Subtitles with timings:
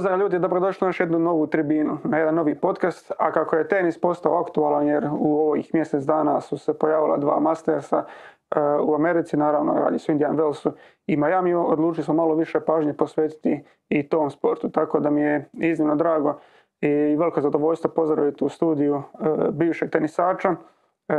[0.00, 3.12] Pozdrav ljudi, dobrodošli na još jednu novu tribinu, na jedan novi podcast.
[3.18, 7.40] A kako je tenis postao aktualan jer u ovih mjesec dana su se pojavila dva
[7.40, 8.04] Mastersa
[8.50, 10.70] e, u Americi, naravno radi su Indian Wellsu
[11.06, 15.48] i Miami, odlučili smo malo više pažnje posvetiti i tom sportu, tako da mi je
[15.52, 16.40] iznimno drago
[16.80, 20.54] i veliko zadovoljstvo pozdraviti u studiju e, bivšeg tenisača,
[21.08, 21.14] e,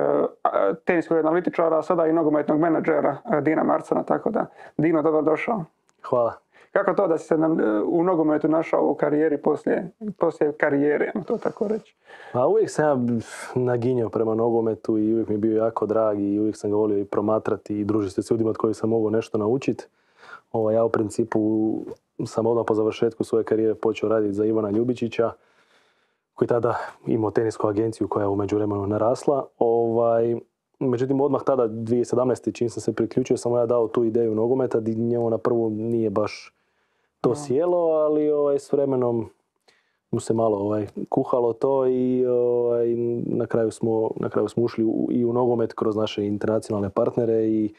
[0.85, 4.45] teniskog analitičara, a sada i nogometnog menadžera Dina Marcana, tako da
[4.77, 5.63] Dino, dobrodošao.
[6.09, 6.50] Hvala.
[6.71, 11.37] Kako to da si se nam u nogometu našao u karijeri poslije, poslije karijere, to
[11.37, 11.95] tako reći?
[12.33, 13.21] Pa uvijek sam ja
[13.55, 16.97] naginjao prema nogometu i uvijek mi je bio jako drag i uvijek sam ga volio
[16.97, 19.85] i promatrati i družiti se s ljudima od kojih sam mogao nešto naučiti.
[20.51, 21.71] Ovo, ja u principu
[22.25, 25.31] sam odmah po završetku svoje karijere počeo raditi za Ivana Ljubičića
[26.33, 29.45] koji tada imao tenisku agenciju koja je u međuvremenu narasla.
[29.59, 30.35] Ovaj,
[30.79, 32.53] međutim, odmah tada, 2017.
[32.53, 36.09] čim sam se priključio, sam ja dao tu ideju nogometa, gdje njemu na prvu nije
[36.09, 36.53] baš
[37.21, 39.29] to sjelo, ali ovaj, s vremenom
[40.11, 44.83] mu se malo ovaj, kuhalo to i ovaj, na, kraju smo, na kraju smo ušli
[44.83, 47.73] u, i u nogomet kroz naše internacionalne partnere i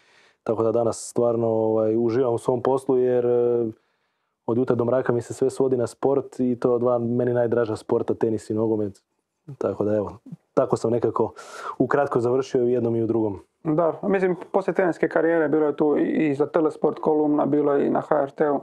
[0.45, 3.67] tako da danas stvarno ovaj, uživam u svom poslu jer eh,
[4.47, 7.77] od jutra do mraka mi se sve svodi na sport i to dva meni najdraža
[7.77, 9.03] sporta, tenis i nogomet.
[9.59, 10.19] Tako da evo,
[10.55, 11.33] tako sam nekako
[11.79, 13.41] ukratko završio u jednom i u drugom.
[13.65, 17.91] Da, mislim, poslije teniske karijere bilo je tu i za Telesport kolumna, bilo je i
[17.91, 18.61] na HRT-u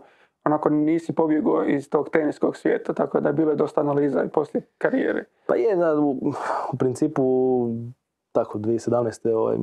[0.50, 4.64] onako nisi pobjegao iz tog teniskog svijeta, tako da je bilo dosta analiza i poslije
[4.78, 5.26] karijere.
[5.48, 6.34] Pa je, da, u,
[6.80, 7.24] principu,
[8.32, 9.34] tako, 2017.
[9.34, 9.58] Ovaj,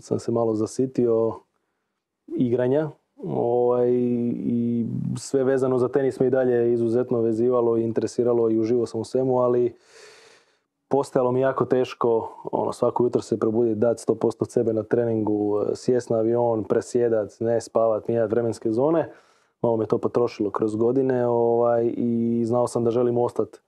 [0.00, 1.32] sam se malo zasitio
[2.26, 2.90] igranja
[3.24, 3.90] ovaj,
[4.34, 9.00] i sve vezano za tenis me i dalje izuzetno vezivalo i interesiralo i uživo sam
[9.00, 9.74] u svemu, ali
[10.88, 16.10] postajalo mi jako teško ono, svako jutro se probuditi, dati 100% sebe na treningu, sjest
[16.10, 19.12] na avion, presjedat, ne spavat, mijenjati vremenske zone
[19.62, 23.58] malo me to potrošilo kroz godine ovaj, i znao sam da želim ostati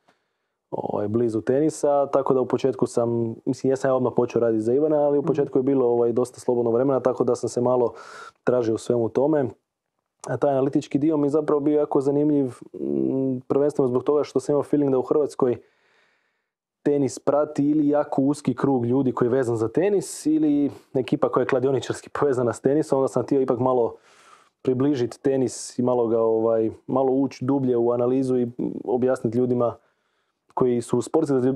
[0.71, 4.75] ovaj, blizu tenisa, tako da u početku sam, mislim jesam ja odmah počeo raditi za
[4.75, 5.27] Ivana, ali u mhm.
[5.27, 7.93] početku je bilo ovaj, dosta slobodno vremena, tako da sam se malo
[8.44, 9.44] tražio u svemu tome.
[10.27, 14.53] A taj analitički dio mi zapravo bio jako zanimljiv, mm, prvenstveno zbog toga što sam
[14.53, 15.56] imao feeling da u Hrvatskoj
[16.83, 21.43] tenis prati ili jako uski krug ljudi koji je vezan za tenis ili ekipa koja
[21.43, 23.97] je kladioničarski povezana s tenisom, onda sam htio ipak malo
[24.64, 28.48] približiti tenis i malo ga ovaj, malo ući dublje u analizu i
[28.84, 29.75] objasniti ljudima
[30.54, 31.02] koji su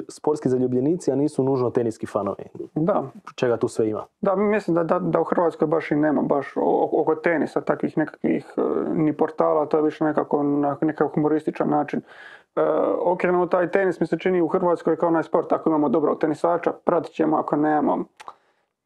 [0.08, 2.44] sportski, zaljubljenici, a nisu nužno teniski fanovi.
[2.74, 3.04] Da.
[3.34, 4.04] Čega tu sve ima?
[4.20, 6.52] Da, mislim da, da, da u Hrvatskoj baš i nema baš
[6.92, 8.62] oko tenisa takvih nekakvih e,
[8.94, 12.00] ni portala, to je više nekako na nekakav humorističan način.
[12.56, 12.60] E,
[13.00, 16.72] okrenuo taj tenis mi se čini u Hrvatskoj kao onaj sport, ako imamo dobrog tenisača,
[16.84, 18.04] pratit ćemo, ako nemamo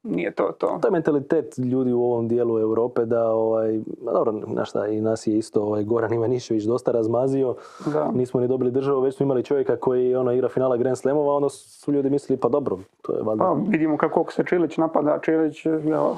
[0.02, 0.78] nije to to.
[0.82, 5.26] To je mentalitet ljudi u ovom dijelu Europe da, ovaj, dobro, znaš šta, i nas
[5.26, 7.54] je isto ovaj, Goran Ivanišević dosta razmazio.
[7.92, 8.10] Da.
[8.14, 11.48] Nismo ni dobili državu, već smo imali čovjeka koji ono, igra finala Grand Slamova, onda
[11.48, 13.44] su ljudi mislili pa dobro, to je valjda...
[13.44, 16.14] Pa, vidimo kako se Čilić napada, Čilić, ja,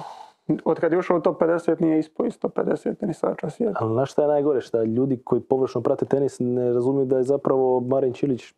[0.65, 3.78] od kad je ušao u top 50 nije ispo isto 50 tenisača svijeta.
[3.81, 7.23] Ali znaš šta je najgore, šta ljudi koji površno prate tenis ne razumiju da je
[7.23, 8.55] zapravo Marin Čilić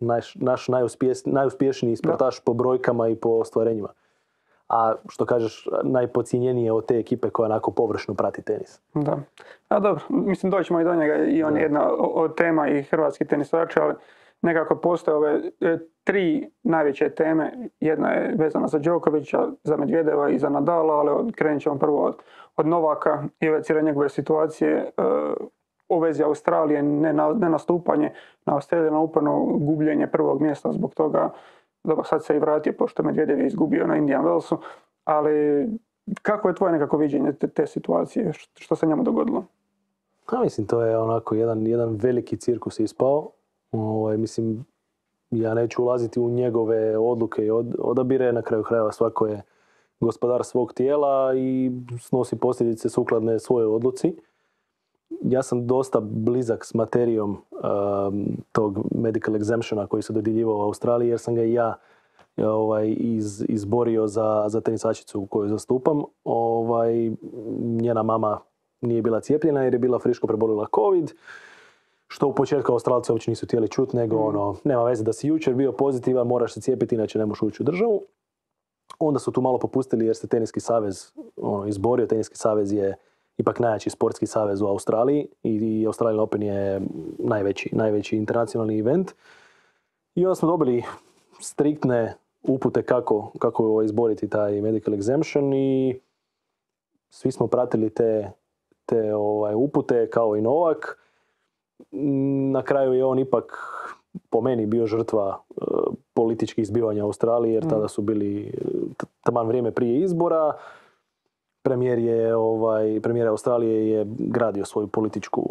[0.00, 0.66] naš, naš
[1.24, 3.88] najuspješniji sportaš po brojkama i po ostvarenjima
[4.70, 8.80] a što kažeš najpocijenjenije od te ekipe koja onako površno prati tenis.
[8.94, 9.18] Da.
[9.68, 13.24] A dobro, mislim doćemo i do njega i on je jedna od tema i hrvatski
[13.24, 13.94] tenisači, ali
[14.42, 17.52] nekako postoje ove e, tri najveće teme.
[17.80, 22.16] Jedna je vezana za Đokovića, za Medvedeva i za Nadala, ali krenut ćemo prvo od,
[22.56, 24.90] od Novaka i ove cijele njegove situacije
[25.88, 28.12] u e, vezi Australije, ne, na, ne nastupanje
[28.46, 31.30] na Australije, na uporno gubljenje prvog mjesta zbog toga
[31.84, 34.56] dobro, sad se i vratio pošto Medvedev je izgubio na Indian Wellsu,
[35.04, 35.66] ali
[36.22, 39.44] kako je tvoje nekako viđenje te, te situacije, što se njemu dogodilo?
[40.26, 43.30] Pa mislim, to je onako jedan, jedan veliki cirkus ispao.
[43.72, 44.64] Ovaj, mislim,
[45.30, 49.42] ja neću ulaziti u njegove odluke i od, odabire, na kraju krajeva svako je
[50.00, 54.16] gospodar svog tijela i snosi posljedice sukladne svoje odluci
[55.22, 61.08] ja sam dosta blizak s materijom um, tog medical exemptiona koji se dodjeljivao u Australiji
[61.08, 61.74] jer sam ga i ja
[62.36, 66.02] ovaj, iz, izborio za, za tenisačicu koju zastupam.
[66.24, 67.10] Ovaj,
[67.60, 68.38] njena mama
[68.80, 71.12] nije bila cijepljena jer je bila friško prebolila covid.
[72.08, 74.26] Što u početku Australci uopće nisu htjeli čuti, nego mm.
[74.26, 77.62] ono, nema veze da si jučer bio pozitivan, moraš se cijepiti, inače ne možeš ući
[77.62, 78.02] u državu.
[78.98, 82.06] Onda su tu malo popustili jer se teniski savez ono, izborio.
[82.06, 82.94] Teniski savez je
[83.40, 86.80] ipak najjači sportski savez u Australiji i Australian Open je
[87.18, 89.12] najveći, najveći internacionalni event.
[90.14, 90.82] I onda smo dobili
[91.40, 96.00] striktne upute kako, kako izboriti taj medical exemption i
[97.10, 98.30] svi smo pratili te,
[98.86, 100.98] te ovaj, upute kao i Novak.
[102.52, 103.52] Na kraju je on ipak
[104.30, 105.64] po meni bio žrtva e,
[106.14, 108.54] političkih izbivanja u Australiji jer tada su bili
[109.22, 110.52] taman vrijeme prije izbora.
[111.62, 115.42] Premijer je, ovaj, premijer Australije je gradio svoju političku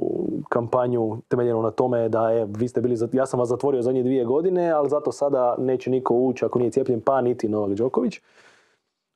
[0.50, 4.26] kampanju temeljenu na tome da je, vi ste bili, ja sam vas zatvorio zadnje dvije
[4.26, 8.20] godine, ali zato sada neće niko ući ako nije cijepljen, pa niti Novak Đoković.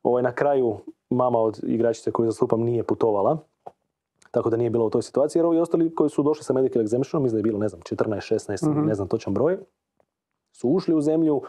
[0.04, 0.76] Ovaj, na kraju
[1.10, 3.38] mama od igračice koju zastupam nije putovala,
[4.32, 6.82] tako da nije bilo u toj situaciji, jer ovi ostali koji su došli sa medical
[6.82, 8.86] exemptionom, mislim da je bilo, ne znam, 14, 16, Mhm.
[8.88, 9.58] ne znam točan broj,
[10.52, 11.42] su ušli u zemlju,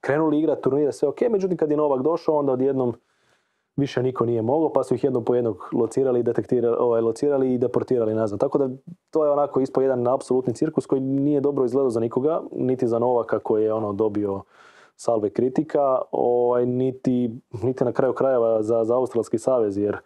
[0.00, 2.94] krenuli igrati turnire, sve ok, međutim kad je Novak došao, onda odjednom
[3.76, 7.54] više niko nije mogao, pa su ih jednom po jednog locirali, i detektirali, ovaj, locirali
[7.54, 8.40] i deportirali nazad.
[8.40, 8.68] Tako da
[9.10, 12.98] to je onako ispao jedan apsolutni cirkus koji nije dobro izgledao za nikoga, niti za
[12.98, 14.42] Novaka koji je ono dobio
[14.96, 17.30] salve kritika, ovaj, niti,
[17.62, 19.96] niti na kraju krajeva za, za Australski savez, jer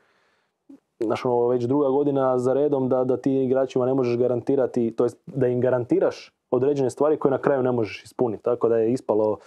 [1.00, 5.04] znaš, ono, već druga godina za redom da, da ti igračima ne možeš garantirati, to
[5.04, 8.42] jest da im garantiraš određene stvari koje na kraju ne možeš ispuniti.
[8.42, 9.38] Tako da je ispalo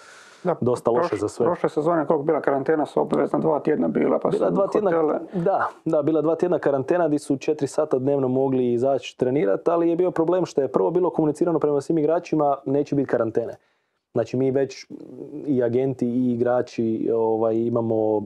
[0.44, 1.46] Da, dosta loše za sve.
[1.46, 4.92] Prošle sezone koliko bila karantena su obvezna, dva tjedna bila, pa Bila su dva tjedna,
[4.92, 5.20] hotele...
[5.34, 9.90] da, da, bila dva tjedna karantena gdje su četiri sata dnevno mogli izaći trenirati, ali
[9.90, 13.56] je bio problem što je prvo bilo komunicirano prema svim igračima, neće biti karantene.
[14.14, 14.86] Znači mi već
[15.48, 18.22] i agenti i igrači ovaj, imamo,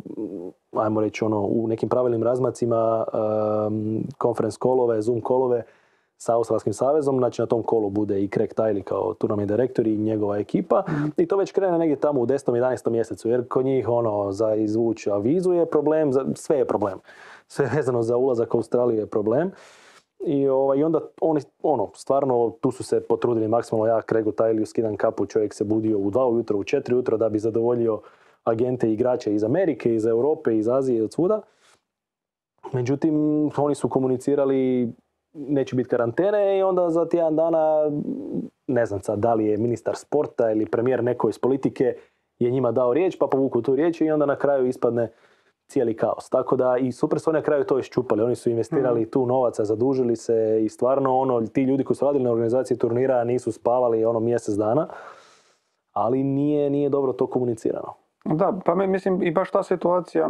[0.71, 3.05] ajmo reći ono, u nekim pravilnim razmacima
[3.67, 5.63] um, conference kolove, zoom kolove
[6.23, 9.97] sa Australskim savezom, znači na tom kolu bude i Craig Tiley kao turnament direktor i
[9.97, 10.83] njegova ekipa
[11.17, 12.51] i to već krene negdje tamo u 10.
[12.51, 12.89] 11.
[12.89, 16.99] mjesecu jer kod njih ono za izvući avizu je problem, za, sve je problem.
[17.53, 19.51] Sve vezano za ulazak u Australiju je problem.
[20.25, 24.65] I, ovaj, i onda oni, ono, stvarno tu su se potrudili maksimalno ja Craigu Tiley
[24.65, 28.01] skidam kapu, čovjek se budio u dva ujutro, u četiri ujutro da bi zadovoljio
[28.43, 31.41] agente i igrače iz Amerike, iz Europe, iz Azije i od svuda.
[32.73, 33.15] Međutim,
[33.57, 34.93] oni su komunicirali
[35.33, 37.91] neće biti karantene i onda za tjedan dana,
[38.67, 41.95] ne znam sad da li je ministar sporta ili premijer neko iz politike
[42.39, 45.11] je njima dao riječ pa povuku tu riječ i onda na kraju ispadne
[45.67, 46.29] cijeli kaos.
[46.29, 48.21] Tako da i super su oni na kraju to iščupali.
[48.21, 52.23] Oni su investirali tu novaca, zadužili se i stvarno ono, ti ljudi koji su radili
[52.23, 54.87] na organizaciji turnira nisu spavali ono mjesec dana,
[55.91, 57.93] ali nije, nije dobro to komunicirano.
[58.25, 60.29] Da, pa mi- mislim i baš ta situacija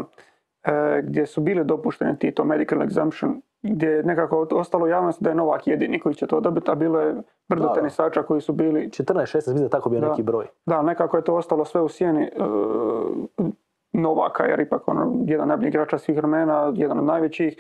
[0.64, 5.24] e, gdje su bili dopušteni ti to medical exemption, gdje je nekako ostalo u javnosti
[5.24, 7.16] da je Novak jedini koji će to dobiti, a bilo je
[7.50, 10.10] brdo Da, tenisača koji su bili 14, 16, mislim da je tako bio Da.
[10.10, 10.46] neki broj.
[10.66, 12.30] Da, nekako je to ostalo sve u sjeni e,
[13.94, 17.58] Novaka, jer ipak ono, jedan najbolji igrača svih vremena, jedan od najvećih.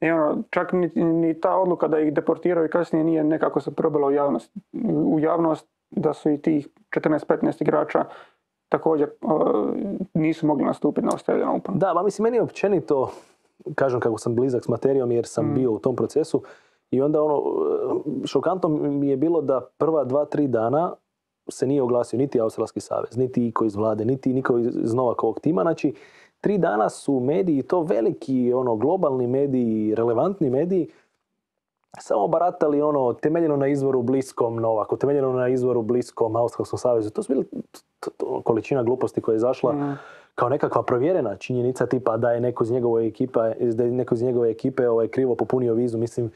[0.00, 4.06] I ono, čak ni, ni ta odluka da ih deportiraju kasnije nije nekako se probila
[4.06, 4.52] u javnost,
[5.06, 8.04] u javnost da su i tih 14-15 igrača
[8.68, 9.26] također e,
[10.14, 11.78] nisu mogli nastupiti na Australian Open.
[11.78, 13.10] Da, ma mislim, meni je općenito,
[13.74, 15.54] kažem kako sam blizak s materijom jer sam Mm.
[15.54, 16.42] bio u tom procesu
[16.90, 17.42] i onda ono,
[18.24, 20.92] šokantno mi je bilo da prva dva, tri dana
[21.48, 25.62] se nije oglasio niti Australski savez, niti iko iz vlade, niti niko iz Novakovog tima.
[25.62, 25.94] Znači,
[26.40, 30.88] tri dana su mediji, to veliki, ono, globalni mediji, relevantni mediji,
[31.98, 37.10] samo baratali ono temeljeno na izvoru bliskom Novaku, temeljeno na izvoru bliskom Australskom savezu.
[37.10, 37.60] To su t-
[38.00, 38.10] t-
[38.44, 39.98] količina gluposti koja je izašla Mm.
[40.34, 44.22] Kao nekakva provjerena činjenica tipa da je neko iz njegove ekipe, da je neko iz
[44.22, 45.98] njegove ekipe ovaj, krivo popunio vizu.
[45.98, 46.30] Mislim,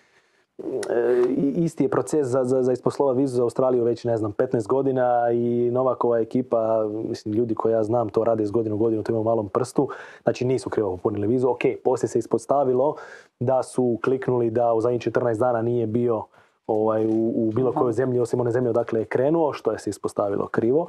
[0.59, 1.23] e,
[1.55, 5.31] isti je proces za, za, za isposlovat vizu za Australiju već, ne znam, 15 godina
[5.33, 9.13] i Novakova ekipa, mislim, ljudi koje ja znam to rade iz godine u godinu, to
[9.13, 9.89] ima u malom prstu,
[10.23, 11.49] znači nisu krivo popunili vizu.
[11.49, 12.95] Ok, poslije se ispostavilo
[13.41, 16.25] da su kliknuli da u zadnjih 14 dana nije bio
[16.67, 19.91] ovaj, u, u bilo kojoj zemlji osim one zemlje odakle je krenuo, što je se
[19.91, 20.89] ispostavilo krivo,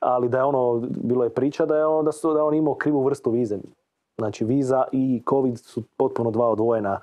[0.00, 2.74] ali da je ono, bilo je priča da je on, da su, da on imao
[2.74, 3.58] krivu vrstu vize.
[4.18, 7.00] Znači viza i covid su potpuno dva odvojena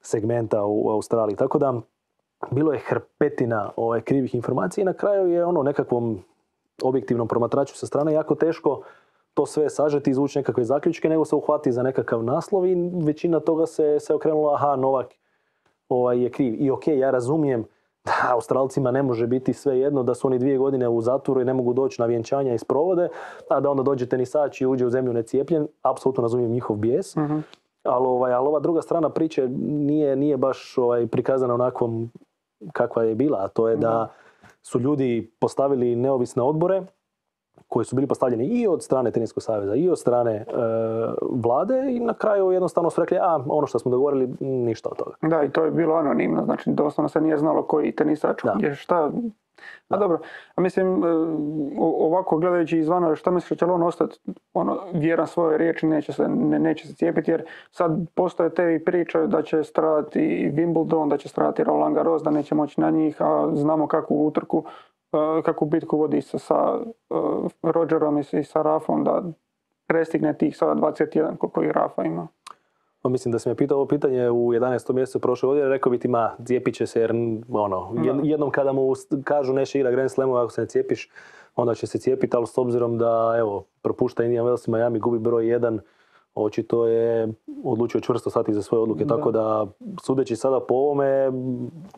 [0.00, 1.36] segmenta u Australiji.
[1.36, 1.74] Tako da
[2.50, 6.18] bilo je hrpetina ovaj, krivih informacija i na kraju je ono nekakvom
[6.82, 8.80] objektivnom promatraču sa strane jako teško
[9.34, 13.66] to sve sažeti, izvući nekakve zaključke, nego se uhvati za nekakav naslov i većina toga
[13.66, 15.06] se, se okrenula, aha, Novak
[15.88, 16.54] ovaj, je kriv.
[16.58, 17.64] I ok, ja razumijem
[18.04, 21.44] da Australcima ne može biti sve jedno, da su oni dvije godine u zatvoru i
[21.44, 23.08] ne mogu doći na vjenčanja i sprovode,
[23.50, 27.16] a da onda dođe tenisač i uđe u zemlju necijepljen, apsolutno razumijem njihov bijes.
[27.16, 27.38] Mhm.
[27.82, 32.10] Ali, ovaj, ali ova druga strana priče nije, nije baš ovaj, prikazana onakvom
[32.72, 34.08] kakva je bila, a to je da
[34.62, 36.82] su ljudi postavili neovisne odbore
[37.68, 40.44] koji su bili postavljeni i od strane Teniskog saveza i od strane e,
[41.30, 45.16] vlade i na kraju jednostavno su rekli, a ono što smo dogovorili, ništa od toga.
[45.22, 49.10] Da, i to je bilo anonimno, znači doslovno se nije znalo koji tenisač je šta.
[49.88, 50.18] A dobro,
[50.54, 51.08] a mislim, e,
[51.78, 54.18] ovako gledajući izvana, šta misliš, će li on ostati
[54.54, 58.84] ono, vjeran svojoj riječi, neće se, ne, neće se cijepiti, jer sad postoje te i
[58.84, 63.16] priče da će stradati Wimbledon, da će stradati Roland Garros, da neće moći na njih,
[63.22, 64.64] a znamo kakvu utrku,
[65.44, 66.78] kakvu bitku vodi se sa
[67.10, 67.14] e,
[67.62, 69.22] Rogerom i sa Rafom, da
[69.86, 72.28] prestigne tih sada 21 koliko i Rafa ima.
[73.04, 74.92] Mislim da si me pitao ovo pitanje u 11.
[74.92, 77.10] mjesecu prošle godine, rekao bi ti ma, cijepit će se jer
[77.50, 78.92] ono, jed- jednom kada mu
[79.24, 81.10] kažu neće igra Grand Slamu ako se ne cijepiš,
[81.56, 85.18] onda će se cijepiti, ali s obzirom da evo, propušta Indian Wells i Miami, gubi
[85.18, 85.78] broj 1,
[86.36, 87.28] očito je
[87.64, 89.66] odlučio čvrsto stati za svoje odluke, tako da
[90.02, 91.32] sudeći sada po ovome,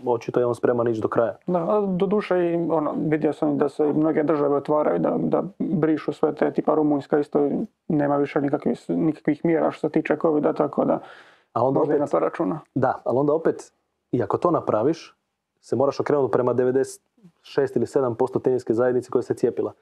[0.07, 1.37] očito je on spreman ići do kraja.
[1.47, 6.13] Da, a doduše i ono, vidio sam da se mnoge države otvaraju da, da brišu
[6.13, 7.51] sve te, tipa Rumunjska isto
[7.89, 11.01] nema više nikakvih, nikakvih mjera što se tiče covida, tako da
[11.53, 12.61] A onda opet, na to računa.
[12.75, 13.73] Da, ali onda opet,
[14.13, 15.17] i ako to napraviš,
[15.61, 16.99] se moraš okrenuti prema 96
[17.77, 19.73] ili 7% teniske zajednice koja se cijepila.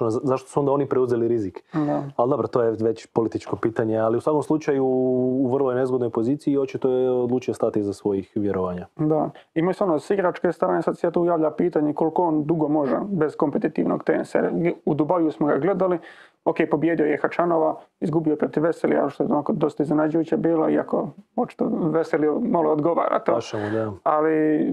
[0.00, 1.64] Ono, za- zašto su onda oni preuzeli rizik?
[1.72, 2.02] Da.
[2.16, 6.10] Ali dobro, to je već političko pitanje, ali u svakom slučaju u vrlo je nezgodnoj
[6.10, 8.86] poziciji i očito je odlučio stati iza svojih vjerovanja.
[8.96, 9.30] Da.
[9.54, 12.96] I se ono, s igračke strane sad se tu javlja pitanje koliko on dugo može
[13.08, 14.50] bez kompetitivnog tenisa.
[14.84, 15.98] U Dubaju smo ga gledali,
[16.44, 21.08] ok, pobjedio je Hačanova, izgubio je protiv Veselija, što je onako dosta iznenađujuće bilo, iako
[21.36, 23.32] očito Veselio malo odgovara to.
[23.32, 23.92] Paša mu, da.
[24.02, 24.66] ali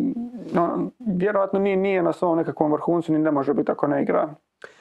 [0.54, 4.30] no, vjerojatno nije, nije na svom nekakvom vrhuncu ni ne može biti ako ne igra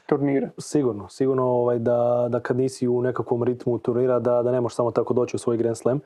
[0.06, 0.50] turnire.
[0.58, 4.76] Sigurno, sigurno ovaj, da, da kad nisi u nekakvom ritmu turnira da, da ne možeš
[4.76, 6.00] samo tako doći u svoj Grand Slam.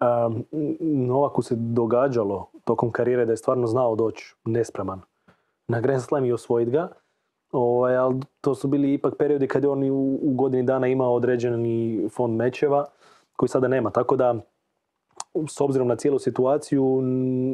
[0.00, 0.44] Um,
[0.80, 5.00] Novaku se događalo tokom karijere da je stvarno znao doći nespreman
[5.68, 6.88] na Grand Slam i osvojiti ga.
[7.52, 11.14] Ovaj, ali to su bili ipak periodi kad je on u, u godini dana imao
[11.14, 12.84] određeni fond mečeva
[13.36, 13.90] koji sada nema.
[13.90, 14.34] Tako da
[15.48, 17.02] s obzirom na cijelu situaciju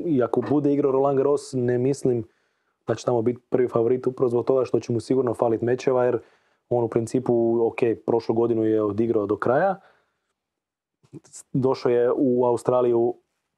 [0.06, 2.24] i ako bude igrao Roland Garros ne mislim
[2.86, 6.04] da će tamo biti prvi favorit upravo zbog toga što će mu sigurno falit mečeva
[6.04, 6.18] jer
[6.68, 9.80] on u principu, ok, prošlu godinu je odigrao do kraja.
[11.52, 13.14] Došao je u Australiju,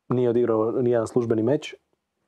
[0.09, 1.75] nije odigrao nijedan službeni meč.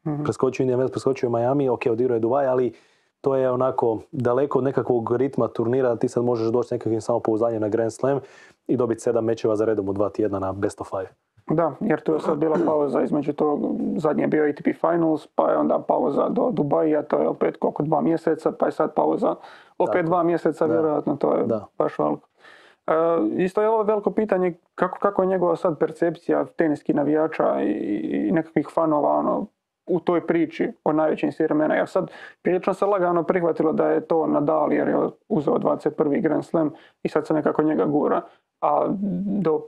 [0.06, 0.22] Mhm.
[0.22, 2.72] Preskočio Indian Wells, preskočio Miami, ok, odigrao je Dubai, ali
[3.20, 7.68] to je onako daleko od nekakvog ritma turnira, ti sad možeš doći nekakvim samopouzdanjem na
[7.68, 8.20] Grand Slam
[8.66, 11.27] i dobiti sedam mečeva za redom u dva tjedna na best of five.
[11.50, 13.60] Da, jer tu je sad bila pauza između tog,
[13.96, 17.82] zadnji je bio ATP Finals, pa je onda pauza do Dubaija, to je opet koliko,
[17.82, 19.34] dva mjeseca, pa je sad pauza
[19.78, 20.06] opet Tako.
[20.06, 20.72] dva mjeseca, Da.
[20.72, 21.66] vjerojatno, to je Da.
[21.78, 22.28] baš veliko.
[22.86, 22.92] E,
[23.36, 27.70] isto je ovo veliko pitanje kako, kako je njegova sad percepcija teniskih navijača i,
[28.28, 29.46] i nekakvih fanova ono,
[29.86, 31.74] u toj priči o najvećim svirmena.
[31.74, 32.10] Jer sad
[32.42, 34.96] prilično se lagano prihvatilo da je to Nadal jer je
[35.28, 36.22] uzeo 21.
[36.22, 36.70] Grand Slam
[37.02, 38.20] i sad se nekako njega gura.
[38.60, 38.86] A
[39.40, 39.62] do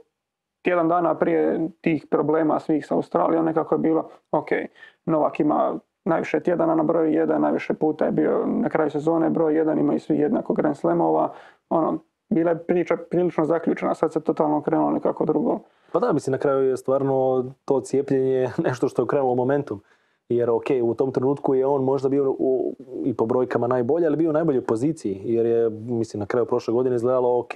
[0.61, 4.49] tjedan dana prije tih problema svih sa Australijom nekako je bilo ok,
[5.05, 9.55] Novak ima najviše tjedana na broju jedan, najviše puta je bio na kraju sezone broj
[9.55, 11.33] jedan, imaju svi jednako Grand Slamova.
[11.69, 11.99] Ono,
[12.29, 15.59] bila je priča prilično zaključena, sad se totalno okrenulo nekako drugo.
[15.91, 19.81] Pa da, mislim, na kraju je stvarno to cijepljenje nešto što je okrenulo momentum.
[20.29, 22.75] Jer, ok, u tom trenutku je on možda bio u,
[23.05, 25.21] i po brojkama najbolji, ali bio u najboljoj poziciji.
[25.23, 27.53] Jer je, mislim, na kraju prošle godine izgledalo ok.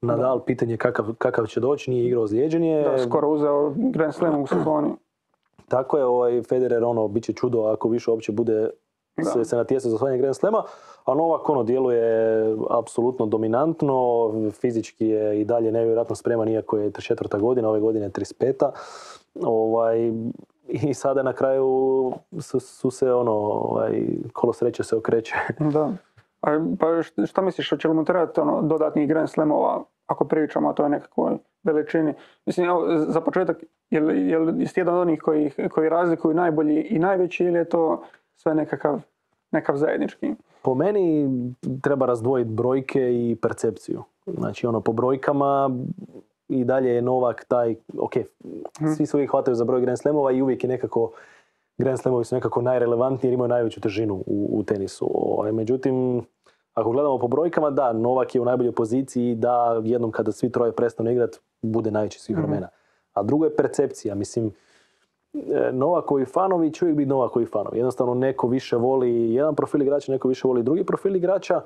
[0.00, 2.82] Nadal, pitanje kakav, kakav će doći, nije igrao ozlijeđen je.
[2.82, 4.90] Da, skoro uzeo Grand Slam u sezoni.
[5.68, 8.70] Tako je, ovaj Federer, ono, bit će čudo ako više uopće bude
[9.16, 9.24] Da.
[9.24, 10.62] se, se natjecao za osvajanje Grand Slema,
[11.04, 17.40] a Novak ono djeluje apsolutno dominantno, fizički je i dalje nevjerojatno spreman, iako je 34.
[17.40, 18.70] godina, ove godine je 35.
[19.42, 20.12] Ovaj,
[20.68, 24.02] I sada na kraju su, su se ono, ovaj,
[24.32, 25.34] kolo sreće se okreće.
[25.72, 25.92] Da.
[26.40, 30.68] A, pa št- šta misliš, hoće li mu trebati ono, dodatnih Grand Slamova ako pričamo
[30.68, 32.14] o toj nekakvoj veličini?
[32.46, 36.80] Mislim, evo, za početak, je li, je li jedan od onih koji, koji razlikuju najbolji
[36.80, 38.02] i najveći ili je to
[38.36, 39.00] sve nekakav,
[39.50, 40.34] nekakav zajednički?
[40.62, 41.28] Po meni
[41.82, 44.02] treba razdvojiti brojke i percepciju.
[44.26, 45.70] Znači ono po brojkama
[46.48, 48.12] i dalje je Novak taj, ok,
[48.96, 51.10] svi se uvijek hvataju za broj Grand Slamova i uvijek je nekako
[51.78, 55.10] Grand Slamovi su nekako najrelevantniji jer imaju najveću težinu u, u tenisu.
[55.14, 56.22] Ovaj, međutim,
[56.74, 60.72] ako gledamo po brojkama, da, Novak je u najboljoj poziciji da jednom kada svi troje
[60.72, 62.68] prestanu igrati, bude najveći svih vremena.
[63.12, 64.14] A drugo je percepcija.
[64.14, 64.52] Mislim,
[65.34, 67.78] e, Novakovi fanovi će uvijek biti Novakovi fanovi.
[67.78, 71.60] Jednostavno neko više voli jedan profil igrača, neko više voli drugi profil igrača.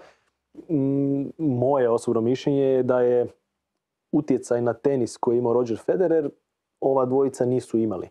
[0.69, 3.27] Mm, Moje osobno mišljenje je da je
[4.13, 6.31] utjecaj na tenis koji je imao Roger Federer,
[6.81, 8.09] ova dvojica nisu imali.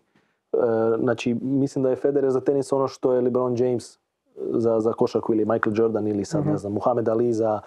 [0.52, 0.56] E,
[0.98, 3.98] Znači, mislim da je Federer za tenis ono što je LeBron James
[4.36, 7.60] za, za košarku ili Michael Jordan ili sad, ne znam, Muhammed Ali za,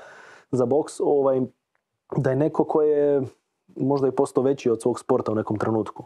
[0.52, 1.42] za boks, ovaj,
[2.18, 3.22] da je neko ko je
[3.76, 6.04] možda i postao veći od svog sporta u nekom trenutku.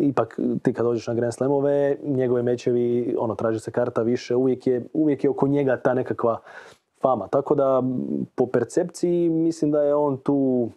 [0.00, 4.66] Ipak ti kad dođeš na Grand Slamove, njegove mečevi, ono, traži se karta više, uvijek
[4.66, 6.40] je, uvijek je oko njega ta nekakva
[7.02, 7.28] fama.
[7.28, 7.82] Tako da
[8.34, 10.68] po percepciji mislim da je on tu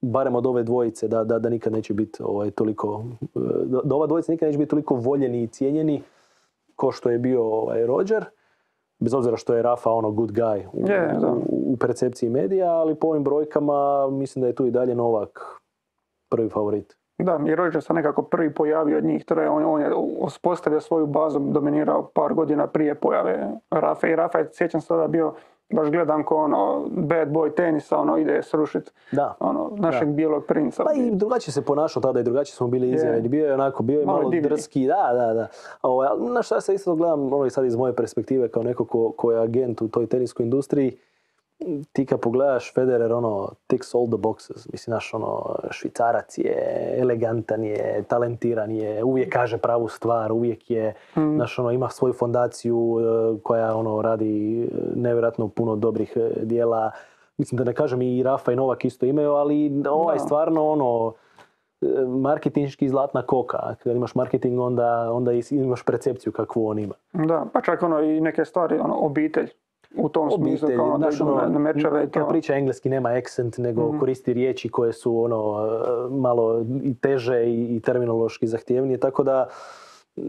[0.00, 3.04] barem od ove dvojice da, da, da nikad neće biti ovaj, toliko,
[3.64, 6.02] da, da ova dvojica nikad neće biti toliko voljeni i cijenjeni
[6.76, 8.24] ko što je bio ovaj, Roger.
[9.00, 11.32] Bez obzira što je Rafa ono good guy u, Je, da.
[11.32, 15.60] u, u percepciji medija, ali po ovim brojkama mislim da je tu i dalje Novak
[16.28, 16.96] prvi favorit.
[17.18, 21.06] Da, i Roger se nekako prvi pojavio od njih troje, on, on je uspostavio svoju
[21.06, 25.34] bazu, dominirao par godina prije pojave Rafa i Rafa je, sjećam se tada bio
[25.70, 29.34] baš gledam ko ono bad boy tenisa, ono ide srušit Da.
[29.40, 30.84] ono, našeg bijelog princa.
[30.84, 33.28] Pa i drugačije se ponašao tada i drugačije smo bili izjavljeni.
[33.28, 35.48] Bio je onako, bio je Malo malo, drski, da, da, da.
[35.80, 38.84] A Ovaj, na šta se isto gledam, ono i sad iz moje perspektive kao neko
[38.84, 40.96] ko, ko je agent u toj teniskoj industriji,
[41.92, 44.68] ti kad pogledaš Federer, ono, ticks all the boxes.
[44.72, 46.54] Mislim, naš, ono, švicarac je,
[46.98, 51.34] elegantan je, talentiran je, uvijek kaže pravu stvar, uvijek je, Mm.
[51.34, 56.90] znaš, ono, ima svoju fondaciju e, koja, ono, radi e, nevjerojatno puno dobrih e, dijela.
[57.38, 60.24] Mislim da ne kažem i Rafa i Novak isto imaju, ali ovaj Da.
[60.24, 61.12] stvarno, ono,
[62.08, 63.74] marketinški zlatna koka.
[63.74, 66.94] Kad imaš marketing, onda, onda imaš percepciju kakvu on ima.
[67.12, 69.50] Da, pa čak ono i neke stvari, ono, obitelj
[69.96, 72.28] u tom smislu, kao da ono, na, mečeve to.
[72.28, 73.98] priča engleski nema accent, nego Mhm.
[73.98, 79.46] koristi riječi koje su ono e, malo i teže i, i terminološki zahtjevnije, tako da
[80.16, 80.22] mm,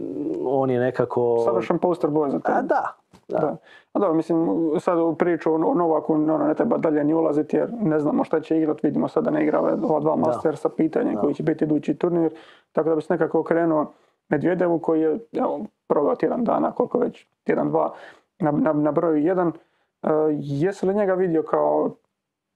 [0.46, 1.42] on je nekako...
[1.44, 2.40] Savršen poster boy za.
[2.44, 2.94] A da,
[3.28, 3.38] da.
[3.38, 3.56] Da.
[3.92, 4.46] A dobro, mislim,
[4.80, 8.40] sad u priču o Novaku ono, ne treba dalje ni ulaziti jer ne znamo šta
[8.40, 11.20] će igrat, vidimo sad da ne igra ova dva Mastersa pitanje Da.
[11.20, 12.32] koji će biti idući turnir,
[12.72, 13.92] tako da bi se nekako okrenuo
[14.28, 17.92] Medvedevu koji je evo, proveo tjedan dana, koliko već, tjedan, dva,
[18.40, 19.48] na, na, na broju jedan.
[19.48, 21.90] E, jesi li njega vidio kao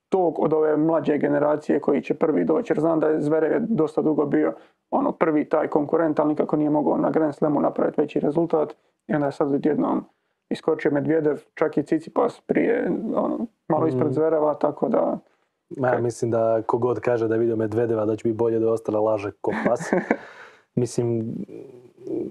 [0.09, 3.61] tog od ove mlađe generacije koji će prvi doći, jer znam da je Zverev je
[3.61, 4.53] dosta dugo bio
[4.91, 8.76] ono prvi taj konkurent, ali nikako nije mogao na Grand Slamu napraviti veći rezultat
[9.07, 10.05] i onda je sad odjednom
[10.50, 14.14] iskočio Medvedev, čak i Cicipas prije, ono, malo ispred Mhm.
[14.14, 15.19] Zvereva, tako da,
[15.76, 18.67] Ma, ja mislim da kogod kaže da je vidio Medvedeva da će biti bolje da
[18.67, 19.93] je ostala laže ko pas.
[20.75, 21.35] mislim,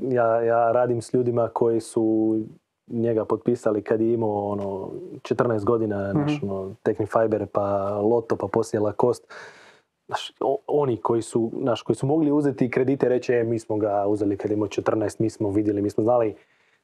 [0.02, 2.36] ja, ja radim s ljudima koji su
[2.88, 4.90] njega potpisali kad je imao ono
[5.22, 7.62] 14 godina, naš, ono, Technifiber, pa
[7.98, 9.28] Loto, pa poslije Lacoste.
[10.08, 13.78] Znaš, o- oni koji su, naš, koji su mogli uzeti kredite reći, e, mi smo
[13.78, 16.36] ga uzeli kad je imao 14, mi smo vidjeli, mi smo znali,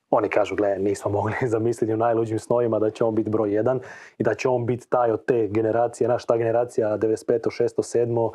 [0.10, 3.80] oni kažu, gle, nismo mogli zamisliti u najluđim snovima da će on biti broj jedan
[4.18, 7.40] i da će on biti taj od te generacije, naš ta generacija 95.
[7.64, 7.98] 6.
[8.00, 8.32] 7.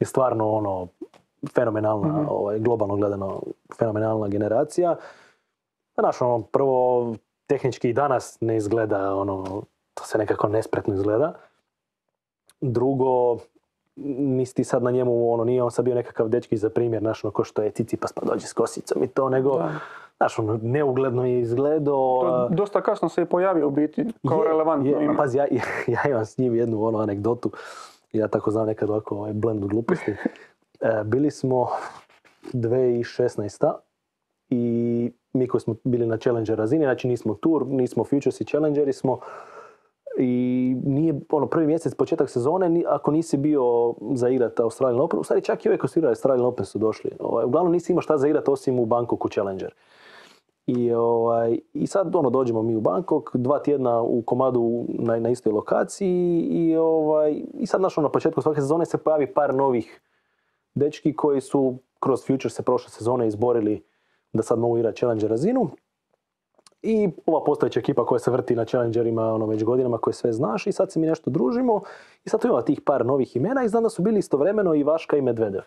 [0.00, 0.86] je stvarno ono
[1.54, 3.42] fenomenalna, ovaj, globalno gledano
[3.78, 4.96] fenomenalna generacija.
[5.98, 7.14] Znaš, ono, prvo,
[7.46, 9.62] tehnički i danas ne izgleda, ono,
[9.94, 11.34] to se nekako nespretno izgleda.
[12.60, 13.38] Drugo,
[14.18, 17.24] nisi ti sad na njemu, ono, nije on sad bio nekakav dečki za primjer, znaš,
[17.24, 19.72] ono, ko što je Cicipas pa dođe s kosicom i to, nego, Da.
[20.16, 22.20] znaš, ono, neugledno je izgledao.
[22.20, 25.16] to dosta kasno se je pojavio u biti kao Je, relevantno je, ime.
[25.16, 25.46] Pazi, ja,
[25.86, 27.50] ja imam s njim jednu ono anegdotu,
[28.12, 30.16] ja tako znam nekad ovako ovaj blend gluposti.
[30.80, 31.68] E, bili smo
[32.52, 33.72] 2016.
[34.50, 38.92] i mi koji smo bili na Challenger razini, znači nismo Tour, nismo Futures i Challengeri
[38.92, 39.18] smo
[40.18, 45.24] i nije ono prvi mjesec, početak sezone, ako nisi bio za igrat Australian Open, u
[45.24, 47.10] stvari čak i ove koji su igrali Australian Open su došli.
[47.20, 49.74] Ovaj, uglavnom nisi imao šta za igrat osim u Bangkoku Challenger.
[50.66, 55.30] I, ovaj, I sad ono, dođemo mi u Bangkok, dva tjedna u komadu na, na
[55.30, 59.54] istoj lokaciji i, ovaj, i sad znaš, ono, na početku svake sezone se pojavi par
[59.54, 60.00] novih
[60.74, 63.82] dečki koji su kroz Future se prošle sezone izborili
[64.32, 65.70] da sad mogu igrati Challenger razinu.
[66.82, 70.66] I ova postojeća ekipa koja se vrti na Challengerima ono, već godinama koje sve znaš
[70.66, 71.80] i sad se mi nešto družimo
[72.24, 74.82] i sad tu ima tih par novih imena i znam da su bili istovremeno i
[74.82, 75.62] Vaška i Medvedev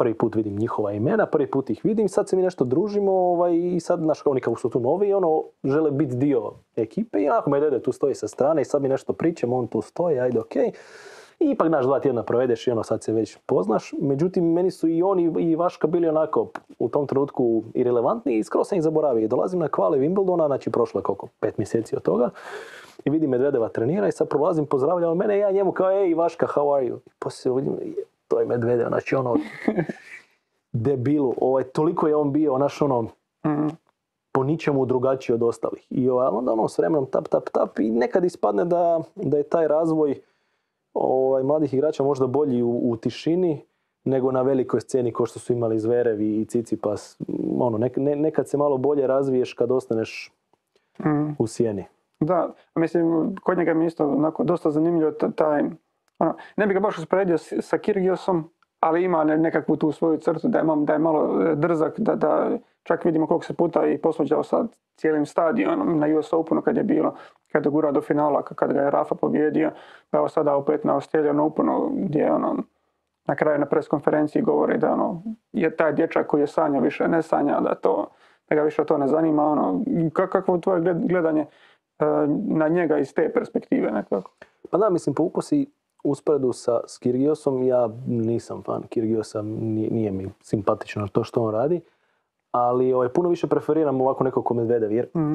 [0.00, 3.56] prvi put vidim njihova imena, prvi put ih vidim, sad se mi nešto družimo ovaj,
[3.56, 7.50] i sad, znaš, oni kako su tu novi, ono, žele biti dio ekipe i onako
[7.50, 10.72] Medvedev tu stoji sa strane i sad mi nešto pričam, on tu stoji, ajde, okej.
[11.40, 13.94] I ipak, znaš, dva tjedna provedeš i ono, sad se već poznaš.
[14.00, 16.48] Međutim, meni su i oni i Vaška bili onako
[16.78, 19.28] u tom trenutku i relevantni i skoro sam ih zaboravio.
[19.28, 22.30] Dolazim na kvale Wimbledona, znači prošlo je koliko, pet mjeseci od toga.
[23.04, 26.14] I vidim Medvedeva trenira i sad prolazim, pozdravlja on mene i ja njemu kao, ej
[26.14, 26.96] Vaška, how are you?
[27.06, 27.94] I poslije vidim,
[28.28, 29.36] to je Medvedev, znači ono,
[30.72, 33.06] debilu, ovaj, toliko je on bio, znaš ono,
[33.46, 33.68] Mhm.
[34.32, 35.86] po ničemu drugačiji od ostalih.
[35.90, 39.42] I ovaj, onda ono s vremenom tap, tap, tap i nekad ispadne da, da je
[39.42, 40.20] taj razvoj
[40.94, 43.64] ovaj, mladih igrača možda bolji u, u tišini
[44.04, 47.20] nego na velikoj sceni kao što su imali Zverev i Cicipas.
[47.58, 50.32] Ono, nek, ne- nekad se malo bolje razviješ kad ostaneš
[51.00, 51.30] Mhm.
[51.38, 51.84] u sjeni.
[52.20, 53.04] Da, mislim,
[53.36, 55.62] kod njega mi isto onako dosta zanimljivo ta- taj,
[56.18, 58.44] ono, ne bi ga baš usporedio sa Kirgiosom,
[58.80, 62.14] ali ima ne- nekakvu tu svoju crtu da je, da je malo e, drzak, da,
[62.14, 62.50] da
[62.82, 64.64] čak vidimo koliko se puta i posvađao sa
[64.96, 67.14] cijelim stadionom na US Openu kad je bilo,
[67.52, 69.70] kad je gurao do finala, kad ga je Rafa pobjedio,
[70.10, 72.56] pa evo sada opet na Australian Openu gdje ono,
[73.26, 77.08] na kraju na pres konferenciji govori da ono, je taj dječak koji je sanjao više
[77.08, 78.06] ne sanja, da to
[78.48, 79.44] da ga više to ne zanima.
[79.44, 81.40] Ono, ka- kakvo je tvoje gled- gledanje
[81.98, 82.04] e,
[82.46, 84.30] na njega iz te perspektive nekako?
[84.70, 85.66] Pa da, mislim, povuko si
[86.04, 91.54] usporedu sa s Kirgiosom, ja nisam fan Kirgiosa, nije, nije mi simpatično to što on
[91.54, 91.80] radi,
[92.50, 95.34] ali ovaj, puno više preferiram ovako nekog ko Medvedev, jer Mm.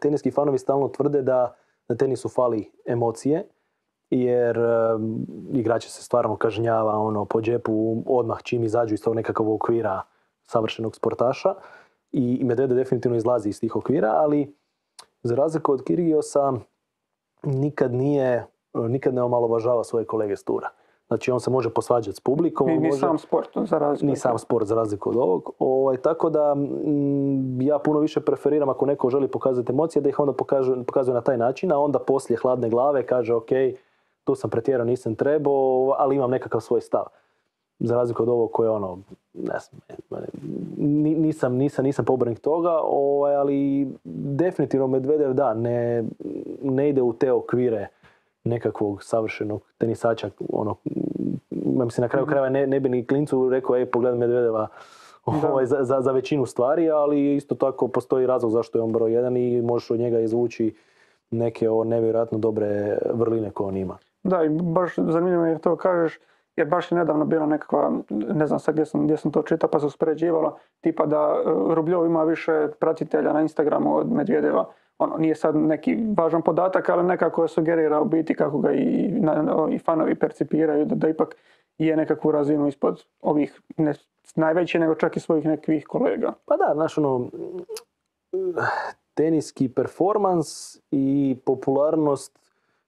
[0.00, 1.54] Teniski fanovi stalno tvrde da
[1.88, 3.48] na tenisu fali emocije,
[4.10, 9.48] jer um, igrače se stvarno kažnjava ono, po džepu odmah čim izađu iz tog nekakvog
[9.48, 10.02] okvira
[10.42, 11.54] savršenog sportaša
[12.12, 14.56] i, i Medvedev definitivno izlazi iz tih okvira, ali
[15.22, 16.52] za razliku od Kirgiosa
[17.42, 20.68] nikad nije, nikad ne omalovažava svoje kolege s tura.
[21.10, 24.06] Znači on se može posvađati s publikom, Ni, ni može- sam sport za razliku.
[24.06, 25.50] ni sam sport za razliku od ovog.
[25.58, 30.20] Ovaj, tako da mm, ja puno više preferiram ako neko želi pokazati emocije da ih
[30.20, 33.48] onda pokaže, pokazuje na taj način, a onda poslije hladne glave kaže ok,
[34.24, 35.54] tu sam pretjerao, nisam trebao,
[35.98, 37.04] ali imam nekakav svoj stav.
[37.78, 38.98] Za razliku od ovog koje ono,
[39.34, 39.80] ne znam,
[40.76, 46.04] ni- nisam, nisam, nisam pobornik toga, ovaj, ali definitivno Medvedev da, ne,
[46.62, 47.88] ne ide u te okvire
[48.44, 50.76] nekakvog savršenog tenisača, ono,
[51.50, 54.68] mislim na kraju krajeva ne, ne bi ni klincu rekao, ej, pogledaj Medvedeva
[55.24, 59.12] ovaj, za, za, za većinu stvari, ali isto tako postoji razlog zašto je on broj
[59.12, 60.74] jedan i možeš od njega izvući
[61.30, 63.98] neke o nevjerojatno dobre vrline koje on ima.
[64.22, 66.20] Da, i baš zanimljivo je to kažeš,
[66.56, 69.70] jer baš je nedavno bila nekakva, ne znam sad gdje sam, gdje sam to čitao,
[69.70, 74.64] pa se uspoređivalo, tipa da e, Rubljov ima više pratitelja na Instagramu od Medvedeva.
[75.00, 79.68] Ono, nije sad neki važan podatak, ali nekako sugerira u biti kako ga i, na-
[79.70, 81.36] i fanovi percipiraju, da, da ipak
[81.78, 83.94] je nekakvu razinu ispod ovih, ne
[84.36, 86.32] najveći, nego čak i svojih nekih kolega.
[86.46, 87.28] Pa da, znaš ono,
[89.14, 92.38] teniski performans i popularnost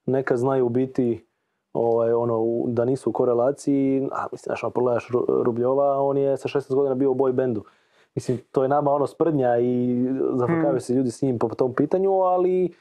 [0.07, 1.27] neka znaju biti
[1.73, 4.09] ovaj, ono, da nisu u korelaciji.
[4.13, 7.65] A, mislim, znaš, ono, Rubljova, on je sa 16 godina bio u boy bandu.
[8.15, 12.11] Mislim, to je nama ono sprdnja i zafrkavaju se ljudi s njim po tom pitanju,
[12.11, 12.75] ali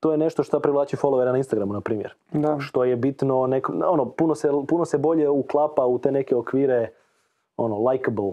[0.00, 2.14] to je nešto što privlači followera na Instagramu, na primjer.
[2.32, 2.56] Da.
[2.60, 6.88] Što je bitno, neko, ono, puno, se, puno se bolje uklapa u te neke okvire
[7.56, 8.32] ono, likable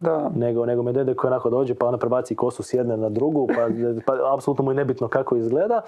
[0.00, 3.46] Da, nego, nego Medvede koji onako dođe pa onda prebaci kosu s jedne na drugu,
[3.46, 3.68] pa,
[4.06, 5.80] pa apsolutno mu je nebitno kako izgleda,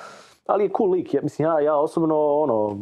[0.47, 1.15] ali je cool lik.
[1.15, 2.79] Ja, mislim, ja, ja osobno ono,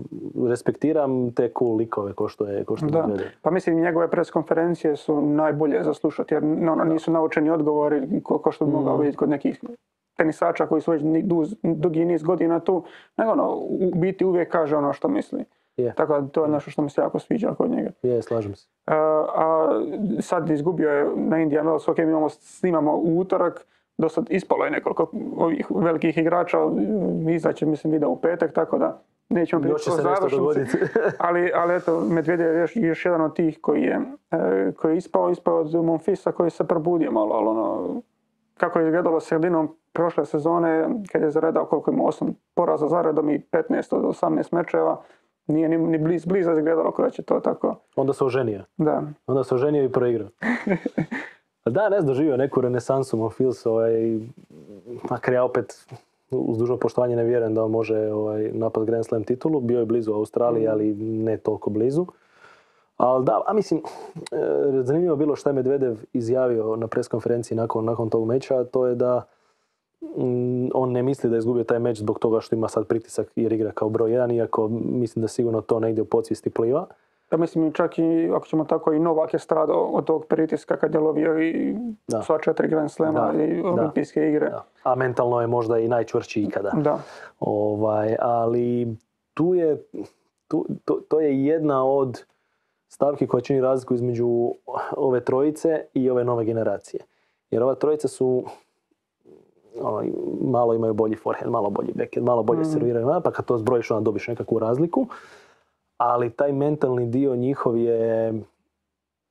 [0.48, 3.26] respektiram te cool likove ko što je, ko što Da, Medvedev.
[3.42, 8.38] pa mislim njegove pres konferencije su najbolje za slušati jer ono, nisu naučeni odgovori ko,
[8.38, 9.00] ko što bi mogao Mhm.
[9.00, 9.60] vidjeti kod nekih
[10.16, 11.02] tenisača koji su već
[11.62, 12.82] dugi niz godina tu,
[13.16, 15.44] nego ono, u biti uvijek kaže ono što misli.
[15.78, 17.90] Je, Tako da to je nešto što mi se jako sviđa kod njega.
[18.02, 18.68] je, slažem se.
[18.86, 18.92] E,
[19.34, 19.68] a
[20.20, 23.66] sad izgubio je na Indian Wells, ok, mi imamo, snimamo u utorak,
[23.98, 26.58] do sad ispalo je nekoliko ovih velikih igrača,
[27.30, 30.78] izaće mislim video u petak, tako da nećemo pričati o završnici.
[31.26, 34.98] ali, ali eto, Medvedev je još, još jedan od tih koji je, e, koji je
[34.98, 37.94] ispao, ispao od Monfisa koji se probudio malo, ali ono,
[38.56, 43.42] kako je izgledalo sredinom prošle sezone, kad je zaredao koliko ima 8 poraza zaredom i
[43.52, 45.02] 15 od 18 mečeva,
[45.48, 48.64] nije ni, ni bliz, bliza izgledalo kada će to tako, Onda se oženio.
[48.76, 49.02] da.
[49.26, 50.28] Onda se oženio i proigrao.
[51.66, 54.18] da, ne znam, doživio neku renesansu Monfils, ovaj,
[55.10, 55.86] makar ja opet
[56.30, 59.60] uz dužno poštovanje ne vjerujem da on može ovaj, napad Grand Slam titulu.
[59.60, 62.06] Bio je blizu Australiji, ali ne toliko blizu.
[62.96, 63.82] Ali da, a mislim,
[64.32, 68.94] e, zanimljivo bilo što je Medvedev izjavio na preskonferenciji nakon, nakon tog meča, to je
[68.94, 69.37] da mm,
[70.74, 73.52] on ne misli da je izgubio taj meč zbog toga što ima sad pritisak jer
[73.52, 76.86] igra kao broj jedan, iako mislim da sigurno to negdje u podsvijesti pliva.
[77.32, 80.94] Ja mislim čak i, ako ćemo tako, i Novak je stradao od tog pritiska kad
[80.94, 81.76] je lovio i
[82.08, 82.22] Da.
[82.22, 83.68] sva četiri Grand Slema Da, i da.
[83.68, 84.50] olimpijske igre.
[84.50, 84.64] Da.
[84.82, 86.70] A mentalno je možda i najčvršći ikada.
[86.70, 86.98] Da.
[87.40, 88.96] Ovaj, ali
[89.34, 89.82] tu je,
[90.48, 92.24] tu, to, to je jedna od
[92.88, 94.28] stavki koja čini razliku između
[94.96, 97.00] ove trojice i ove nove generacije.
[97.50, 98.44] Jer ova trojica su
[99.80, 100.08] ono,
[100.40, 102.70] malo imaju bolji forehand, malo bolji backhand, malo bolje Mhm.
[102.70, 105.06] serviraju, pa kad to zbrojiš onda dobiš nekakvu razliku.
[105.96, 108.34] Ali taj mentalni dio njihov je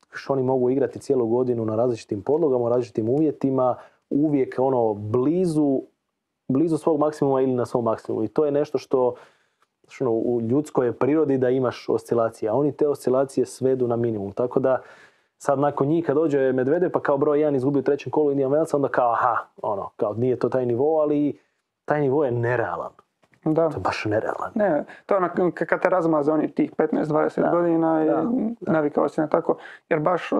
[0.09, 3.75] što oni mogu igrati cijelu godinu na različitim podlogama, u različitim uvjetima,
[4.09, 5.81] uvijek ono blizu,
[6.47, 8.23] blizu svog maksimuma ili na svom maksimumu.
[8.23, 9.13] I to je nešto što,
[9.87, 13.95] što ono, u ljudskoj je prirodi da imaš oscilacije, a oni te oscilacije svedu na
[13.95, 14.31] minimum.
[14.31, 14.81] Tako da
[15.37, 18.51] sad nakon njih kad dođe Medvedev pa kao broj jedan izgubi u trećem kolu Indian
[18.51, 21.39] Wells, onda kao aha, ono, kao nije to taj nivo, ali
[21.85, 22.91] taj nivo je nerealan.
[23.45, 23.69] Da.
[23.69, 24.51] To je baš nerealan.
[24.55, 28.09] Ne, to je ono kad te razmaze oni tih 15-20 Da, godina i
[28.61, 29.57] navikao si na tako.
[29.89, 30.39] Jer baš uh,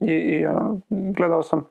[0.00, 1.66] i, i, ono, gledao sam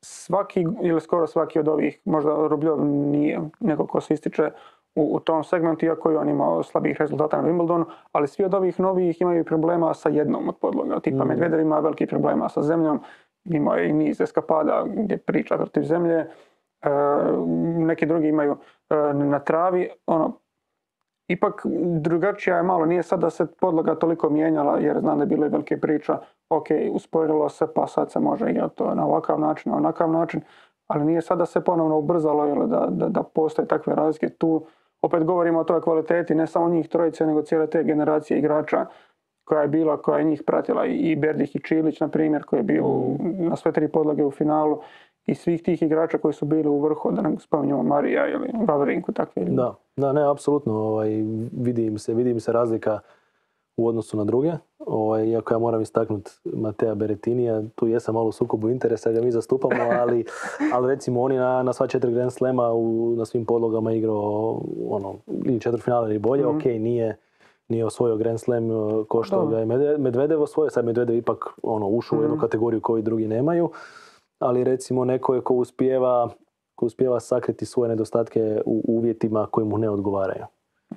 [0.00, 4.50] svaki ili skoro svaki od ovih, možda Rubljov nije neko ko se ističe
[4.96, 8.54] u, u tom segmentu, iako je on imao slabih rezultata na Wimbledonu, ali svi od
[8.54, 11.00] ovih novih imaju problema sa jednom od podloga.
[11.00, 11.28] Tipa Mm.
[11.28, 13.00] Medvedev ima veliki problema sa zemljom,
[13.44, 16.26] imao je i niz eskapada gdje priča protiv zemlje,
[16.82, 16.88] E,
[17.78, 18.56] neki drugi imaju
[18.90, 20.32] e, na travi, ono,
[21.28, 21.62] ipak
[22.00, 25.46] drugačija je malo, nije sad da se podloga toliko mijenjala jer znam da je bilo
[25.46, 26.18] i velike priča,
[26.50, 30.40] ok, usporilo se pa sad se može igrati to na ovakav način, na onakav način,
[30.86, 34.66] ali nije sad da se ponovno ubrzalo jel, da, da, da postoje takve razlike tu.
[35.06, 38.86] Opet govorimo o toj kvaliteti ne samo njih trojice nego cijele te generacije igrača
[39.44, 42.64] koja je bila, koja je njih pratila i Berdih i Čilić na primjer koji je
[42.64, 42.84] bio
[43.38, 44.78] na sve tri podloge u finalu
[45.26, 49.12] i svih tih igrača koji su bili u vrhu, da ne spominjemo Marija ili Vavrinku,
[49.12, 49.44] takve.
[49.44, 50.72] Da, da, ne, apsolutno.
[50.72, 51.08] Ovaj,
[51.52, 52.98] vidi, im se, vidi im se razlika
[53.76, 54.52] u odnosu na druge.
[54.78, 59.30] Ovaj, iako ja moram istaknuti Matea Beretinija, tu jesam malo u sukobu interesa, ga mi
[59.30, 60.24] zastupamo, ali,
[60.72, 65.14] ali recimo oni na, na sva četiri Grand Slema u, na svim podlogama igrao ono,
[65.44, 66.56] ili četvrtfinale ili bolje, Mhm.
[66.56, 67.16] ok, nije,
[67.68, 71.44] nije osvojio Grand Slam eh, ko što ga je Medve- Medvedev osvojio, sad Medvedev ipak
[71.62, 72.40] ono, ušao u jednu Mhm.
[72.40, 73.70] kategoriju koju drugi nemaju,
[74.38, 76.28] ali recimo neko je ko uspijeva,
[76.74, 80.44] ko uspijeva sakriti svoje nedostatke u uvjetima koji mu ne odgovaraju.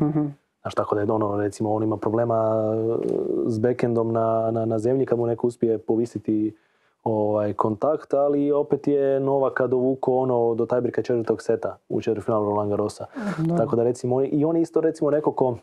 [0.01, 0.25] Mhm.
[0.69, 3.07] Znaš, tako da je ono, recimo, on ima problema e,
[3.45, 6.55] s backendom na, na, na zemlji kad mu neko uspije povisiti
[7.03, 12.69] ovaj, kontakt, ali opet je Novaka dovuko ono do tajbrika četvrtog seta u četvrtfinalu Roland
[12.69, 13.05] Garrosa.
[13.37, 13.55] Da.
[13.55, 15.57] Tako da recimo, i on je isto recimo neko ko,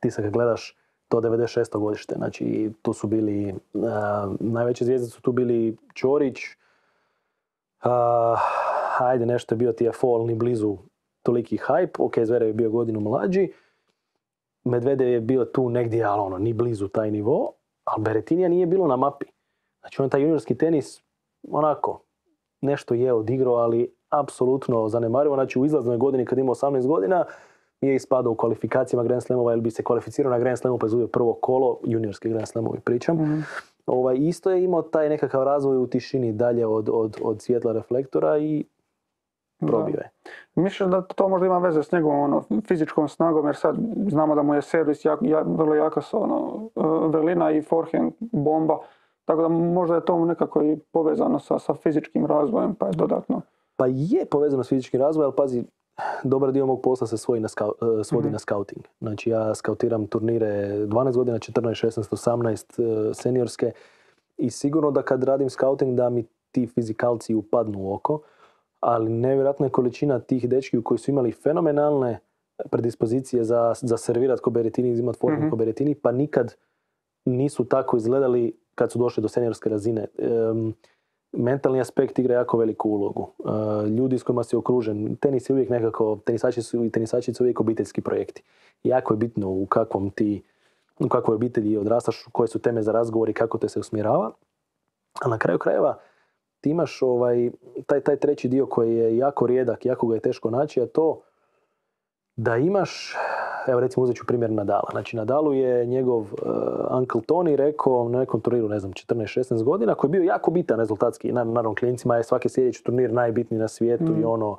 [0.00, 0.76] ti sad kad gledaš
[1.08, 1.78] to 96.
[1.78, 3.54] godište, znači tu su bili, e,
[4.40, 6.38] najveće zvijezde su tu bili Ćorić,
[7.82, 8.36] a,
[8.98, 10.76] ajde nešto je bio TFO, ali ni blizu
[11.22, 13.52] toliki hype, ok, Zverev je bio godinu mlađi,
[14.64, 17.52] Medvedev je bio tu negdje, ali ono, ni blizu taj nivo,
[17.84, 19.26] ali Beretinija nije bilo na mapi.
[19.80, 21.02] Znači on taj juniorski tenis,
[21.50, 22.02] onako,
[22.60, 25.34] nešto je odigrao, ali apsolutno zanemarivo.
[25.34, 27.24] Znači u izlaznoj godini kad ima 18 godina,
[27.82, 31.06] nije ispadao u kvalifikacijama Grand Slamova ili bi se kvalificirao na Grand Slamu pa izgubio
[31.06, 33.16] prvo kolo, juniorski Grand Slamovi pričam.
[33.16, 33.40] Mhm.
[33.86, 38.38] Ovaj, isto je imao taj nekakav razvoj u tišini dalje od, od, od svjetla reflektora
[38.38, 38.64] i
[39.62, 40.10] probio je.
[40.54, 43.76] Misliš da to možda ima veze s njegovom ono, fizičkom snagom, jer sad
[44.08, 48.78] znamo da mu je servis jak, ja- vrlo jaka ono, e, vrlina i forehand bomba,
[49.24, 53.40] tako da možda je to nekako i povezano sa, sa fizičkim razvojem, pa je dodatno.
[53.76, 55.64] Pa je povezano s fizičkim razvojem, ali pazi,
[56.24, 58.32] dobar dio mog posla se svoji na skau- e, svodi Mhm.
[58.32, 58.84] na scouting.
[59.00, 60.46] Znači ja skautiram turnire
[60.78, 63.72] 12 godina, 14, 16, 18 e, seniorske
[64.36, 68.20] i sigurno da kad radim scouting da mi ti fizikalci upadnu u oko,
[68.82, 72.18] ali nevjerojatna je količina tih dečki koji su imali fenomenalne
[72.70, 75.50] predispozicije za, za servirat ko Berettini, izimat formu Mhm.
[75.50, 76.54] ko Berettini, pa nikad
[77.24, 80.06] nisu tako izgledali kad su došli do seniorske razine.
[80.18, 80.74] Em,
[81.32, 83.28] mentalni aspekt igra jako veliku ulogu.
[83.38, 87.44] E, ljudi s kojima si okružen, tenis je uvijek nekako, tenisači su i tenisači su
[87.44, 88.42] uvijek obiteljski projekti.
[88.82, 90.42] Jako je bitno u kakvom ti,
[91.00, 94.30] u kakvoj obitelji odrastaš, koje su teme za razgovor i kako te se usmjerava.
[95.24, 95.98] A na kraju krajeva
[96.62, 97.50] ti imaš ovaj,
[97.86, 101.20] taj, taj treći dio koji je jako rijedak, jako ga je teško naći, a to
[102.36, 103.16] da imaš,
[103.66, 104.88] evo recimo uzet ću primjer Nadala.
[104.90, 106.28] Znači Nadalu je njegov uh,
[106.90, 110.78] Uncle Tony rekao na nekom turniru, ne znam, 14-16 godina, koji je bio jako bitan
[110.78, 111.32] rezultatski.
[111.32, 114.26] Na- Naravno, klinicima je svaki sljedeći turnir najbitniji na svijetu i Mm.
[114.26, 114.56] ono,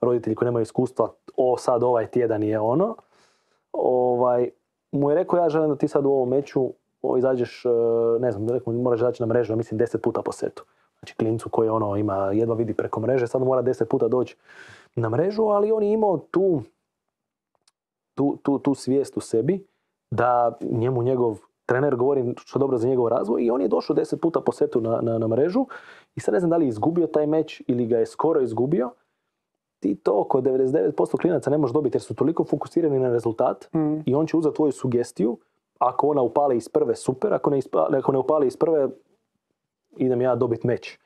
[0.00, 2.96] roditelji koji nemaju iskustva, o sad ovaj tjedan je ono.
[3.72, 4.50] Ovaj,
[4.92, 7.68] mu je rekao ja želim da ti sad u ovom meču o, izađeš, e,
[8.20, 10.64] ne znam, moraš izaći na mrežu, mislim, 10 puta po setu.
[11.02, 14.36] Znači klincu koji ono ima, jedva vidi preko mreže, sad mora 10 puta doći
[14.96, 16.62] na mrežu, ali on je imao tu,
[18.14, 19.66] tu, tu, tu svijest u sebi
[20.10, 23.96] da njemu njegov trener govori što je dobro za njegov razvoj i on je došao
[23.96, 25.66] 10 puta po setu na, na, na mrežu
[26.14, 28.90] i sad ne znam da li je izgubio taj meč ili ga je skoro izgubio.
[29.80, 33.96] Ti to kod 99% klinaca ne možeš dobiti jer su toliko fokusirani na rezultat Mm.
[34.06, 35.38] i on će uzeti tvoju sugestiju.
[35.78, 37.34] Ako ona upali iz prve, super.
[37.34, 38.88] Ako ne, ispa- ako ne upali iz prve,
[39.96, 40.98] idem ja dobiti meč.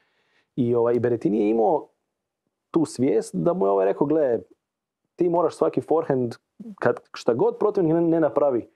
[0.56, 1.88] I, ovaj, i je imao
[2.70, 4.38] tu svijest da mu je ovaj rekao, gle,
[5.16, 6.34] ti moraš svaki forehand,
[6.78, 8.68] kad šta god protivnik ne, ne napravi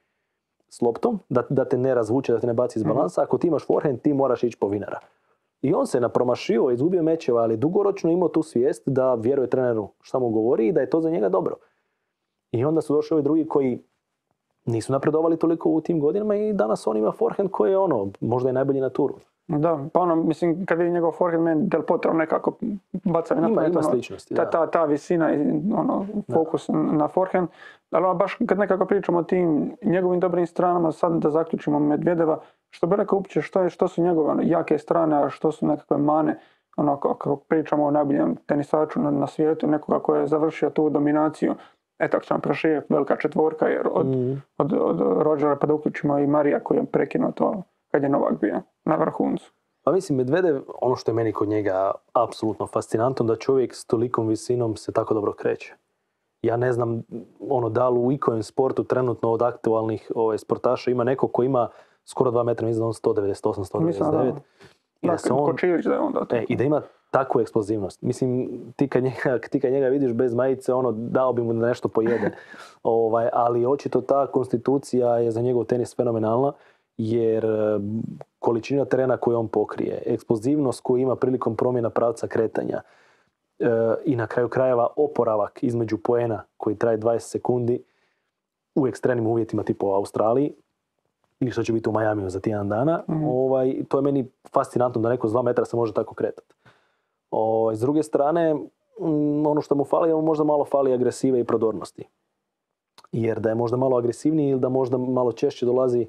[0.68, 2.92] s loptom, da, da te ne razvuče, da te ne baci iz Mhm.
[2.94, 4.98] balansa, ako ti imaš forehand, ti moraš ići po vinara.
[5.62, 10.18] I on se napromašio, izgubio mečeva, ali dugoročno imao tu svijest da vjeruje treneru šta
[10.18, 11.56] mu govori i da je to za njega dobro.
[12.52, 13.82] I onda su došli ovi drugi koji
[14.64, 18.48] nisu napredovali toliko u tim godinama i danas on ima forehand koji je ono, možda
[18.48, 19.14] je najbolji na turu.
[19.58, 22.52] Da, pa ono, mislim, kad vidim njegov forehand, meni Del Potro nekako
[22.92, 24.50] baca mi na pamet, ima ono, sličnosti, ta, da.
[24.50, 25.40] ta, ta visina i
[25.76, 27.48] ono, fokus na forehand.
[27.90, 32.40] Ali ono, baš kad nekako pričamo o tim njegovim dobrim stranama, sad da zaključimo Medvedeva,
[32.70, 35.66] što bi rekao uopće što, je, što su njegove ono, jake strane, a što su
[35.66, 36.38] nekakve mane,
[36.76, 40.90] ono, ako, ako pričamo o najboljem tenisaču na, na svijetu, nekoga koji je završio tu
[40.90, 41.54] dominaciju,
[41.98, 44.42] eto ako ćemo proširiti velika četvorka, jer od, Mm.
[44.58, 48.40] od, od Rodgera pa da uključimo i Marija koji je prekinuo to kad je Novak
[48.40, 49.52] bio na vrhuncu.
[49.82, 54.28] Pa mislim, Medvedev, ono što je meni kod njega apsolutno fascinantno, da čovjek s tolikom
[54.28, 55.74] visinom se tako dobro kreće.
[56.42, 57.02] Ja ne znam
[57.48, 61.68] ono, da li u ikojem sportu trenutno od aktualnih ovaj, sportaša ima neko ko ima
[62.04, 64.34] skoro 2 metra, mislim da on 198, Mislim da 199.
[65.02, 68.02] I da se on, da je onda e, I da ima takvu eksplozivnost.
[68.02, 71.66] Mislim, ti kad, njega, ti kad njega vidiš bez majice, ono, dao bi mu da
[71.66, 72.30] nešto pojede.
[72.82, 76.52] ovaj, ali očito ta konstitucija je za njegov tenis fenomenalna,
[77.00, 77.80] jer e,
[78.38, 82.80] količina terena koju on pokrije, eksplozivnost koju ima prilikom promjena pravca kretanja
[83.58, 83.66] e,
[84.04, 87.82] i na kraju krajeva oporavak između poena koji traje 20 sekundi
[88.74, 90.52] u ekstremnim uvjetima tipa u Australiji
[91.40, 93.24] ili što će biti u Majamiju za tjedan dana, Mhm.
[93.24, 96.54] ovaj, to je meni fascinantno da neko s dva metra se može tako kretati.
[97.30, 101.44] Ovaj, s druge strane, mm, ono što mu fali, mu možda malo fali agresive i
[101.44, 102.04] prodornosti.
[103.12, 106.06] Jer da je možda malo agresivniji ili da možda malo češće dolazi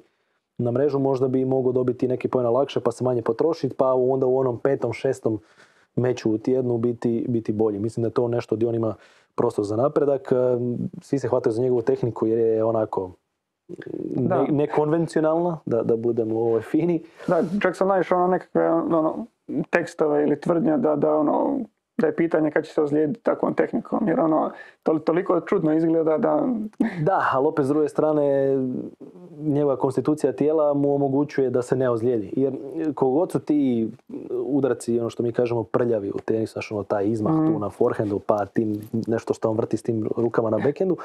[0.58, 4.26] na mrežu, možda bi mogao dobiti neki pojena lakše pa se manje potrošiti, pa onda
[4.26, 5.40] u onom petom, šestom
[5.96, 7.78] meču u tjednu biti, biti bolji.
[7.78, 8.94] Mislim da je to nešto gdje on ima
[9.34, 10.32] prostor za napredak.
[10.32, 10.34] E,
[11.00, 13.10] Svi se hvataju za njegovu tehniku jer je onako
[14.16, 14.42] Da.
[14.42, 17.02] ne- nekonvencionalna, da, da budemo ovaj fini.
[17.28, 19.26] Da, čak sam naišao na nekakve ono,
[19.70, 21.58] tekstove ili tvrdnje da, da, ono,
[21.98, 24.50] da je pitanje kad će se ozlijediti takvom tehnikom, jer ono,
[24.84, 26.48] tol- toliko čudno izgleda da,
[27.06, 28.56] Da, ali opet s druge strane
[29.38, 32.32] njegova konstitucija tijela mu omogućuje da se ne ozlijedi.
[32.36, 32.54] Jer
[32.94, 33.90] kogod su ti
[34.30, 38.18] udarci, ono što mi kažemo prljavi u tenisu, znaš ono taj izmah tu na forehandu,
[38.18, 40.96] pa tim nešto što on vrti s tim rukama na backhandu,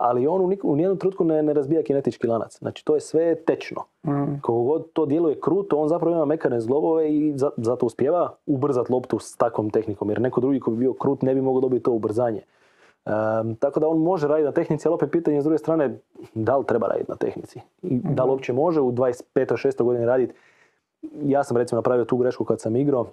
[0.00, 2.58] ali on u, u nijednom trenutku ne, ne razbija kinetički lanac.
[2.58, 3.82] Znači to je sve tečno.
[4.06, 8.34] mm, Koliko god to djeluje kruto, on zapravo ima mekane zglobove i za- zato uspjeva
[8.46, 10.08] ubrzati loptu s takvom tehnikom.
[10.10, 12.40] Jer neko drugi ko bi bio krut ne bi mogao dobiti to ubrzanje.
[13.06, 15.98] Ehm, tako da on može raditi na tehnici, ali opet pitanje s druge strane
[16.34, 17.60] da li treba raditi na tehnici.
[17.82, 19.22] I da li uopće može u 25.
[19.56, 19.82] 6.
[19.82, 20.34] godini raditi.
[21.22, 23.06] Ja sam recimo napravio tu grešku kad sam igrao,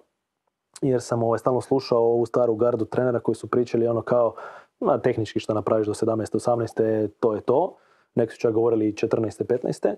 [0.81, 4.33] jer sam ovaj, stalno slušao ovu staru gardu trenera koji su pričali ono kao
[4.79, 6.35] na tehnički što napraviš do 17.
[6.35, 7.09] 18.
[7.19, 7.77] to je to.
[8.15, 9.43] Neki su čak govorili 14.
[9.43, 9.95] 15.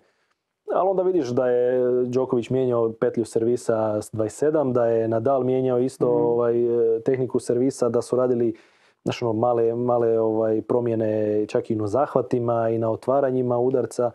[0.74, 5.80] Ali onda vidiš da je Đoković mijenjao petlju servisa s 27, da je Nadal mijenjao
[5.80, 6.66] isto ovaj,
[6.96, 8.56] e, tehniku servisa, da su radili
[9.04, 14.12] znaš, ono, male, male ovaj, promjene čak i na zahvatima i na otvaranjima udarca.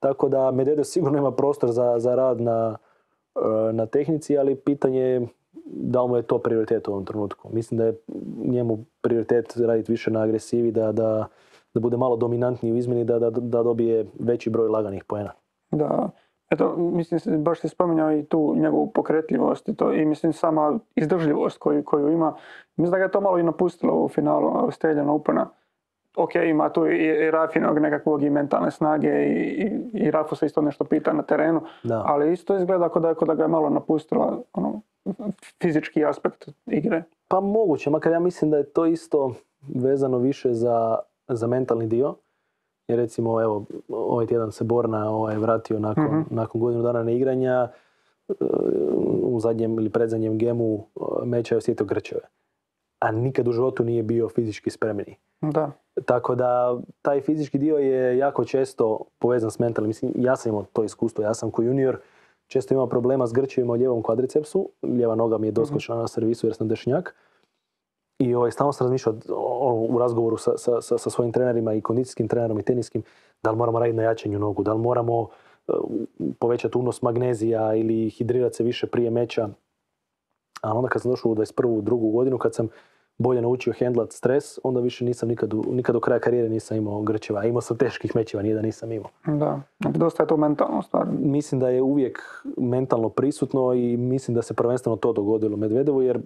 [0.00, 2.76] Tako da Medvedev sigurno ima prostor za, za rad na,
[3.36, 5.26] e, na tehnici, ali pitanje je
[5.64, 7.48] da li mu je to prioritet u ovom trenutku.
[7.52, 7.94] Mislim da je
[8.44, 11.26] njemu prioritet raditi više na agresivi, da, da,
[11.74, 15.30] da bude malo dominantniji u izmjeni, da, da, da dobije veći broj laganih poena.
[15.70, 16.10] da,
[16.50, 21.58] eto, mislim, baš si spominjao i tu njegovu pokretljivost i, to, i mislim sama izdržljivost
[21.58, 22.34] koju, koju ima.
[22.76, 25.48] Mislim da ga je to malo i napustilo u finalu Australian Opena.
[26.16, 30.46] Ok, ima tu i, i Rafinog nekakvog i mentalne snage i, i, i Rafu se
[30.46, 32.02] isto nešto pita na terenu, Da.
[32.06, 34.80] ali isto izgleda kao da, da ga je malo napustila ono,
[35.62, 37.02] fizički aspekt igre.
[37.28, 39.34] Pa moguće, makar ja mislim da je to isto
[39.74, 42.14] vezano više za, za mentalni dio.
[42.88, 46.20] Jer recimo, evo, ovaj tjedan se Borna ovaj, vratio nakon, Mhm.
[46.30, 47.68] nakon godinu dana neigranja.
[48.28, 48.32] e,
[49.22, 50.80] U zadnjem ili predzadnjem gemu e,
[51.24, 52.20] meča je osjetio grčeve.
[53.00, 55.16] A nikad u životu nije bio fizički spremniji.
[55.40, 55.70] Da,
[56.04, 59.88] Tako da taj fizički dio je jako često povezan s mentalnim.
[59.88, 61.98] Mislim, ja sam imao to iskustvo, ja sam ko junior
[62.46, 64.70] često imao problema s grčevima u lijevom kvadricepsu.
[64.82, 67.14] Lijeva noga mi je doskočila na servisu jer sam dešnjak.
[68.18, 69.14] I ovaj, stalno sam razmišljao
[69.88, 73.02] u razgovoru sa, sa, sa, sa svojim trenerima i kondicijskim trenerom i teniskim,
[73.42, 75.28] da li moramo raditi na jačanju nogu, da li moramo
[75.68, 75.72] e,
[76.38, 79.48] povećati unos magnezija ili hidrirati se više prije meča.
[80.62, 81.82] A onda kad sam došao u 21.
[81.82, 82.68] drugu godinu, kad sam
[83.18, 87.44] bolje naučio hendlat stres, onda više nisam nikad, nikad do kraja karijere nisam imao grčeva.
[87.44, 89.10] Imao sam teških mečeva, nije da nisam imao.
[89.26, 89.60] da.
[89.80, 91.06] Znači, dosta je to mentalno stvar.
[91.18, 92.18] Mislim da je uvijek
[92.56, 96.20] mentalno prisutno i mislim da se prvenstveno to dogodilo Medvedevu, jer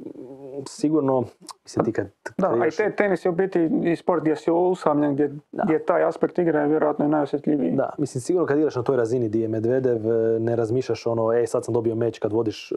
[0.69, 1.25] sigurno,
[1.65, 2.07] mislim ti kad...
[2.39, 5.75] Da, a i te, tenis je u biti i sport gdje si usamljen, gdje, gdje
[5.75, 7.73] je taj aspekt igre vjerojatno i najosjetljiviji.
[7.73, 11.33] Da, mislim sigurno kad igraš na toj razini gdje je Medvedev, e, ne razmišljaš ono,
[11.33, 12.75] e sad sam dobio meč kad vodiš e,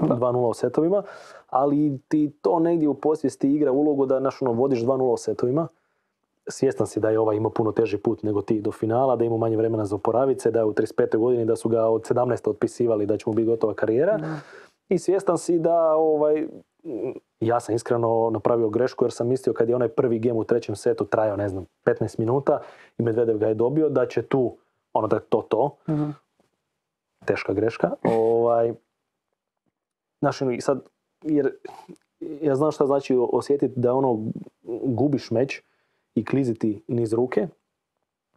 [0.00, 1.02] 2-0 u setovima,
[1.48, 5.68] ali ti to negdje u posvijesti igra ulogu da znaš, ono, vodiš 2-0 u setovima,
[6.48, 9.36] svjestan si da je ovaj imao puno teži put nego ti do finala, da ima
[9.36, 11.16] manje vremena za oporavit se, da je u 35.
[11.18, 12.50] godini da su ga od 17.
[12.50, 14.18] otpisivali da će mu biti gotova karijera.
[14.88, 16.46] I svjestan si da ovaj,
[17.40, 20.76] ja sam iskreno napravio grešku jer sam mislio kad je onaj prvi game u trećem
[20.76, 22.60] setu trajao, ne znam, 15 minuta
[22.98, 24.56] i Medvedev ga je dobio, da će tu,
[24.92, 26.10] ono da je to to, Mhm.
[27.24, 27.90] teška greška.
[28.04, 28.74] Ovaj,
[30.20, 30.88] znaš, ono, i sad,
[31.22, 31.50] jer
[32.40, 34.18] ja znam šta znači osjetiti da ono
[34.84, 35.62] gubiš meč
[36.14, 37.48] i kliziti niz ruke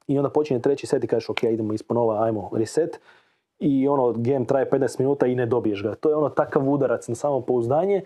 [0.07, 2.99] i onda počinje treći set i kažeš ok, idemo ispod nova, ajmo reset
[3.59, 5.95] i ono game traje 15 minuta i ne dobiješ ga.
[5.95, 8.01] To je ono takav udarac na samo pouzdanje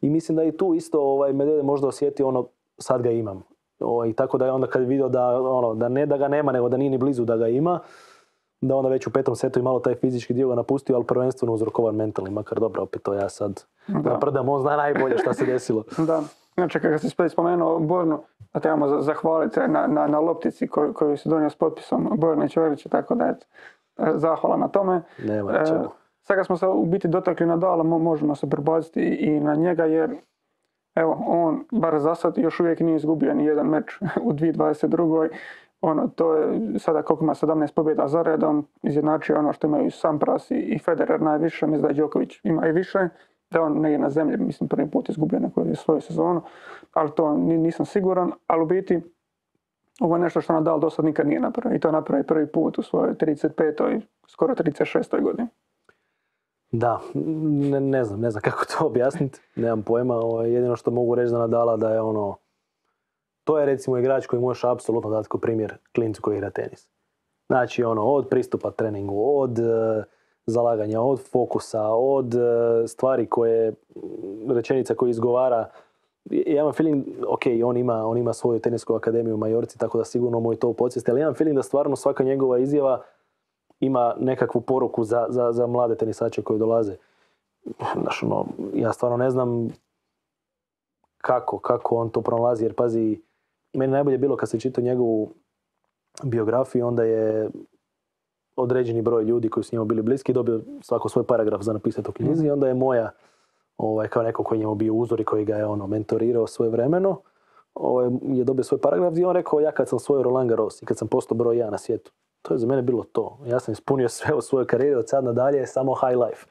[0.00, 2.46] i mislim da i tu isto ovaj, Medvedev možda osjeti ono
[2.78, 3.42] sad ga imam.
[3.80, 6.52] Ovaj, tako da je onda kad je vidio da, ono, da ne da ga nema,
[6.52, 7.80] nego da nije ni blizu da ga ima,
[8.64, 11.52] da onda već u petom setu i malo taj fizički dio ga napustio, ali prvenstveno
[11.52, 13.98] uzrokovan mentalni, makar dobro, opet to ja sad Da.
[14.00, 15.84] naprdam, on zna najbolje šta se desilo.
[16.06, 16.22] Da.
[16.54, 18.18] Znači, kada si spomenuo Bornu,
[18.54, 22.48] da trebamo za- zahvaliti na, na, na loptici koju, koju si donio s potpisom Borne
[22.48, 23.46] Čorića, tako da eto,
[23.98, 25.02] e, zahvala na tome.
[25.18, 25.64] Nema na E.
[26.20, 30.16] Sada smo se u biti dotakli Nadala, mo- možemo se prebaciti i na njega jer
[30.94, 33.84] evo, on, bar za sad, još uvijek nije izgubio ni jedan meč
[34.22, 35.28] u 2022.
[35.86, 40.50] Ono, to je sada koliko ima 17 pobjeda za redom, izjednačio ono što imaju Sampras
[40.50, 43.08] i, Federer najviše, mislim da je Đoković ima i više,
[43.50, 46.42] da on negdje na zemlji, mislim prvi put izgubio neku svoju sezonu,
[46.92, 49.02] ali to ni- nisam siguran, ali u biti
[50.00, 52.46] ovo je nešto što Nadal do sad nikad nije napravio i to je napravio prvi
[52.46, 54.00] put u svojoj 35.
[54.28, 55.22] skoro 36.
[55.22, 55.48] godini.
[56.70, 57.00] Da,
[57.80, 60.14] ne, znam, ne znam kako to objasniti, nemam pojma.
[60.46, 62.36] Jedino što mogu reći za Nadala da je ono,
[63.44, 66.88] to je recimo igrač koji možeš apsolutno dati kao primjer klincu koji igra tenis.
[67.46, 69.62] Znači ono, od pristupa treningu, od e,
[70.46, 72.38] zalaganja, od fokusa, od e,
[72.88, 73.72] stvari koje,
[74.48, 75.68] rečenica koje izgovara.
[76.30, 80.04] Ja imam feeling, ok, on ima, on ima svoju tenisku akademiju u Majorci, tako da
[80.04, 83.02] sigurno mu je to u podsvijesti, ali imam feeling da stvarno svaka njegova izjava
[83.80, 86.96] ima nekakvu poruku za, za, za mlade tenisače koji dolaze.
[88.02, 89.68] Znaš, ono, ja stvarno ne znam
[91.18, 93.20] kako, kako on to pronalazi, jer pazi,
[93.74, 95.30] meni najbolje bilo kad se čitao njegovu
[96.22, 97.50] biografiju, onda je
[98.56, 102.12] određeni broj ljudi koji su njemu bili bliski dobio svako svoj paragraf za napisati u
[102.12, 103.10] knjizi i onda je moja
[103.76, 106.70] ovaj, kao neko koji je njemu bio uzor i koji ga je ono, mentorirao svoje
[106.70, 107.20] vremeno,
[107.74, 110.86] ovaj, je dobio svoj paragraf i on rekao ja kad sam svoj Roland Garros i
[110.86, 112.12] kad sam postao broj jedan na svijetu,
[112.42, 113.38] to je za mene bilo to.
[113.46, 116.46] Ja sam ispunio sve u svojoj karijeri, od sad nadalje je samo high life.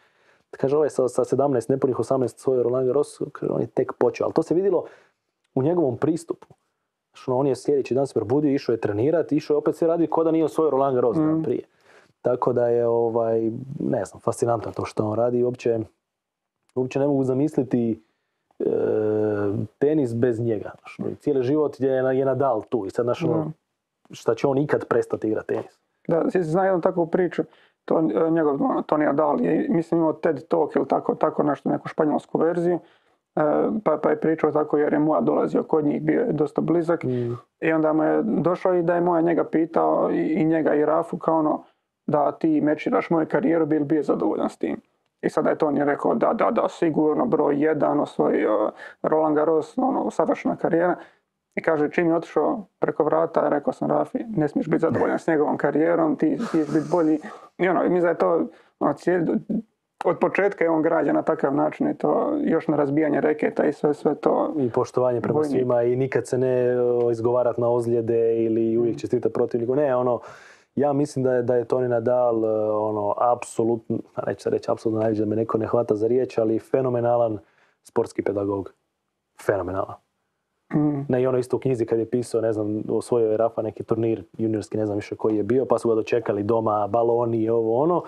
[0.51, 4.25] Kaže, ovaj sa, sa 17, nepunih 18 svoj Roland Garros, on je tek počeo.
[4.25, 4.85] Ali to se vidjelo
[5.55, 6.47] u njegovom pristupu.
[7.27, 10.07] Ono, on je sljedeći dan se probudio, išao je trenirati, išao je opet se radi
[10.07, 11.43] ko da nije osvojio Roland Garros Mm.
[11.43, 11.63] prije.
[12.21, 15.43] Tako da je, ovaj, ne znam, fascinantno to što on radi.
[15.43, 15.79] Uopće,
[16.75, 18.03] uopće ne mogu zamisliti
[18.59, 18.65] e,
[19.79, 20.71] tenis bez njega.
[20.99, 23.51] Ono, cijeli život je, je Nadal tu i sad, znaš, ono, Da.
[24.15, 25.79] šta će on ikad prestati igrati tenis.
[26.07, 27.43] Da, si zna jednu takvu priču,
[27.85, 28.01] to
[28.31, 32.37] njegov ono, Tony Adal je, mislim imao TED Talk ili tako, tako nešto, neku španjolsku
[32.37, 32.79] verziju,
[33.83, 37.03] pa, pa je pričao tako jer je moja dolazio kod njih, bio je dosta blizak
[37.61, 40.85] i onda mu je došao i da je moja njega pitao i, i njega i
[40.85, 41.63] Rafu kao ono,
[42.07, 44.81] da ti mečiraš moju karijeru, bil bio zadovoljan s tim.
[45.21, 48.71] I sada je Tony rekao da, da, da, sigurno, broj jedan, osvojio
[49.01, 50.95] Roland Garros, ono, savršena karijera.
[51.55, 55.27] I kaže, čim je otišao preko vrata, rekao sam Rafi, ne smiješ biti zadovoljan s
[55.27, 57.19] njegovom karijerom, ti ti ćeš biti bolji.
[57.57, 58.47] I ono, i mislim da je to,
[58.79, 59.39] ono, cijel-
[60.03, 63.73] od početka je on građen na takav način i to još na razbijanje reketa i
[63.73, 64.53] sve, sve to.
[64.59, 65.51] i poštovanje prema Vojnik.
[65.51, 66.75] svima i nikad se ne
[67.11, 69.75] izgovarat na ozljede ili uvijek čestita protivniku.
[69.75, 70.19] Ne, ono,
[70.75, 73.97] ja mislim da je, da je Toni Nadal e, ono, apsolutno,
[74.27, 77.37] neću se reći apsolutno najviše da me neko ne hvata za riječ, ali fenomenalan
[77.83, 78.73] sportski pedagog.
[79.45, 79.95] Fenomenalan.
[80.73, 83.61] Mm, Ne, i ono isto u knjizi kad je pisao, ne znam, osvojio je Rafa
[83.61, 87.37] neki turnir juniorski, ne znam više koji je bio, pa su ga dočekali doma, baloni
[87.37, 88.03] i ovo ono.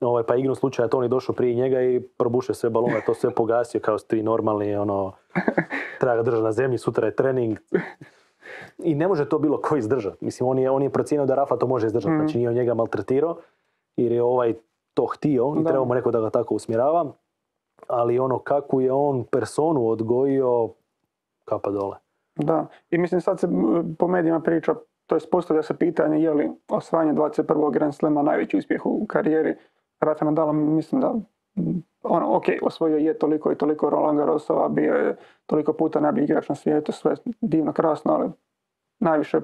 [0.00, 3.80] Ovaj, pa igrom slučaja Toni došao prije njega i probušio sve balone, to sve pogasio
[3.80, 5.12] kao svi normalni, ono,
[6.00, 7.58] treba ga držati na zemlji, sutra je trening.
[8.78, 10.24] I ne može to bilo ko izdržati.
[10.24, 12.18] Mislim, on je, on je procijenio da Rafa to može izdržati, Mhm.
[12.18, 13.36] znači nije on njega maltretirao,
[13.96, 14.54] jer je ovaj
[14.94, 15.68] to htio i Da.
[15.68, 17.12] trebamo neko da ga tako usmjerava.
[17.88, 20.68] Ali ono kako je on personu odgojio,
[21.44, 21.96] kapa dole.
[22.36, 23.48] Da, i mislim sad se
[23.98, 24.74] po medijima priča,
[25.06, 27.42] to je postavlja se pitanje je li osvajanje 21.
[27.70, 29.54] Grand Slema najveći uspjeh u karijeri
[30.00, 31.14] Rafa Nadala, mislim da
[32.02, 36.48] ono, ok, osvojio je toliko i toliko Roland Garrosova, bio je toliko puta najbolji igrač
[36.48, 38.30] na svijetu, sve divno, krasno, ali
[38.98, 39.40] najviše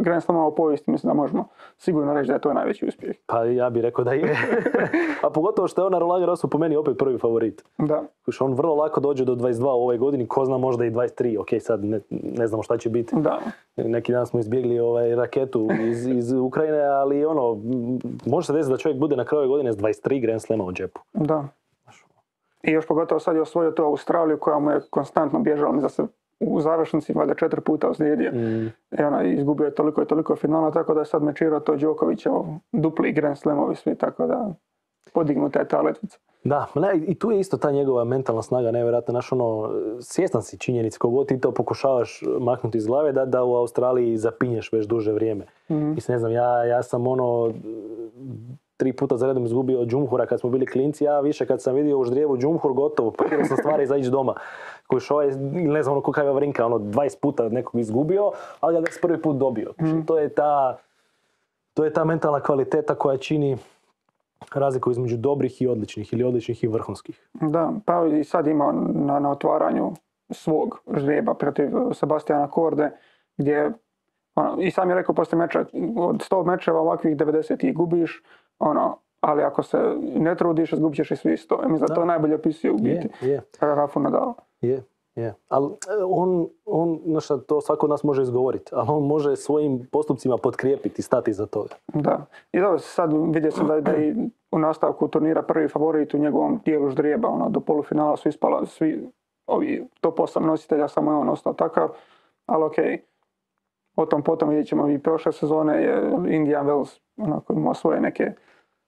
[0.00, 1.48] Grand Slamova u povijesti, mislim da možemo
[1.78, 3.16] sigurno reći da je to najveći uspjeh.
[3.26, 4.36] Pa ja bih rekao da je.
[5.24, 7.64] A pogotovo što je ona Roland Garrosu po meni opet prvi favorit.
[7.78, 8.02] Da.
[8.24, 11.40] Kuš, on vrlo lako dođe do 22 u ovoj godini, ko zna možda i 23,
[11.40, 13.16] ok sad ne, ne znamo šta će biti.
[13.16, 13.38] Da.
[13.76, 17.60] Neki dan smo izbjegli ovaj raketu iz, iz Ukrajine, ali ono,
[18.26, 21.00] može se desiti da čovjek bude na kraju godine s 23 Grand Slema u džepu.
[21.12, 21.44] Da.
[22.62, 25.88] I još pogotovo sad je osvojio to Australiju koja mu je konstantno bježala, mislim da
[25.88, 28.32] se u završnici valjda četiri puta ozlijedio.
[28.32, 28.66] Mm,
[28.98, 32.32] I ona izgubio je toliko i toliko finala, tako da je sad mečirao to Đokovićev
[32.72, 34.54] dupli Grand Slamovi svi, tako da
[35.14, 36.18] podignuta je ta letvica.
[36.44, 39.70] Da, ne, i tu je isto ta njegova mentalna snaga, nevjerojatno, znaš ono,
[40.00, 44.72] svjestan si činjenici, kogod ti to pokušavaš maknuti iz glave, da, da u Australiji zapinješ
[44.72, 45.46] već duže vrijeme.
[45.70, 45.90] Mhm.
[45.90, 47.52] Mislim, ne znam, ja, ja sam ono,
[48.82, 51.74] tri puta za redom izgubio od Džumhura kad smo bili klinci, ja više kad sam
[51.74, 54.34] vidio u ždrijevu Džumhur gotovo, pakirao sam stvari za ići doma.
[54.86, 58.30] Koji ovaj, ne znam, ono kakva vrinka, ono 20 puta nekog izgubio,
[58.60, 59.72] ali ga prvi put dobio.
[60.06, 60.78] To je ta,
[61.74, 63.56] to je ta mentalna kvaliteta koja čini
[64.54, 67.28] razliku između dobrih i odličnih ili odličnih i vrhunskih.
[67.32, 69.92] Da, pa i sad ima na, na otvaranju
[70.30, 72.90] svog ždrijeba protiv Sebastijana Korde,
[73.36, 73.72] gdje
[74.34, 75.60] ono, i sam je rekao poslije meča,
[75.96, 78.22] od 100 mečeva ovakvih 90 ih gubiš,
[78.62, 79.78] ono, ali ako se
[80.16, 81.62] ne trudiš, izgubit ćeš i svi 100.
[81.62, 83.40] Ja mislim da, to najbolje opisuje u biti je,
[84.60, 84.82] je,
[85.14, 85.34] je.
[85.48, 85.70] Ali
[86.08, 90.36] on, on, znaš šta, to svako od nas može izgovoriti, ali on može svojim postupcima
[90.36, 91.74] potkrijepiti i stati za toga.
[91.94, 92.26] Da.
[92.52, 94.14] I dobro, sad vidio se da, da i
[94.50, 99.08] u nastavku turnira prvi favorit u njegovom dijelu ždrijeba, ono, do polufinala su ispala svi
[99.46, 101.88] ovi top 8 nositelja, samo je on ostao takav,
[102.46, 103.02] ali okej.
[103.96, 108.32] O tom potom vidjet ćemo i prošle sezone je Indian Wells onako imao svoje neke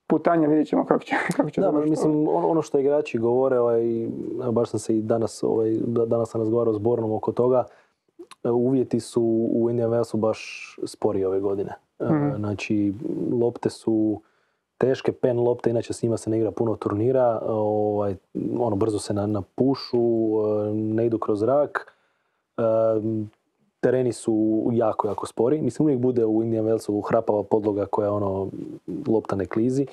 [0.07, 1.89] putanje, vidjet ćemo kako će, kako će Da, završiti.
[1.89, 4.07] mislim, ono, ono što igrači govore, ovaj,
[4.51, 7.63] baš sam se i danas, ovaj, da- danas sam razgovarao s Bornom oko toga,
[8.43, 10.39] e, uvjeti su u Indian Wellsu baš
[10.85, 11.73] spori ove godine.
[12.01, 12.35] Mhm.
[12.37, 12.93] Znači,
[13.33, 14.21] lopte su
[14.77, 18.15] teške, pen lopte, inače s njima se ne igra puno turnira, ovaj,
[18.59, 21.91] ono, brzo se na, napušu, e, ne idu kroz zrak.
[23.85, 25.61] Tereni su jako, jako spori.
[25.61, 28.49] Mislim, uvijek bude u Indian Wellsu hrapava podloga koja ono,
[29.07, 29.85] lopta ne klizi.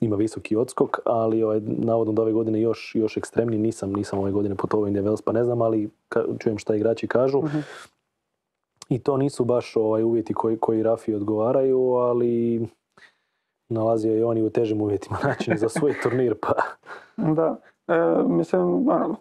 [0.00, 3.60] Ima visoki odskok, ali ovaj, navodno da ove godine još, još ekstremniji.
[3.60, 7.06] Nisam, nisam ove godine putovao Indian Wells, pa ne znam, ali ka- čujem šta igrači
[7.06, 7.38] kažu.
[7.42, 7.58] Mhm.
[8.88, 12.66] I to nisu baš ovaj, uvjeti koji, koji Rafi odgovaraju, ali
[13.68, 16.52] nalazio je on i u težim uvjetima način za svoj turnir, pa
[17.16, 17.56] Da,
[17.88, 19.16] e, mislim, ono,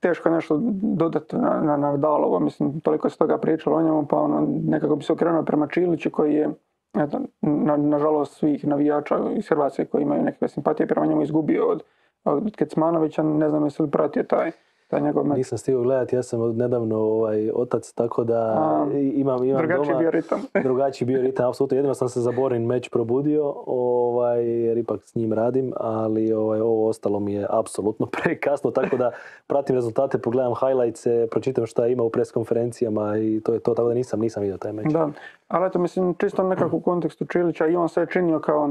[0.00, 4.48] teško nešto dodati na, na Nadalovo, mislim, toliko se toga pričalo o njemu, pa ono,
[4.66, 6.50] nekako bi se okrenuo prema Čiliću koji je,
[6.96, 11.82] eto, na, nažalost svih navijača iz Hrvatske koji imaju nekakve simpatije prema njemu izgubio od,
[12.24, 14.50] od Kecmanovića, ne znam jesi li pratio taj,
[14.94, 15.36] taj njegov meč.
[15.36, 16.16] nisam stigao gledati.
[16.16, 19.98] Ja sam nedavno ovaj, otac, tako da A, imam, imam Drugačiji doma...
[19.98, 20.40] bio ritam.
[20.68, 21.76] drugačiji bio ritam, apsolutno.
[21.76, 26.60] Jedino sam se za Borin meč probudio, ovaj, jer ipak s njim radim, ali ovaj,
[26.60, 29.10] ovo ostalo mi je apsolutno prekasno, tako da
[29.46, 33.94] pratim rezultate, pogledam highlights, pročitam šta ima u preskonferencijama i to je to, tako da
[33.94, 34.92] nisam, nisam vidio taj meč.
[34.92, 35.08] Da,
[35.48, 38.70] ali eto, mislim, čisto nekako u kontekstu Čilića i on se je činio kao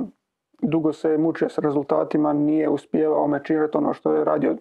[0.61, 4.55] dugo se je mučio s rezultatima, nije uspijevao mečirati ono što je radio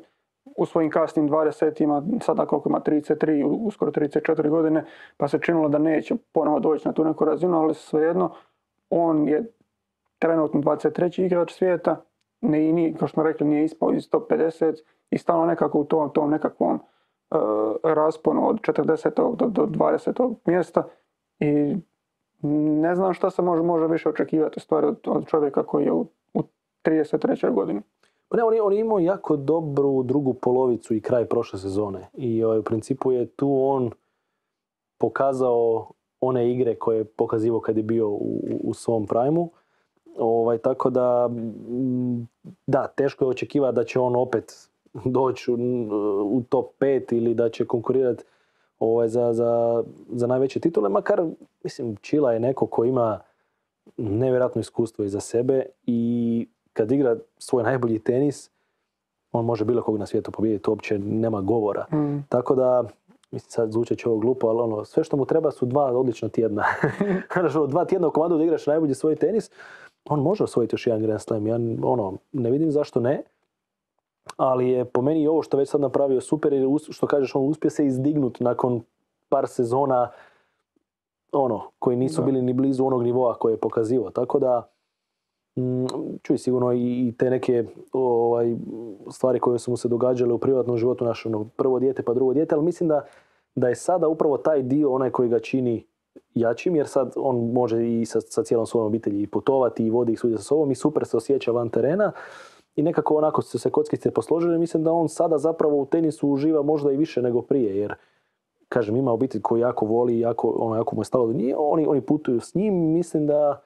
[0.44, 4.84] u svojim kasnim 20-ima, sada koliko ima 33, u- uskoro 34 godine,
[5.16, 8.34] pa se činilo da neće ponovo doći na tu neku razinu, ali svejedno
[8.90, 9.52] on je
[10.18, 11.22] trenutno 23.
[11.24, 12.04] igrač svijeta,
[12.40, 15.78] ne, i nije, kao što smo rekli, nije ispao iz top 50 i stalno nekako
[15.78, 16.80] u tom, tom nekakvom e,
[17.82, 19.36] rasponu od 40.
[19.36, 20.34] do, do 20.
[20.44, 20.82] mjesta
[21.38, 21.76] i
[22.82, 26.06] ne znam šta se može, može više očekivati stvari od, od čovjeka koji je u,
[26.34, 26.42] u
[26.84, 27.54] 33.
[27.54, 27.80] godini.
[28.32, 32.08] Pa ne, on je, on je imao jako dobru drugu polovicu i kraj prošle sezone.
[32.14, 33.90] I ovaj, u principu je tu on
[34.98, 39.50] pokazao one igre koje je pokazivao kad je bio u, u svom prajmu.
[40.16, 41.30] Ovaj, tako da,
[42.66, 44.68] da, teško je očekivati da će on opet
[45.04, 45.56] doći u,
[46.24, 48.24] u top 5 ili da će konkurirati
[48.78, 51.22] ovaj, za, za, za najveće titule, makar,
[51.64, 53.20] mislim, Čila je neko ko ima
[53.96, 58.50] nevjerojatno iskustvo iza sebe i kad igra svoj najbolji tenis,
[59.32, 61.86] on može bilo kog na svijetu pobijediti, uopće nema govora.
[61.92, 62.26] Mm.
[62.28, 62.84] Tako da,
[63.30, 66.28] mislim sad zvučat će ovo glupo, ali ono, sve što mu treba su dva odlična
[66.28, 66.64] tjedna.
[67.68, 69.50] Dva tjedna u komadu da igraš najbolji svoj tenis,
[70.04, 71.46] on može osvojiti još jedan Grand Slam.
[71.46, 73.22] Ja ono, ne vidim zašto ne,
[74.36, 77.70] ali je po meni ovo što već sad napravio super, jer što kažeš, on uspije
[77.70, 78.82] se izdignut nakon
[79.28, 80.10] par sezona
[81.32, 82.26] ono, koji nisu Da.
[82.26, 84.10] bili ni blizu onog nivoa koje je pokazivao.
[84.10, 84.68] Tako da,
[86.22, 88.56] čuj sigurno i, te neke ovaj,
[89.10, 92.34] stvari koje su mu se događale u privatnom životu, naš ono, prvo dijete pa drugo
[92.34, 93.04] dijete, ali mislim da,
[93.54, 95.86] da je sada upravo taj dio onaj koji ga čini
[96.34, 100.12] jačim jer sad on može i sa, sa cijelom svojom obitelji i putovati i vodi
[100.12, 102.12] ih svugdje sa sobom i super se osjeća van terena
[102.76, 104.58] i nekako onako su se kockice posložile.
[104.58, 107.94] Mislim da on sada zapravo u tenisu uživa možda i više nego prije jer
[108.68, 112.00] kažem ima obitelj koju jako voli, jako, ono, jako mu je stalo do oni, oni
[112.00, 113.62] putuju s njim, mislim da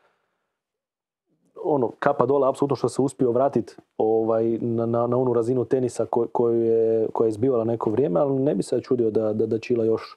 [1.68, 6.06] ono, kapa dole, apsolutno što se uspio vratiti ovaj, na, na, na onu razinu tenisa
[6.06, 9.32] ko- koju je, koja je izbivala neko vrijeme, ali ne bi se ja čudio da,
[9.32, 10.16] da, da Čila još,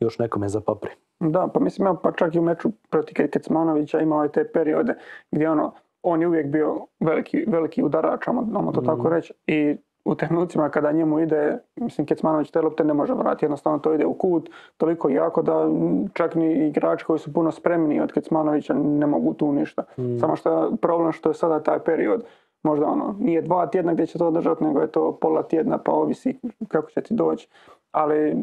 [0.00, 0.90] još nekome zapapri.
[1.20, 4.44] Da, pa mislim, evo, pa čak i u meču protiv Ke- Kecmanovića imao je te
[4.44, 4.94] periode
[5.30, 5.72] gdje ono,
[6.02, 9.32] on je uvijek bio veliki, veliki udarač, ajmo to tako reći.
[9.46, 13.94] I u trenucima kada njemu ide, mislim, Kecmanović te lopte ne može vratiti, jednostavno to
[13.94, 15.68] ide u kut, toliko jako da
[16.12, 19.82] čak ni igrači koji su puno spremniji od Kecmanovića ne mogu tu ništa.
[20.20, 22.24] Samo što je problem što je sada taj period,
[22.62, 25.92] možda ono, nije dva tjedna gdje će to održati, nego je to pola tjedna, pa
[25.92, 26.38] ovisi
[26.68, 27.48] kako će ti doći.
[27.92, 28.36] Ali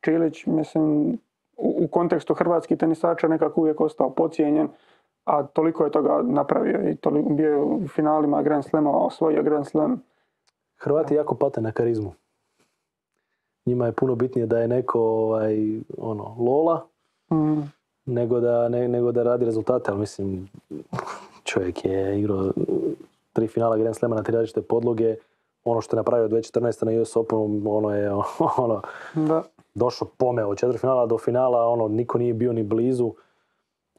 [0.00, 1.18] Čilić, mislim,
[1.56, 4.68] u, u kontekstu hrvatskih tenisača nekako uvijek ostao pocijenjen,
[5.24, 9.66] a toliko je toga napravio i toliko, bio je u finalima Grand Slamova, osvojio Grand
[9.66, 10.02] Slam.
[10.78, 12.12] Hrvati jako pate na karizmu.
[13.66, 15.56] Njima je puno bitnije da je neko ovaj,
[15.98, 16.86] ono, lola,
[17.32, 17.62] Mm,
[18.06, 20.48] nego da, ne- nego da radi rezultate, ali mislim,
[21.44, 22.50] čovjek je igrao
[23.32, 25.16] tri finala Grand Slema na tri različite podloge,
[25.64, 26.84] ono što je napravio 2014.
[26.86, 28.12] na US Openu, ono je
[28.58, 28.82] ono,
[29.14, 29.42] da.
[29.74, 33.12] došao pomeo od finala do finala, ono, niko nije bio ni blizu.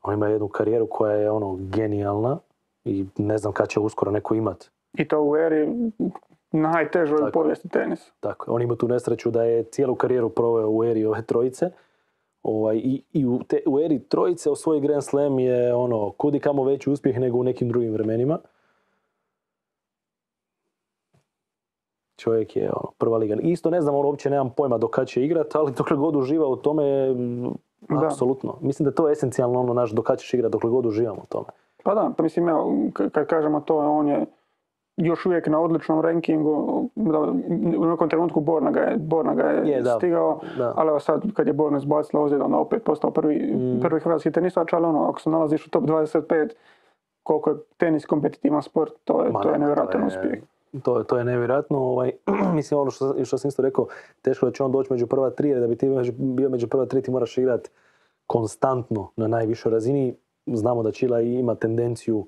[0.03, 2.37] On ima jednu karijeru koja je ono genijalna
[2.85, 4.69] i ne znam kad će uskoro neko imat.
[4.93, 5.67] I to u eri
[6.51, 7.31] najtežoj u Tako.
[7.31, 8.11] povijesti tenisa.
[8.19, 8.55] Tako, je.
[8.55, 11.69] on ima tu nesreću da je cijelu karijeru proveo u eri ove trojice.
[12.43, 16.63] Ovaj, I i u, te, u eri trojice osvoji Grand Slam je ono, kudi kamo
[16.63, 18.39] veći uspjeh nego u nekim drugim vremenima.
[22.17, 23.35] Čovjek je ono, prva liga.
[23.35, 26.47] Isto ne znam, ono, uopće nemam pojma do kad će igrat, ali dokle god uživa
[26.47, 26.83] u tome,
[27.79, 28.05] Da.
[28.05, 28.57] apsolutno.
[28.61, 31.27] Mislim da je to esencijalno ono naš do kad ćeš igrat, dokle god uživamo u
[31.29, 31.45] tome.
[31.83, 34.25] Pa da, pa mislim, evo, k- kad kažemo to, on je
[34.99, 37.19] još uvijek na odličnom rankingu, da,
[37.77, 39.89] u nekom trenutku Borna ga je, Borna ga je, Je, da.
[39.91, 40.73] stigao, Da.
[40.75, 43.79] ali evo sad kad je Borna izbacila ozljeda, onda opet postao prvi, Mm.
[43.81, 46.49] prvi hrvatski tenisač, ali ono, ako se nalaziš u top 25,
[47.23, 50.43] koliko je tenis kompetitivan sport, to je, Ma to je ne, nevjerojatan je- uspjeh.
[50.83, 51.77] To, je- to je nevjerojatno.
[51.79, 52.11] Ovaj,
[52.53, 53.87] mislim, ono što, što sam isto rekao,
[54.21, 56.85] teško da će on doći među prva tri, jer da bi ti bio među prva
[56.85, 57.69] tri, ti moraš igrat
[58.27, 60.15] konstantno na najvišoj razini.
[60.47, 62.25] Znamo da Čila ima tendenciju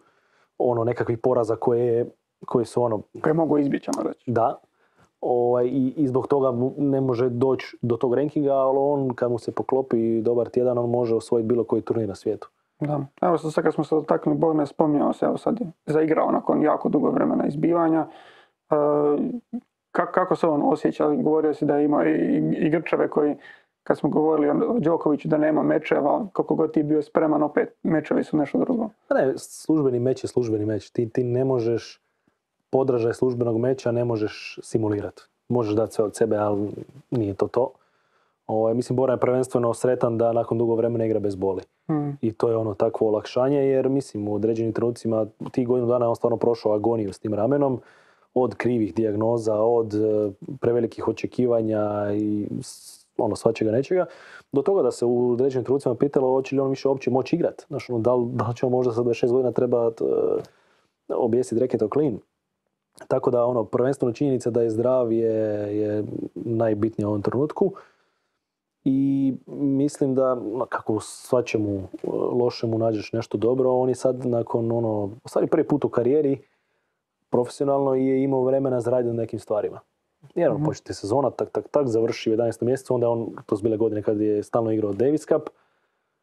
[0.58, 2.06] ono nekakvih poraza koje,
[2.46, 4.32] koje su ono, Koje mogu izbjeći, ajmo reći.
[4.32, 4.60] da,
[5.22, 9.40] ovaj, i, i zbog toga ne može doći do tog rankinga, ali on kad mu
[9.40, 12.50] se poklopi dobar tjedan, on može osvojiti bilo koji turnir na svijetu.
[12.80, 13.00] Da.
[13.22, 16.90] Evo sad, kad smo se dotaknuli Borne, spominjao se, evo sad je zaigrao nakon jako
[16.90, 18.08] dugo vremena izbivanja.
[18.72, 18.76] E,
[19.94, 21.10] ka- kako se on osjeća?
[21.10, 23.36] Govorio si da je imao i, i, i grčeve koji,
[23.84, 28.24] kad smo govorili o Đokoviću da nema mečeva, koliko god ti bio spreman, opet mečevi
[28.24, 28.90] su nešto drugo.
[29.08, 30.90] Pa ne, službeni meč je službeni meč.
[30.90, 32.02] Ti, ti ne možeš
[32.72, 35.22] podražaj službenog meča ne možeš simulirati.
[35.50, 36.72] Možeš dati sve od sebe, ali
[37.12, 37.72] nije to to.
[38.48, 41.62] Ovaj, mislim, Bora je prvenstveno sretan da nakon dugo vremena igra bez boli.
[41.90, 42.10] Mm.
[42.22, 46.10] I to je ono takvo olakšanje, jer mislim u određenim trenucima tih godinu dana je
[46.10, 47.82] on stvarno prošao agoniju s tim ramenom.
[48.34, 52.48] Od krivih dijagnoza, od e, prevelikih očekivanja i
[53.18, 54.06] ono svačega nečega,
[54.52, 57.66] do toga da se u određenim trenucima pitalo hoće li on više uopće moći igrat.
[57.68, 60.06] Znaš, ono, da, li, da li će on možda sa 26 godina trebat e,
[61.10, 62.20] objesiti reket o klin.
[63.08, 65.34] Tako da ono, prvenstveno činjenica da je zdrav je,
[65.78, 66.04] je
[66.36, 67.74] najbitnija u ovom trenutku.
[68.84, 74.72] I mislim da no, kako svačemu e, lošemu nađeš nešto dobro, on je sad nakon
[74.72, 76.42] ono, stvari prvi put u karijeri
[77.30, 79.80] profesionalno je imao vremena za raditi na nekim stvarima.
[80.36, 82.64] Jer on početi sezona, tak, tak, tak, završi u 11.
[82.64, 85.50] mjesecu, onda je on, to su bile godine kad je stalno igrao Davis Cup,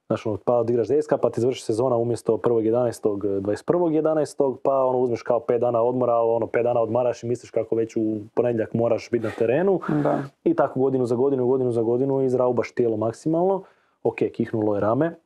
[0.08, 3.40] Znaš, ono, pa odigraš Cup, pa ti završi sezona umjesto 1.11.
[3.40, 4.56] 21.11.
[4.62, 7.76] pa ono, uzmeš kao 5 dana odmora, ali ono, 5 dana odmaraš i misliš kako
[7.76, 9.80] već u ponedjeljak moraš biti na terenu.
[10.02, 10.22] Da.
[10.44, 13.62] I tako godinu za godinu, godinu za godinu izraubaš tijelo maksimalno.
[14.02, 15.16] Ok, kihnulo je rame,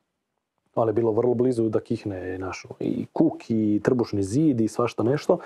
[0.75, 5.03] ali je bilo vrlo blizu da kihne naš i kuk i trbušni zid i svašta
[5.03, 5.37] nešto.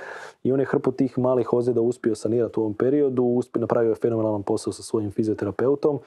[0.44, 3.96] I on je hrpu tih malih ozljeda uspio sanirati u ovom periodu, uspio, napravio je
[3.96, 6.00] fenomenalan posao sa svojim fizioterapeutom.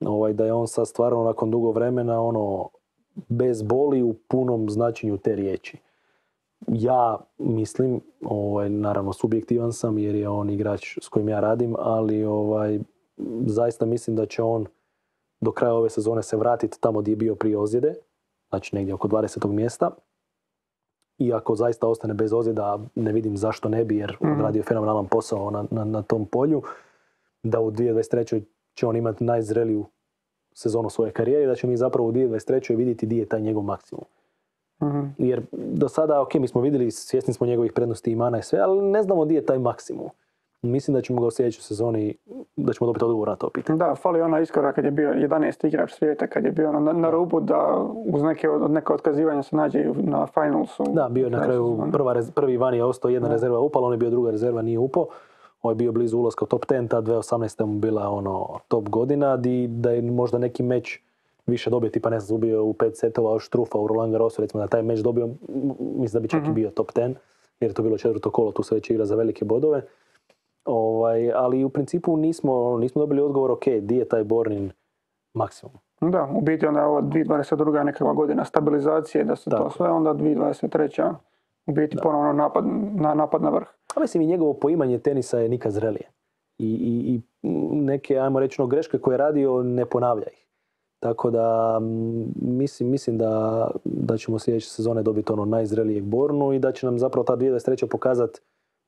[0.00, 2.68] Ovaj, da je on sad stvarno nakon dugo vremena ono,
[3.28, 5.78] bez boli u punom značenju te riječi.
[6.68, 12.24] Ja mislim, ovaj, naravno subjektivan sam jer je on igrač s kojim ja radim, ali
[12.24, 12.80] ovaj,
[13.46, 14.66] zaista mislim da će on
[15.40, 17.94] do kraja ove sezone se vratiti tamo gdje je bio prije ozljede,
[18.48, 19.52] znači negdje oko 20.
[19.52, 19.90] mjesta.
[21.18, 24.32] I ako zaista ostane bez ozljeda, ne vidim zašto ne bi jer Mhm.
[24.32, 26.62] odradio fenomenalan posao na, na, na tom polju,
[27.42, 28.42] da u 2023.
[28.76, 29.84] će on imati najzreliju
[30.52, 32.76] sezonu svoje karijere i da ćemo mi zapravo u 2023.
[32.76, 34.04] vidjeti di je taj njegov maksimum.
[34.82, 35.00] Mhm.
[35.18, 38.58] Jer do sada, ok, mi smo vidjeli, svjesni smo njegovih prednosti i mana i sve,
[38.58, 40.08] ali ne znamo di je taj maksimum.
[40.62, 42.16] Mislim da ćemo ga u sljedećoj sezoni,
[42.56, 43.78] da ćemo dobiti odgovor na to pitanje.
[43.78, 45.66] Da, fali ona iskorak kad je bio 11.
[45.66, 49.56] igrač svijeta, kad je bio na, na rubu da uz neke, od neka otkazivanja se
[49.56, 50.84] nađe na finalsu.
[50.88, 53.92] Da, bio je na kraju prva, prvi van je ostao, jedna rezerva je upala, on
[53.92, 55.06] je bio druga rezerva, nije upao.
[55.62, 57.64] On je bio blizu ulaska u top 10, ta 2018.
[57.64, 61.00] mu bila ono top godina, di, da je možda neki meč
[61.46, 64.62] više dobio, tipa ne znam, ubio u pet setova od Štrufa u Roland Garrosu, recimo
[64.62, 65.28] da taj meč dobio,
[65.78, 67.14] mislim da bi čak i bio top 10,
[67.60, 69.82] jer je to bilo četvrto kolo, tu se već igra za velike bodove.
[70.64, 74.72] Ovaj, ali u principu nismo, nismo dobili odgovor, ok, di je taj Bornin
[75.34, 75.72] maksimum.
[76.00, 77.84] Da, u biti onda je ovo 2022.
[77.84, 79.70] nekakva godina stabilizacije, da se to Tako.
[79.70, 81.14] sve, onda 2023.
[81.66, 82.64] u biti ponovno napad
[82.94, 83.66] na, napad na vrh.
[83.96, 86.10] A mislim i njegovo poimanje tenisa je nikad zrelije.
[86.58, 87.20] I, i, i
[87.72, 90.46] neke, ajmo reći, ono, greške koje je radio ne ponavlja ih.
[91.00, 91.78] Tako da
[92.42, 96.98] mislim, mislim da, da ćemo sljedeće sezone dobiti ono najzrelijeg Bornu i da će nam
[96.98, 97.86] zapravo ta 2023.
[97.90, 98.40] pokazati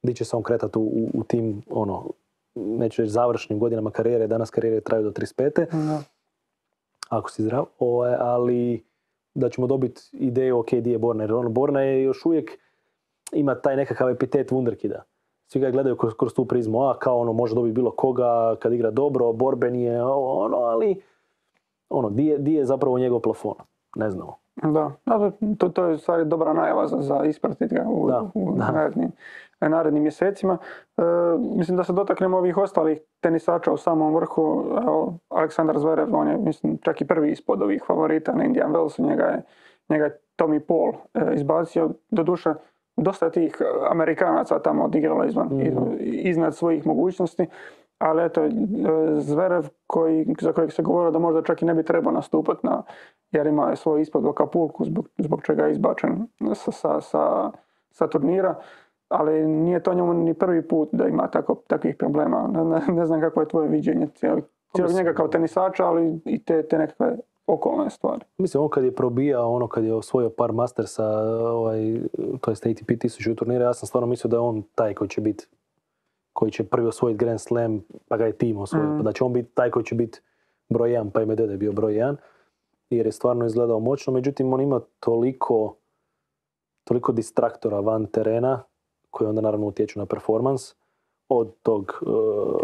[0.03, 2.11] di će se on kretati u, u, u tim ono,
[2.55, 6.03] neću reći završnim godinama karijere, danas karijere traju do 35 Da.
[7.09, 8.85] ako si zdrav, ovaj, ali
[9.35, 12.59] da ćemo dobiti ideju ok, di je Borna, jer ono, Borna je još uvijek
[13.33, 15.01] ima taj nekakav epitet Wunderkida.
[15.47, 18.73] Svi ga gledaju kroz, kroz tu prizmu, a kao ono može dobiti bilo koga kad
[18.73, 21.03] igra dobro, borben je, ono, ali
[21.89, 23.55] ono, di je, di je zapravo njegov plafon?
[23.97, 24.37] Ne znamo.
[24.63, 28.31] Da, da, to, to je u stvari dobra najava za, za ispratiti ga u, Da,
[28.35, 28.73] u da.
[28.73, 29.11] narednim,
[29.61, 30.59] narednim mjesecima.
[30.97, 31.03] E,
[31.39, 34.65] mislim da se dotaknemo ovih ostalih tenisača u samom vrhu.
[34.83, 39.03] Evo, Aleksandar Zverev, on je mislim, čak i prvi ispod ovih favorita na Indian Wellsu.
[39.09, 39.43] Njega je,
[39.89, 41.91] njega je Tommy Paul e, izbacio.
[42.11, 42.55] Doduše,
[42.99, 43.57] dosta tih
[43.91, 45.87] Amerikanaca tamo odigralo izvan, Mhm.
[46.01, 47.47] iznad svojih mogućnosti.
[47.99, 48.51] Ali eto, e,
[49.17, 52.83] Zverev koji, za kojeg se govorilo da možda čak i ne bi trebao nastupati na,
[53.31, 57.51] jer ima svoj ispod u Acapulcu zbog, zbog čega je izbačen sa, sa, sa,
[57.91, 58.55] sa turnira.
[59.09, 62.49] Ali nije to njemu ni prvi put da ima tako, takvih problema.
[62.49, 64.43] Ne, ne, ne znam kako je tvoje viđenje cijelog,
[64.79, 67.17] mislim- njega kao tenisača, ali i te, te nekakve
[67.49, 68.25] okolne stvari.
[68.39, 72.01] Mislim, on kad je probijao, ono kad je osvojio par Mastersa, ovaj,
[72.41, 75.21] to jest ATP 1000 turnira, ja sam stvarno mislio da je on taj koji će
[75.21, 75.47] biti
[76.39, 78.89] koji će prvi osvojiti Grand Slam, pa ga je tim osvojio.
[78.89, 78.97] Mm.
[78.97, 80.21] Pa da će on biti taj koji će biti
[80.69, 82.17] broj 1, pa i Medvedev je bio broj 1,
[82.91, 84.13] jer je stvarno izgledao moćno.
[84.13, 85.77] Međutim, on ima toliko,
[86.85, 88.63] toliko distraktora van terena,
[89.11, 90.75] koji onda naravno utječu na performans,
[91.29, 92.11] od tog, eh,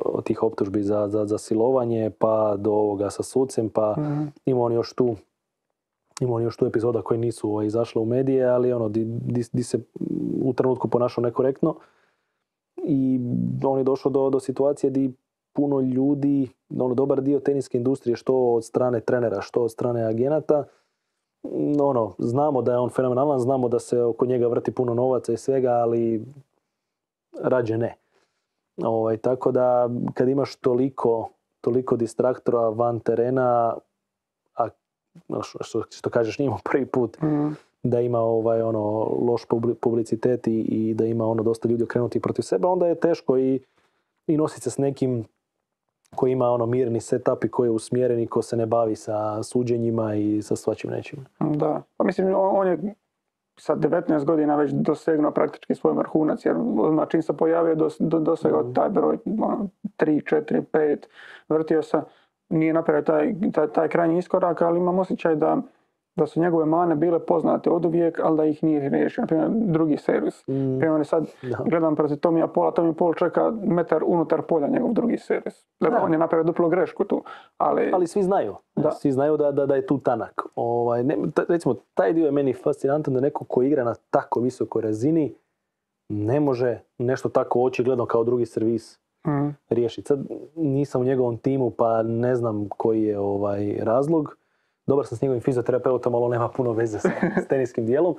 [0.04, 4.24] od tih optužbi za, za, za silovanje, pa do ovoga sa sucem, pa Mhm.
[4.46, 5.16] ima on još tu
[6.20, 9.42] ima on još tu epizoda koje nisu ovaj, izašle u medije, ali ono, di, di,
[9.52, 9.78] di se
[10.44, 11.74] u trenutku ponašao nekorektno
[12.84, 13.20] i
[13.64, 15.12] on je došao do, do situacije di
[15.52, 16.48] puno ljudi,
[16.78, 20.64] ono, dobar dio teniske industrije, što od strane trenera, što od strane agenata,
[21.44, 25.32] mm, ono, znamo da je on fenomenalan, znamo da se oko njega vrti puno novaca
[25.32, 26.24] i svega, ali
[27.42, 27.94] rađe ne.
[28.76, 31.28] Ovaj, tako da kad imaš toliko,
[31.60, 33.74] toliko distraktora van terena,
[34.56, 34.68] a
[35.60, 37.48] što, što, kažeš nije imao prvi put Mhm.
[37.82, 38.80] da ima ovaj ono
[39.20, 42.94] loš publi- publicitet i, i da ima ono dosta ljudi okrenuti protiv sebe, onda je
[42.94, 43.60] teško i,
[44.26, 45.24] i nositi se s nekim
[46.14, 49.42] koji ima ono mirni setup i koji je usmjeren i ko se ne bavi sa
[49.42, 51.26] suđenjima i sa svačim nečim.
[51.40, 52.94] Da, pa mislim on je
[53.56, 58.18] sa 19 godina već dosegnuo praktički svoj vrhunac, jer odmah čim se pojavio dos, do,
[58.18, 58.72] dosegao Mhm.
[58.72, 61.06] taj broj ono, 3, 4, 5,
[61.48, 62.00] vrtio se,
[62.48, 65.56] nije napravio taj, taj, taj krajnji iskorak, ali imam osjećaj da,
[66.16, 69.22] da su njegove mane bile poznate od uvijek, ali da ih nije riješio.
[69.22, 70.48] Naprimjer, drugi servis.
[70.48, 71.58] Mm, Primjer, sad da.
[71.64, 75.66] gledam protiv Tomija Pola, Tomi Pol čeka metar unutar polja njegov drugi servis.
[75.80, 76.00] Da.
[76.02, 77.22] On je napravio duplu grešku tu,
[77.58, 78.54] ali, Ali svi znaju.
[78.76, 78.90] Da.
[78.90, 80.42] Svi znaju da, da, da je tu tanak.
[80.56, 84.40] Ovaj, ne, ta- recimo, taj dio je meni fascinantan da neko ko igra na tako
[84.40, 85.34] visokoj razini
[86.08, 90.06] ne može nešto tako očigledno kao drugi servis Mm, riješiti.
[90.06, 90.18] Sad
[90.56, 94.36] nisam u njegovom timu pa ne znam koji je ovaj razlog.
[94.86, 97.10] Dobar sam s njegovim fizioterapeutom, ali on nema puno veze sa,
[97.44, 98.16] s teniskim dijelom.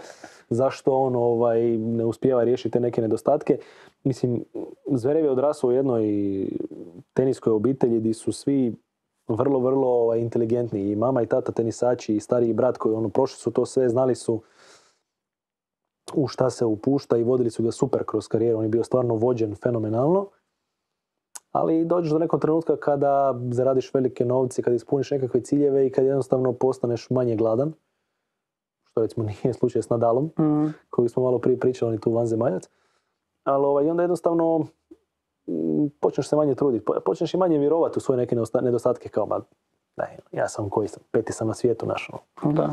[0.49, 3.57] Zašto on ovaj, ne uspijeva riješiti te neke nedostatke?
[4.03, 4.43] Mislim,
[4.91, 6.05] Zverev je odrasao u jednoj
[7.13, 8.75] teniskoj obitelji gdje su svi
[9.27, 10.91] vrlo, vrlo ovaj, inteligentni.
[10.91, 14.15] I mama i tata tenisači i stariji brat koji ono, prošli su to sve, znali
[14.15, 14.41] su
[16.13, 18.57] u šta se upušta i vodili su ga super kroz karijeru.
[18.57, 20.29] On je bio stvarno vođen fenomenalno.
[21.55, 26.05] Ali dođeš do nekog trenutka kada zaradiš velike novce, kada ispuniš nekakve ciljeve i kad
[26.05, 27.73] jednostavno postaneš manje gladan,
[28.83, 32.11] što recimo nije slučaj s Nadalom, mm, koji smo malo prije pričali, on je tu
[32.11, 32.69] vanzemaljac.
[33.43, 34.59] Ali ovaj, onda jednostavno
[35.47, 39.09] mm, počneš se manje truditi, po- počneš i manje vjerovati u svoje neke nedosta- nedostatke
[39.09, 39.41] kao ma,
[39.97, 42.19] daj, ja sam koji sam, peti sam na svijetu našao.
[42.43, 42.69] Da.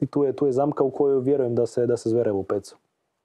[0.00, 2.42] I tu je, tu je zamka u koju vjerujem da se, da se zvere u
[2.42, 2.76] pecu.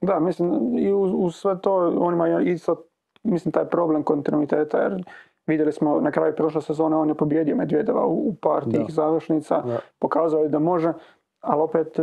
[0.01, 2.83] Da, mislim, i uz, uz sve to on ima isto,
[3.23, 5.03] mislim, taj problem kontinuiteta, jer
[5.47, 8.93] vidjeli smo na kraju prošle sezone on je pobjedio Medvedeva u, u par tih Da.
[8.93, 9.79] završnica, Da.
[9.99, 10.93] pokazao je da može,
[11.41, 11.99] ali opet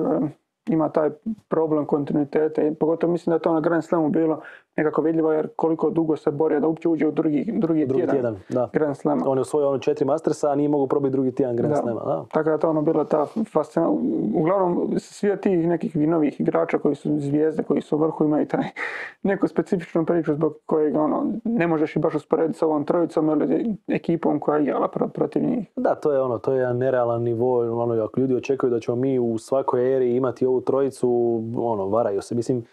[0.68, 1.10] ima taj
[1.48, 4.40] problem kontinuiteta i pogotovo mislim da je to na Grand Slamu bilo
[4.76, 8.14] nekako vidljivo jer koliko dugo se borio da uopće uđe u drugi, drugi, Drugi tjedan,
[8.14, 8.70] tjedan, da.
[8.72, 9.22] Grand Slama.
[9.26, 11.80] On je osvojio ono četiri Mastersa, a nije mogao probiti drugi tjedan Grand Da.
[11.80, 12.00] Slama.
[12.00, 12.24] Da.
[12.32, 13.90] Tako da to ono bilo ta fascina.
[14.34, 18.46] Uglavnom, svi od tih nekih novih igrača koji su zvijezde, koji su u vrhu imaju
[18.46, 18.64] taj
[19.22, 23.74] neku specifičnu priču zbog kojeg ono, ne možeš i baš usporediti s ovom trojicom ili
[23.88, 25.66] ekipom koja je igrala pro- protiv njih.
[25.76, 27.82] Da, to je ono, to je jedan nerealan nivo.
[27.82, 32.22] Ono, ako ljudi očekuju da ćemo mi u svakoj eri imati ovu trojicu, ono, varaju
[32.22, 32.34] se.
[32.34, 32.64] Mislim,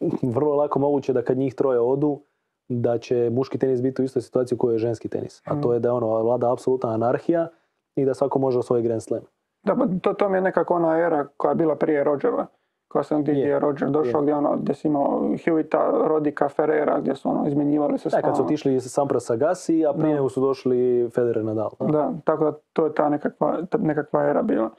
[0.34, 2.20] vrlo lako moguće da kad njih troje odu,
[2.68, 5.42] da će muški tenis biti u istoj situaciji u kojoj je ženski tenis.
[5.44, 7.48] A to je da ono, vlada apsolutna anarhija
[7.96, 9.20] i da svako može osvojiti Grand Slam.
[9.62, 12.46] Da, pa to, to mi je nekako ona era koja je bila prije Rodgera.
[12.88, 13.48] Koja sam gdje Je.
[13.48, 14.22] je Roger došao, Je.
[14.22, 18.36] gdje, ono, gdje si imao Hewita, Rodika, Ferrera, gdje su ono, izmjenjivali se Da, kad
[18.36, 21.70] su otišli Sampras Agassi, a prije nego su došli Federer Nadal.
[21.80, 21.86] Da.
[21.86, 24.70] Da, tako da to je ta nekakva, ta nekakva era bila.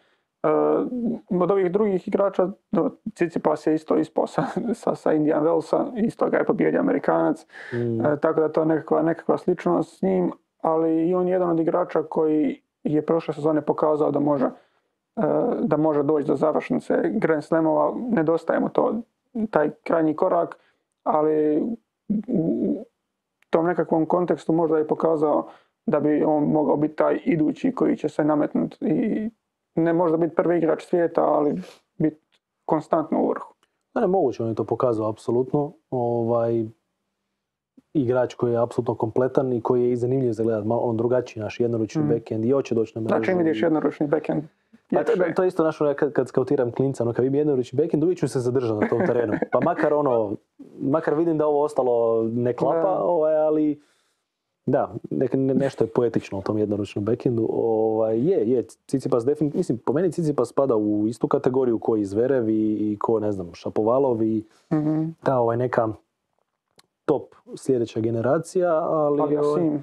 [0.44, 4.44] Uh, od ovih drugih igrača, no, Tsitsipas je isto ispao sa,
[4.82, 8.06] sa, sa Indian Wellsa, isto ga je pobijedio Amerikanac, Mm.
[8.06, 10.32] E, tako da to je nekakva, nekakva sličnost s njim,
[10.62, 14.52] ali i on je jedan od igrača koji je prošle sezone pokazao da može, e,
[15.62, 18.96] da može doći do završnice Grand Slamova, nedostaje mu to,
[19.50, 20.58] taj krajnji korak,
[21.04, 21.62] ali
[22.28, 22.86] u
[23.50, 25.48] tom nekakvom kontekstu možda je pokazao
[25.86, 29.30] da bi on mogao biti taj idući koji će se nametnuti i
[29.76, 31.62] ne možda biti prvi igrač svijeta, ali
[31.98, 32.18] biti
[32.66, 33.54] konstantno u vrhu.
[33.96, 35.74] Ne, moguće on je to pokazao, apsolutno.
[35.90, 36.66] Ovaj,
[37.94, 40.66] igrač koji je apsolutno kompletan i koji je i zanimljiv za gledat.
[40.66, 42.10] Malo on drugačiji naš jednoručni Mm.
[42.10, 43.24] backhand i hoće doći na mrežu.
[43.26, 44.44] Znači, vidiš jednoručni backhand.
[44.92, 48.04] Pa to, to je isto našo kad, kad skautiram klinca, ono kad vidim jednoručni backhand,
[48.04, 49.34] uvijek ću se zadržati na tom terenu.
[49.52, 50.36] Pa makar ono,
[50.82, 53.82] makar vidim da ovo ostalo ne klapa, ovaj, ali
[54.66, 57.48] da, nek- ne- nešto je poetično u tom jednoručnom backhandu.
[57.52, 62.06] Ovaj, je, je, Cicipas definitivno, mislim, po meni Cicipas spada u istu kategoriju koji i
[62.06, 65.04] Zverev i, i ko, ne znam, Šapovalov i Mhm.
[65.24, 65.90] ta ovaj neka
[67.06, 67.24] top
[67.56, 69.80] sljedeća generacija, ali, Ali ovaj,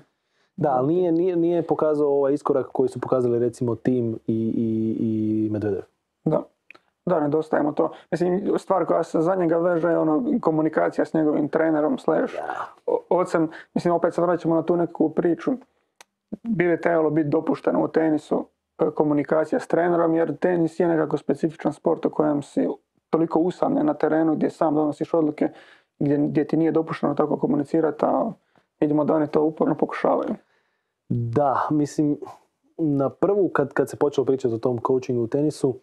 [0.56, 4.96] da, ali nije, nije, nije pokazao ovaj iskorak koji su pokazali recimo Tim i, i,
[5.00, 5.82] i Medvedev.
[6.24, 6.42] da.
[7.10, 7.92] Da, nedostaje mu to.
[8.10, 12.34] Mislim, stvar koja se za njega veže je ono, komunikacija s njegovim trenerom, slash,
[13.08, 13.48] ocem.
[13.74, 15.52] Mislim, opet se vraćamo na tu neku priču.
[16.42, 18.46] Bi li trebalo biti dopušteno u tenisu
[18.78, 22.68] e, komunikacija s trenerom, jer tenis je nekako specifičan sport u kojem si
[23.10, 25.48] toliko usamljen na terenu gdje sam donosiš odluke,
[25.98, 28.32] gdje, gdje ti nije dopušteno tako komunicirati, a
[28.80, 30.34] vidimo da oni to uporno pokušavaju.
[31.08, 32.18] Da, mislim,
[32.78, 35.80] na prvu kad, kad se počelo pričati o tom coachingu u tenisu,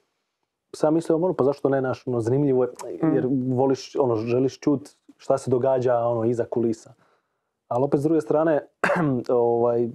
[0.76, 2.70] sam mislio, ono, pa zašto ne naš, ono, zanimljivo je,
[3.14, 6.94] jer voliš, ono, želiš čut šta se događa, ono, iza kulisa.
[7.68, 8.68] Ali opet s druge strane,
[9.30, 9.90] ovaj,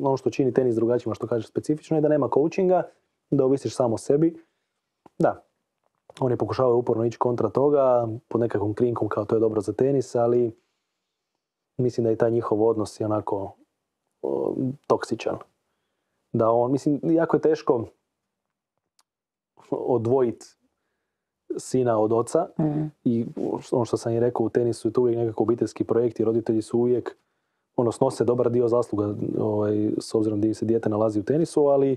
[0.00, 2.82] ono što čini tenis drugačijima, što kaže specifično je da nema coachinga,
[3.30, 4.42] da ovisiš samo o sebi.
[5.18, 5.46] Da,
[6.20, 10.14] oni pokušavaju uporno ići kontra toga, pod nekakvom krinkom kao to je dobro za tenis,
[10.14, 10.56] ali
[11.78, 13.56] mislim da i taj njihov odnos je onako
[14.22, 14.54] o,
[14.86, 15.36] toksičan.
[16.32, 17.84] Da on, mislim, jako je teško
[19.70, 20.46] odvojiti
[21.56, 22.82] sina od oca Mhm.
[23.04, 23.26] i
[23.72, 26.62] ono što sam i rekao u tenisu je to uvijek nekako obiteljski projekt i roditelji
[26.62, 27.16] su uvijek
[27.76, 31.66] ono, snose dobar dio zasluga ovaj, s obzirom da im se dijete nalazi u tenisu,
[31.66, 31.96] ali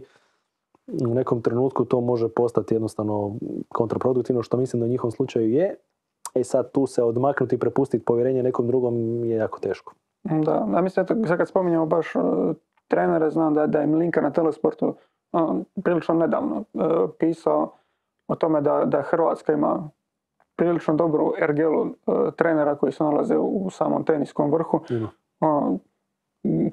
[1.07, 3.35] u nekom trenutku to može postati jednostavno
[3.69, 5.75] kontraproduktivno, što mislim da u njihovom slučaju je.
[6.35, 9.93] E sad tu se odmaknuti i prepustiti povjerenje nekom drugom je jako teško.
[10.23, 12.07] Da, a mislim, sad kad spominjamo baš
[12.87, 14.95] trenere, znam da, da je Milinka na Telesportu
[15.83, 17.71] prilično nedavno uh, pisao
[18.27, 19.89] o tome da, da Hrvatska ima
[20.55, 21.87] prilično dobru ergelu
[22.35, 24.81] trenera koji se nalaze u, samom teniskom vrhu.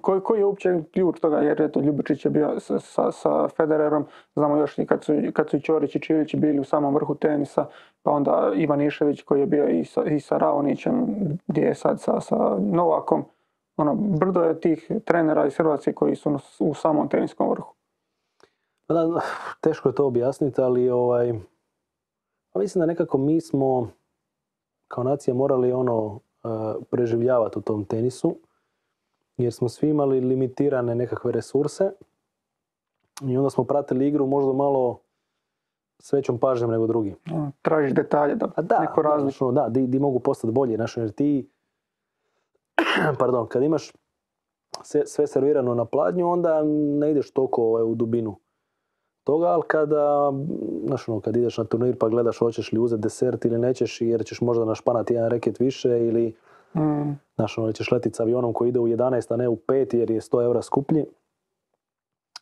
[0.00, 4.04] Koji, koji je uopće ključ toga, jer eto, Ljubičić je bio sa, sa, sa Federerom,
[4.34, 7.14] znamo još i kad su, kad su i Ćorić i Čilić bili u samom vrhu
[7.14, 7.66] tenisa,
[8.02, 11.06] pa onda Ivan Išević koji je bio i sa, i sa Raonićem,
[11.46, 13.24] gdje je sad sa, sa Novakom.
[13.76, 17.75] Ono, brdo je tih trenera iz Hrvatske koji su u samom teniskom vrhu.
[18.86, 19.20] Pa Da,
[19.60, 21.32] teško je to objasniti, ali ovaj,
[22.52, 23.90] pa mislim da nekako mi smo
[24.88, 26.48] kao nacija morali ono eh,
[26.90, 28.36] preživljavati u tom tenisu,
[29.36, 31.92] jer smo svi imali limitirane nekakve resurse
[33.22, 35.00] i onda smo pratili igru možda malo
[35.98, 37.14] s većom pažnjom nego drugi.
[37.32, 40.96] Ono, Tražiš detalje, da, A da, znaš, ono, da, di, di mogu postati bolji, znaš,
[40.96, 41.50] jer ti,
[43.20, 43.92] pardon, kad imaš
[44.82, 46.62] sve, sve servirano na pladnju, onda
[46.98, 48.36] ne ideš toliko ovaj, u dubinu
[49.26, 50.32] toga, ali kada,
[50.84, 54.24] znaš, ono, kad ideš na turnir pa gledaš hoćeš li uzeti desert ili nećeš jer
[54.24, 56.34] ćeš možda našpanati jedan reket više ili
[56.74, 57.12] Mm.
[57.36, 60.10] znaš, ono, ćeš letiti s avionom koji ide u 11, a ne u 5 jer
[60.10, 61.04] je 100 eura skuplji.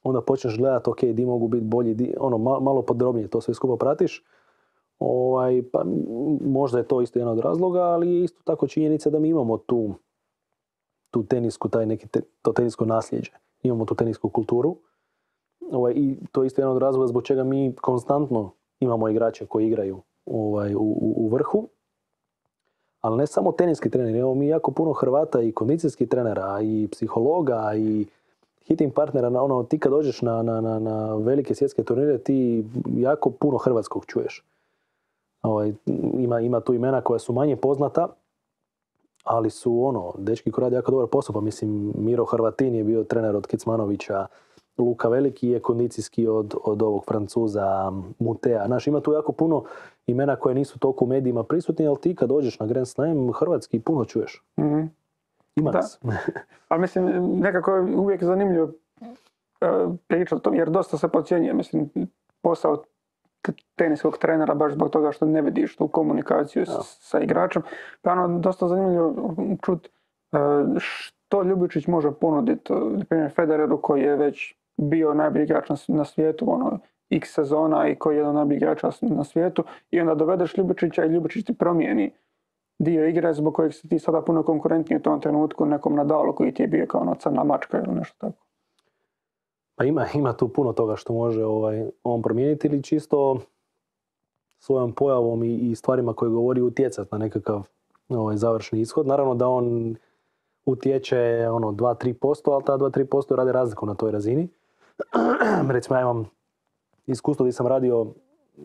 [0.03, 3.55] Onda počneš gledati, ok, di mogu biti bolji, di, ono, ma- malo podrobnije to sve
[3.55, 4.24] skupa pratiš.
[4.99, 5.85] Ovaj, pa
[6.43, 9.57] možda je to isto jedan od razloga, ali je isto tako činjenica da mi imamo
[9.59, 9.95] tu,
[11.11, 13.30] tu tenisku, taj neki te- to tenisko nasljeđe.
[13.62, 14.76] Imamo tu tenisku kulturu.
[15.72, 18.50] Ovaj, I to je isto jedan od razloga zbog čega mi konstantno
[18.80, 21.68] imamo igrače koji igraju ovaj, u, u, u vrhu.
[23.00, 27.72] Ali ne samo teniski treneri, imamo mi jako puno Hrvata i kondicijskih trenera i psihologa
[27.76, 28.06] i
[28.66, 29.30] hitting partnera.
[29.30, 32.64] Na, ono, ti kad dođeš na, na, na, na velike svjetske turnire, ti
[32.96, 34.44] jako puno hrvatskog čuješ.
[35.42, 35.72] Ovaj,
[36.14, 38.08] ima, ima tu imena koja su manje poznata,
[39.24, 41.32] ali su ono, dečki koji rade jako dobar posao.
[41.32, 44.26] Pa mislim, Miro Hrvatin je bio trener od Kicmanovića,
[44.79, 48.66] Luka Veliki je kondicijski od, od ovog Francuza Mutea.
[48.66, 49.64] Znaš, ima tu jako puno
[50.07, 53.81] imena koje nisu toliko u medijima prisutni, ali ti kad dođeš na Grand Slam, hrvatski
[53.81, 54.45] puno čuješ.
[54.59, 54.81] Mhm.
[55.57, 55.79] Ima Da.
[55.79, 56.01] nas.
[56.68, 58.68] Ali mislim, nekako je uvijek zanimljivo
[59.61, 59.66] e,
[60.07, 61.91] pričati o tom, jer dosta se podcjenjuje, mislim,
[62.43, 62.83] posao
[63.77, 66.79] teniskog trenera baš zbog toga što ne vidiš tu komunikaciju s- Da.
[66.83, 67.62] sa igračem.
[68.03, 69.87] Pa ono dosta zanimljivo čut
[70.33, 70.37] e,
[70.79, 76.05] što Ljubičić može ponuditi, e, na primjer Federeru koji je već bio najbolji igrač na,
[76.05, 76.79] svijetu, ono,
[77.11, 81.09] x sezona i koji je jedan igrača s- na svijetu i onda dovedeš Ljubičića i
[81.09, 82.12] Ljubičić ti promijeni
[82.79, 86.55] dio igre zbog kojeg si ti sada puno konkurentniji u tom trenutku nekom Nadalu koji
[86.55, 88.45] ti je bio kao ono crna mačka ili nešto tako.
[89.75, 93.39] Pa ima, ima tu puno toga što može ovaj, on promijeniti ili čisto
[94.59, 97.66] svojom pojavom i, i stvarima koje govori utjecati na nekakav
[98.09, 99.07] ovaj, završni ishod.
[99.07, 99.97] Naravno da on
[100.66, 104.49] utječe ono 2-3%, ali ta 2-3% rade razliku na toj razini.
[105.74, 106.30] Recimo ja imam
[107.07, 108.07] iskustvo gdje sam radio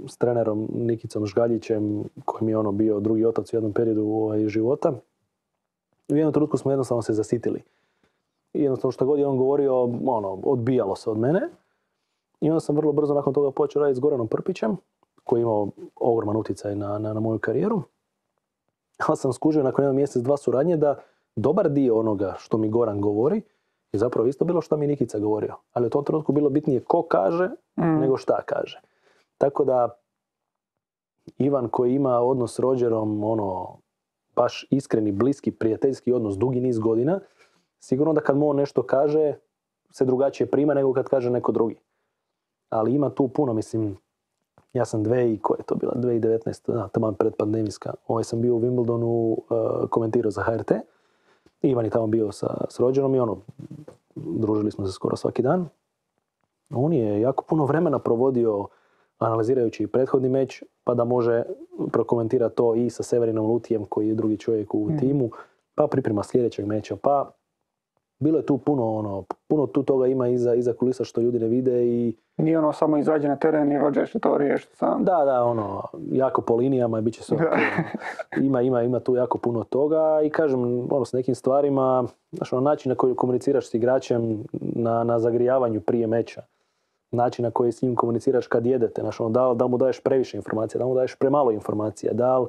[0.07, 4.93] s trenerom Nikicom Žgaljićem, koji je ono bio drugi otac u jednom periodu ovaj, života.
[6.09, 7.63] U jednom trenutku smo jednostavno se zasitili.
[8.53, 11.41] I jednostavno što god je on govorio, ono, odbijalo se od mene.
[12.41, 14.77] I onda sam vrlo brzo nakon toga počeo raditi s Goranom Prpićem,
[15.23, 17.81] koji je imao ogroman utjecaj na, na, na moju karijeru.
[19.07, 20.99] Ali sam skužio nakon jedan mjesec, dva suradnje da
[21.35, 23.41] dobar dio onoga što mi Goran govori
[23.91, 25.55] je zapravo isto bilo što mi Nikica govorio.
[25.73, 27.99] Ali u tom trenutku bilo bitnije ko kaže Mm.
[27.99, 28.81] nego šta kaže.
[29.37, 29.89] Tako da
[31.37, 33.77] Ivan koji ima odnos s Rogerom, ono,
[34.35, 37.19] baš iskreni, bliski, prijateljski odnos dugi niz godina,
[37.79, 39.33] sigurno da kad mu on nešto kaže,
[39.91, 41.79] se drugačije prima nego kad kaže neko drugi.
[42.69, 43.97] Ali ima tu puno, mislim,
[44.73, 46.73] ja sam dve i ko je to bila, 2019.
[46.73, 47.93] Da, taman pred pandemijska.
[48.07, 50.71] Ovaj sam bio u Wimbledonu, uh, komentirao za HRT.
[51.61, 53.37] Ivan je tamo bio sa, s Rogerom i ono,
[54.15, 55.69] družili smo se skoro svaki dan.
[56.69, 58.67] On je jako puno vremena provodio
[59.17, 61.43] analizirajući prethodni meč, pa da može
[61.91, 65.29] prokomentirati to i sa Severinom Lutijem, koji je drugi čovjek u timu,
[65.75, 67.31] pa priprema sljedećeg meča, pa
[68.19, 71.47] bilo je tu puno, ono, puno tu toga ima iza, iza kulisa što ljudi ne
[71.47, 75.03] vide i Nije ono samo izađe na teren i će to riješiti sam.
[75.03, 77.53] da, da, ono, jako po linijama i bit će sve ok.
[78.47, 82.61] ima, ima, ima tu jako puno toga i kažem, ono, s nekim stvarima, znaš, ono,
[82.61, 86.41] način na koji komuniciraš s igračem na, na zagrijavanju prije meča,
[87.11, 90.37] način na koji s njim komuniciraš kad jedete, znaš, ono, da, da mu daješ previše
[90.37, 92.47] informacija, da mu daješ premalo informacija, da li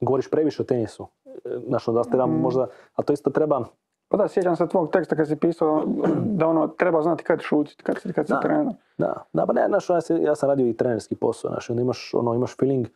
[0.00, 1.06] govoriš previše o tenisu,
[1.44, 3.64] E, znaš, ono, da ste da možda, a to isto treba,
[4.08, 5.82] Pa da, sjećam se tvog teksta kad si pisao
[6.16, 8.40] da ono treba znati kad šutiti, kad kad si Da.
[8.40, 8.66] trener.
[8.98, 11.82] Da, da, pa ne, znaš, ja, se- ja sam radio i trenerski posao, znaš, onda
[11.82, 12.86] imaš, ono, imaš feeling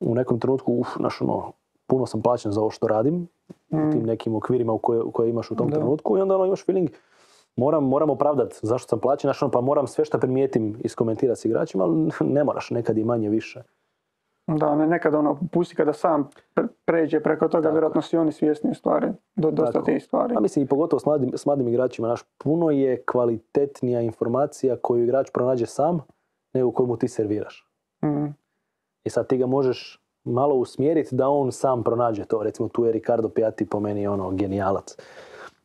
[0.00, 1.52] u nekom trenutku, uf, znaš, ono,
[1.86, 3.28] puno sam plaćen za ovo što radim,
[3.70, 5.76] u tim nekim okvirima u koje, u koje imaš u tom Da.
[5.76, 6.90] trenutku i onda ono, imaš feeling,
[7.56, 11.44] moram, moram opravdati zašto sam plaćen, znaš, ono, pa moram sve što primijetim iskomentirati s
[11.44, 13.62] igračima, ali ne moraš, nekad i manje više.
[14.58, 17.74] Da, ne, nekad ono pusti kada sam pre- pređe preko toga, Tako.
[17.74, 20.34] vjerojatno si oni svjesni stvari, do, dosta tih stvari.
[20.36, 25.04] A mislim i pogotovo s mladim, s mladim igračima, znaš, puno je kvalitetnija informacija koju
[25.04, 26.00] igrač pronađe sam
[26.52, 27.66] nego koju mu ti serviraš.
[28.04, 28.26] Mm.
[29.04, 32.42] I sad ti ga možeš malo usmjeriti da on sam pronađe to.
[32.42, 34.96] Recimo tu je Ricardo Piatti po meni ono genijalac.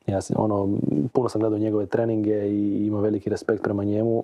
[0.08, 0.78] Ja sam, ono,
[1.14, 4.24] puno sam gledao njegove treninge i ima veliki respekt prema njemu.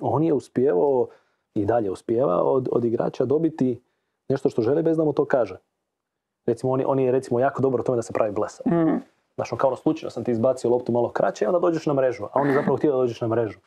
[0.00, 1.06] On je uspijevao
[1.54, 3.82] i dalje uspijeva od, od igrača dobiti
[4.28, 5.56] nešto što želi bez da mu to kaže.
[6.46, 8.72] Recimo, on on je recimo jako dobar u tome da se pravi blesav.
[8.72, 9.00] Mm.
[9.34, 11.94] Znaš, ono, kao ono, slučajno sam ti izbacio loptu malo kraće i onda dođeš na
[11.94, 12.24] mrežu.
[12.24, 13.58] A on je zapravo htio da dođeš na mrežu.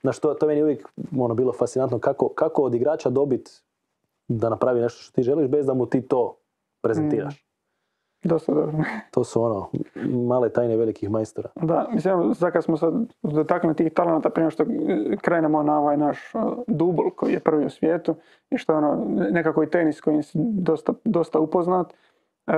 [0.00, 0.88] Znaš, to, to meni je uvijek
[1.18, 3.50] ono, bilo fascinantno kako, kako od igrača dobiti
[4.28, 6.36] da napravi nešto što ti želiš bez da mu ti to
[6.82, 7.46] prezentiraš.
[8.24, 8.72] Dosta dobro.
[9.10, 9.70] To su ono,
[10.28, 11.48] male tajne velikih majstora.
[11.54, 12.86] Da, mislim, sad kad smo se
[13.22, 14.64] dotaknuli tih talenata prije što
[15.20, 16.32] krenemo na ovaj naš
[16.66, 18.14] dubl koji je prvi u svijetu
[18.50, 21.94] i što je ono nekako i tenis kojim si dosta, dosta upoznat.
[22.46, 22.54] Uh,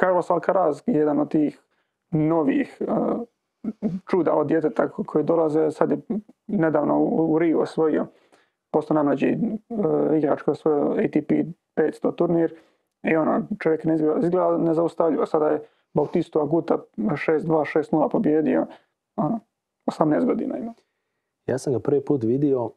[0.00, 1.60] Carlos Alcaraz je jedan od tih
[2.10, 3.20] novih uh,
[4.10, 5.98] čuda od djeteta ko- koji dolaze, sad je
[6.46, 8.06] nedavno u, u Rio osvojio,
[8.70, 9.36] postao najmlađi
[9.68, 11.32] uh, igrač koji je osvojio ATP
[11.76, 12.54] 500 turnir
[13.02, 15.62] i ono, čovjek ne izgleda, izgleda nezaustavljivo, sada je
[15.94, 18.66] Bautistu Aguta 6-2, 6-0 pobjedio,
[19.16, 19.40] ono,
[19.86, 20.74] 18 godina ima.
[21.46, 22.70] Ja sam ga prvi put vidio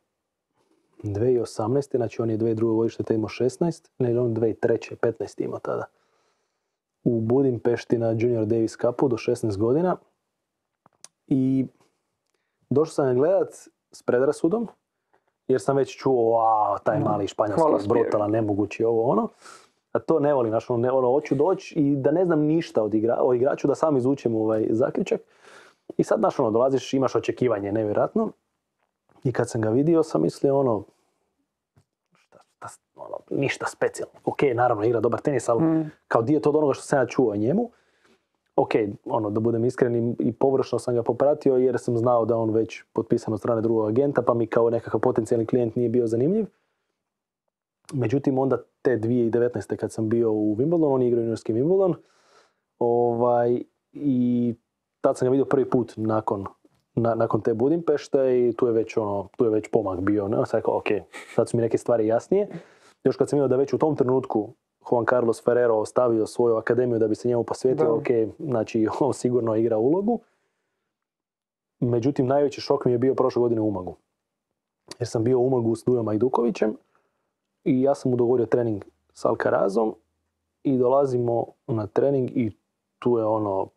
[1.03, 1.97] 2018.
[1.97, 2.76] Znači on je 2002.
[2.76, 4.95] godište te imao 16, ne on 2003.
[4.95, 5.86] 15 imao tada.
[7.03, 9.97] U Budimpešti na Junior Davis Cupu do 16 godina.
[11.28, 11.67] I
[12.69, 13.53] došao sam ga gledat
[13.91, 14.67] s predrasudom,
[15.47, 17.89] jer sam već čuo, wow, taj mali španjolski Hvalospjev.
[17.89, 19.30] brutalan, nemogući ovo ono.
[20.00, 22.93] To ne volim, znači, ono, ne, ono, hoću doći i da ne znam ništa od
[22.93, 25.22] igra, o igraču, da sam izvučem ovaj zaključak.
[25.98, 28.30] I sad, znaš, ono, dolaziš, imaš očekivanje, nevjerojatno.
[29.24, 30.84] I kad sam ga vidio, sam mislio, ono,
[32.14, 34.20] šta, šta, ono, ništa specijalno.
[34.26, 35.91] Ok, naravno, igra dobar tenis, ali Mm.
[36.08, 37.70] kao dio to od onoga što sam ja čuo o njemu.
[38.56, 38.72] Ok,
[39.06, 42.50] ono, da budem iskren i- i površno sam ga popratio jer sam znao da on
[42.50, 46.46] već potpisan od strane drugog agenta, pa mi kao nekakav potencijalni klijent nije bio zanimljiv.
[47.93, 49.76] Međutim, onda te 2019.
[49.76, 51.94] kad sam bio u Wimbledonu, on je igrao juniorski Wimbledon,
[52.80, 53.62] ovaj,
[53.94, 54.54] i
[55.02, 56.46] tad sam ga vidio prvi put nakon,
[56.96, 60.28] na- nakon te Budimpešte i tu je već, ono, tu je već pomak bio.
[60.28, 60.38] Ne?
[60.38, 60.88] Sad rekao, ok,
[61.36, 62.48] sad su mi neke stvari jasnije.
[63.04, 64.54] Još kad sam vidio da već u tom trenutku
[64.92, 67.94] Juan Carlos Ferrero ostavio svoju akademiju da bi se njemu posvetio, Da.
[67.94, 68.08] ok,
[68.40, 70.20] znači on sigurno igra ulogu.
[71.80, 73.96] Međutim, najveći šok mi je bio prošle godine u Umagu.
[75.00, 76.76] Jer sam bio u Umagu s Dujom Ajdukovićem
[77.66, 79.95] i ja sam mu dogovorio trening s Alcarazom
[80.63, 82.51] i dolazimo na trening i
[82.99, 83.68] tu je ono,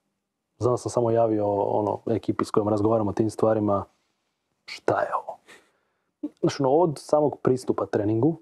[0.59, 3.85] znam sam samo javio ono, ekipi s kojom razgovaramo o tim stvarima,
[4.65, 5.39] šta je ovo?
[6.41, 8.37] Znači, ono, od samog pristupa treningu,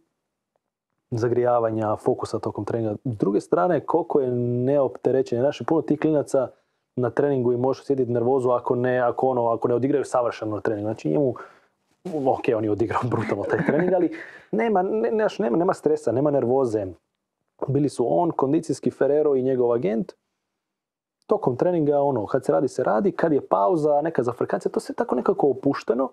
[1.11, 2.97] zagrijavanja, fokusa tokom treninga.
[3.05, 5.43] S druge strane, koliko je neopterećenje.
[5.43, 6.49] Znaš, puno tih klinaca
[6.97, 10.85] na treningu i može osjetiti nervozu ako ne, ako ono, ako ne odigraju savršeno trening.
[10.85, 11.35] Znači njemu,
[12.27, 14.11] ok, on je odigrao brutalno taj trening, ali
[14.53, 16.87] nema, ne, nema, nema stresa, nema nervoze.
[17.69, 20.13] Bili su on, kondicijski Ferrero i njegov agent.
[21.27, 24.95] Tokom treninga, ono, kad se radi, se radi, kad je pauza, neka zafrkacija, to sve
[24.95, 26.13] tako nekako opušteno.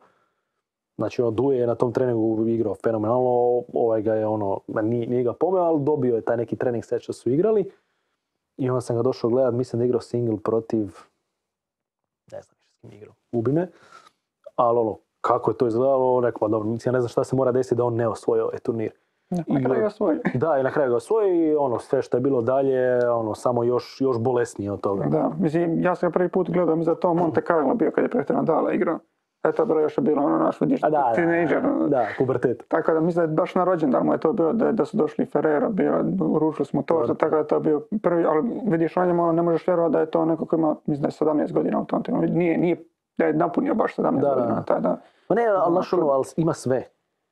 [0.97, 5.23] Znači, ono, Duje je na tom treningu igrao fenomenalno, ovaj ga je ono, nije, nije
[5.23, 7.71] ga pomeo, ali dobio je taj neki trening set što su igrali.
[8.57, 10.85] I onda sam ga došao gledat, mislim da je igrao single protiv,
[12.31, 13.71] ne znam s kim igrao, ubi me.
[14.55, 17.35] Ali ono, kako je to izgledalo, rekao, pa dobro, mislim, ja ne znam šta se
[17.35, 18.91] mora desiti da on ne osvoji ovaj turnir.
[19.29, 20.21] Na kraju je osvojio.
[20.43, 23.63] Da, i na kraju ga osvoji i ono, sve što je bilo dalje, ono, samo
[23.63, 25.05] još, još bolesnije od toga.
[25.05, 28.03] Da, mislim, ja sam ga prvi put gledao, mi za to Monte Carlo bio kad
[28.03, 28.99] je protiv Nadala igrao.
[29.43, 31.65] E to je bilo još je bilo ono naš vidiš, da, da, teenager.
[31.65, 31.87] ono.
[31.87, 32.63] da, pubertet.
[32.67, 34.97] Tako da mislim da je baš na rođendan mu je to bilo da, da su
[34.97, 37.13] došli Ferrero, bio, uručili smo to, Dobro.
[37.13, 39.99] tako da je to bio prvi, ali vidiš na njemu ono, ne možeš vjerovati da
[39.99, 42.31] je to neko koji ima, mislim da je 17 godina u tom trenutku.
[42.31, 42.83] Nije, nije,
[43.17, 44.55] da je napunio baš 17 Da, da, godina.
[44.55, 44.63] da.
[44.63, 44.97] Taj, da.
[45.29, 46.83] Ma ne, ali, znaš, ono, ali ima sve.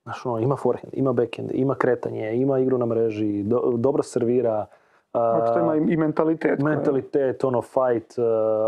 [0.04, 4.66] Znaš, ono, ima forehand, ima backhand, ima kretanje, ima igru na mreži, do- dobro servira.
[5.14, 6.60] a, Očito ima i, mentalitet.
[6.60, 8.24] mentalitet, ono, fight, uh,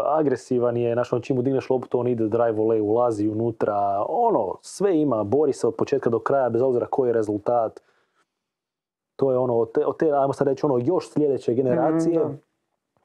[0.09, 3.75] agresivan je, znaš, ono, čim mu digneš loptu, on ide drive volley, ulazi unutra,
[4.09, 7.79] ono, sve ima, bori se od početka do kraja, bez obzira koji je rezultat.
[9.15, 12.33] To je ono, od te, od te ajmo sad reći, ono, još sljedeće generacije, Mhm,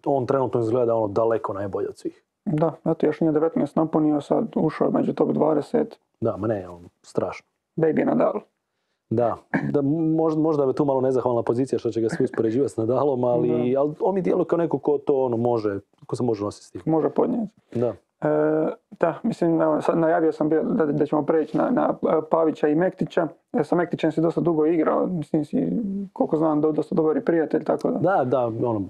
[0.07, 2.25] on trenutno izgleda ono daleko najbolje od svih.
[2.45, 5.85] Da, eto još nije 19 napunio, sad ušao je među top 20,
[6.21, 7.47] Da, ma ne, on, strašno.
[7.77, 8.41] baby Nadal.
[9.11, 9.37] Da,
[9.71, 9.83] da
[10.17, 13.77] možda, možda je tu malo nezahvalna pozicija što će ga svi uspoređivati s Nadalom, ali,
[13.77, 16.71] ali on mi djeluje kao neko ko to ono može, ko se može nositi s
[16.71, 16.83] tim.
[16.87, 17.55] Može podnijeti.
[17.75, 17.95] Da.
[18.23, 18.29] E,
[19.01, 22.69] da, mislim, evo, sad najavio sam bio da, da ćemo preći na, na e, Pavića
[22.69, 23.29] i Mektića.
[23.53, 25.67] E, sa Mektićem si dosta dugo igrao, mislim si,
[26.13, 27.99] koliko znam, do, dosta dobar i prijatelj, tako da.
[27.99, 28.83] Da, da, ono,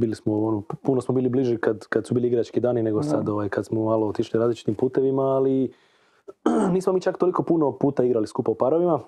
[0.00, 3.28] bili smo, ono, puno smo bili bliži kad, kad su bili igrački dani nego sad
[3.28, 5.72] ovaj, kad smo malo otišli različitim putevima, ali
[6.74, 9.00] nismo mi čak toliko puno puta igrali skupa u parovima.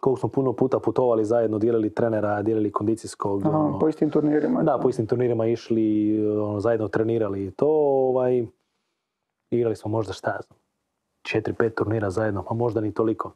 [0.00, 3.46] Koliko smo puno puta putovali zajedno, dijelili trenera, dijelili kondicijskog.
[3.46, 4.62] Aha, ono, po istim turnirima.
[4.62, 8.46] Da, po istim turnirima išli, ono, zajedno trenirali i to, ovaj,
[9.54, 10.58] igrali smo možda šta ja znam,
[11.22, 13.32] četiri, pet turnira zajedno, pa možda ni toliko.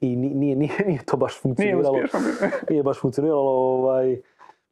[0.00, 1.92] I ni- nije, nije, nije to baš Nije funkcioniralo.
[1.92, 2.06] bio.
[2.70, 4.20] Nije baš funkcioniralo, ovaj,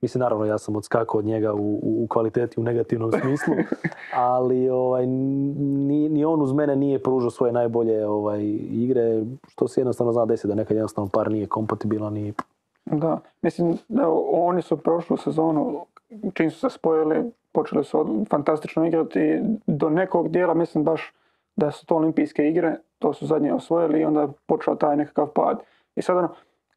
[0.00, 3.54] mislim naravno ja sam odskakao od njega u, u, u kvaliteti u negativnom smislu,
[4.14, 9.80] ali ovaj, ni, ni on uz mene nije pružao svoje najbolje ovaj, igre, što se
[9.80, 12.32] jednostavno zna desiti da nekad jednostavno par nije kompatibilan i
[12.84, 15.86] Da, mislim da oni su prošlu sezonu
[16.34, 17.98] čim su se spojili, počeli su
[18.30, 19.40] fantastično igrati.
[19.66, 21.12] Do nekog dijela mislim baš
[21.56, 25.26] da su to olimpijske igre, to su zadnje osvojili i onda je počeo taj nekakav
[25.28, 25.58] pad.
[25.96, 26.28] I sad ono,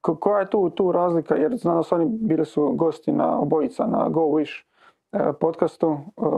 [0.02, 3.40] ko- koja je tu, tu razlika, jer znam da su oni bili su gosti na
[3.40, 4.64] obojica na Go Wish
[5.12, 5.98] e, podcastu e,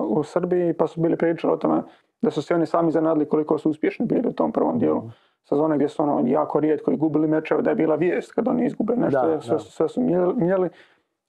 [0.10, 1.82] u Srbiji pa su bili pričali o tome
[2.22, 5.02] da su se oni sami zanadili koliko su uspješni bili u tom prvom dijelu
[5.44, 8.65] sezone gdje su ono jako rijetko i gubili mečeve, da je bila vijest kad oni
[8.65, 9.60] izgube nešto, Da, sve, da.
[9.60, 10.02] su- sve su
[10.36, 10.70] mijeli.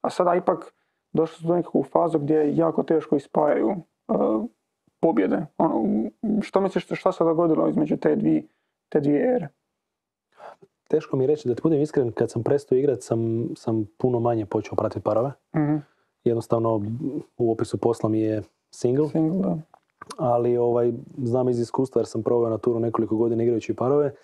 [0.03, 0.73] a sada ipak
[1.15, 4.15] došli su do nekakvu fazu gdje je jako teško ispajaju e,
[5.01, 5.47] pobjede.
[5.59, 5.85] Ono,
[6.43, 8.43] što misliš šta se dogodilo između te dvije,
[8.89, 9.49] te dvije ere?
[10.89, 14.20] Teško mi je reći da ti budem iskren, kad sam prestao igrat sam, sam puno
[14.20, 15.32] manje počeo pratiti parove.
[15.57, 15.77] Mhm.
[16.24, 16.82] Jednostavno
[17.36, 19.57] u opisu posla mi je single, Single, da.
[20.19, 20.93] ali ovaj,
[21.23, 24.15] znam iz iskustva jer sam proveo na turu nekoliko godina igrajući parove.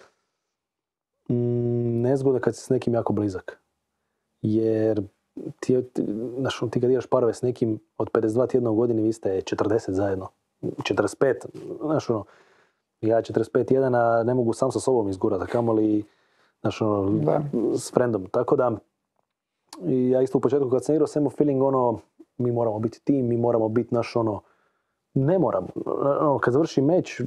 [1.28, 3.62] Mm, nezgoda kad si s nekim jako blizak.
[4.42, 5.02] Jer
[5.60, 5.84] ti,
[6.38, 9.28] znaš, ono, ti kad igraš parove s nekim od 52 tjedna u godini, vi ste
[9.28, 10.28] 40 zajedno.
[10.62, 11.34] 45,
[11.80, 12.24] znaš ono,
[13.00, 16.04] ja 45 tjedana ne mogu sam sa sobom izgurati, a kamoli
[16.60, 17.42] znaš, ono, Da.
[17.78, 18.26] s frendom.
[18.26, 18.72] Tako da,
[19.86, 22.00] i ja isto u početku kad sam igrao sam imao feeling ono,
[22.38, 24.40] mi moramo biti tim, mi moramo biti naš ono,
[25.14, 25.66] ne moram.
[26.20, 27.20] Ono, kad završi meč,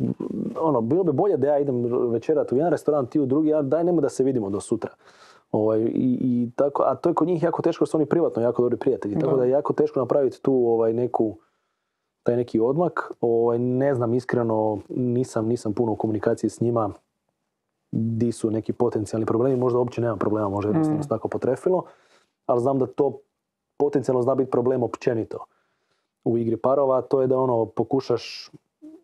[0.59, 3.61] ono, bilo bi bolje da ja idem večerat u jedan restoran, ti u drugi, a
[3.61, 4.91] daj nemoj da se vidimo do sutra.
[5.53, 8.41] Ovaj, i, i tako, a to je kod njih jako teško jer su oni privatno
[8.41, 9.19] jako dobri prijatelji.
[9.19, 9.38] Tako Da.
[9.38, 11.35] da je jako teško napraviti tu ovaj, neku,
[12.23, 13.11] taj neki odmak.
[13.21, 16.89] Ovaj, ne znam iskreno, nisam, nisam puno u komunikaciji s njima
[17.91, 21.03] di su neki potencijalni problemi, možda uopće nema problema, možda jednostavno Mm.
[21.03, 21.84] se tako potrefilo,
[22.45, 23.19] ali znam da to
[23.77, 25.45] potencijalno zna biti problem općenito
[26.23, 28.51] u igri parova, to je da ono pokušaš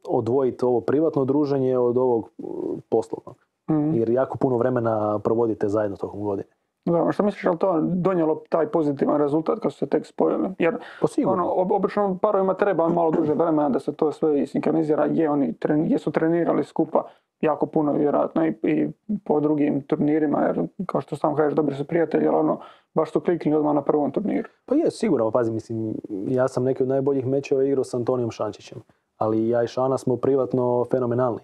[0.07, 3.48] odvojiti ovo privatno druženje od ovog uh, poslovnog.
[3.69, 3.93] Mhm.
[3.93, 6.47] Jer jako puno vremena provodite zajedno tokom godine.
[6.85, 10.49] Da, što misliš, je li to donijelo taj pozitivan rezultat kad su se tek spojili?
[10.59, 15.07] Jer Pa ono, ob- obično parovima treba malo duže vremena da se to sve sinkronizira,
[15.07, 17.03] gdje oni tren, gdje su trenirali skupa
[17.41, 18.87] jako puno vjerojatno i, i
[19.25, 22.59] po drugim turnirima, jer kao što sam kažeš, dobri su prijatelji, ali ono,
[22.93, 24.49] baš su kliknuli odmah na prvom turniru.
[24.65, 25.95] Pa je, sigurno, pazi, mislim,
[26.27, 28.77] ja sam neki od najboljih mečeva igrao s Antonijom Šančićem,
[29.17, 31.41] ali ja i Šana smo privatno fenomenalni.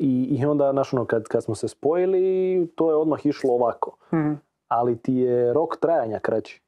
[0.00, 3.96] I, i onda, znaš, ono, kad, kad smo se spojili, to je odmah išlo ovako.
[4.14, 4.32] Mhm.
[4.68, 6.62] ali ti je rok trajanja kraći.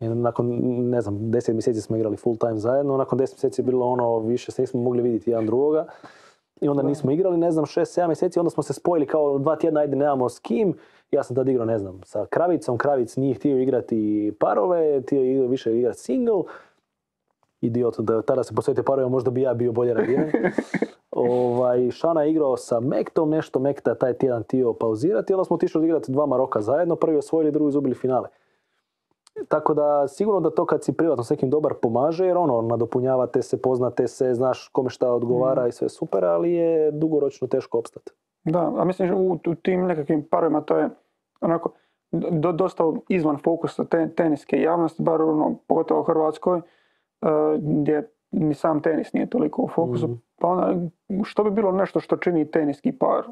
[0.00, 0.46] Nakon,
[0.90, 4.18] ne znam, deset mjeseci smo igrali full time zajedno, nakon deset mjeseci je bilo ono,
[4.18, 5.86] više se nismo mogli vidjeti jedan drugoga.
[6.60, 9.56] I onda nismo igrali, ne znam, šest, sedam mjeseci, onda smo se spojili kao dva
[9.56, 10.74] tjedna, ajde nemamo s kim.
[11.10, 15.48] Ja sam tad igrao, ne znam, sa Kravicom, Kravic nije htio igrati parove, htio je
[15.48, 16.42] više igrati single.
[17.60, 20.30] Idiot, da tada se posvetio parovima, možda bi ja bio bolje reagiran.
[21.30, 25.78] ovaj, Šana je igrao sa Mektom, nešto Mekta taj tjedan tio pauzirati, onda smo otišli
[25.78, 28.28] odigrati dva Maroka zajedno, prvi osvojili, drugi izgubili finale.
[29.48, 33.42] Tako da sigurno da to kad si privatno s nekim dobar pomaže, jer ono, nadopunjavate
[33.42, 38.12] se, poznate se, znaš kome šta odgovara i sve super, ali je dugoročno teško opstati.
[38.44, 40.90] Da, a mislim u, u tim nekakvim parovima to je
[41.40, 41.70] onako
[42.12, 47.28] do, dosta izvan fokusa te, teniske javnosti, bar ono, pogotovo u Hrvatskoj, eh,
[47.58, 50.08] gdje ni sam tenis nije toliko u fokusu.
[50.08, 50.16] Mhm.
[50.42, 50.74] Pa onda,
[51.24, 53.22] što bi bilo nešto što čini teniski par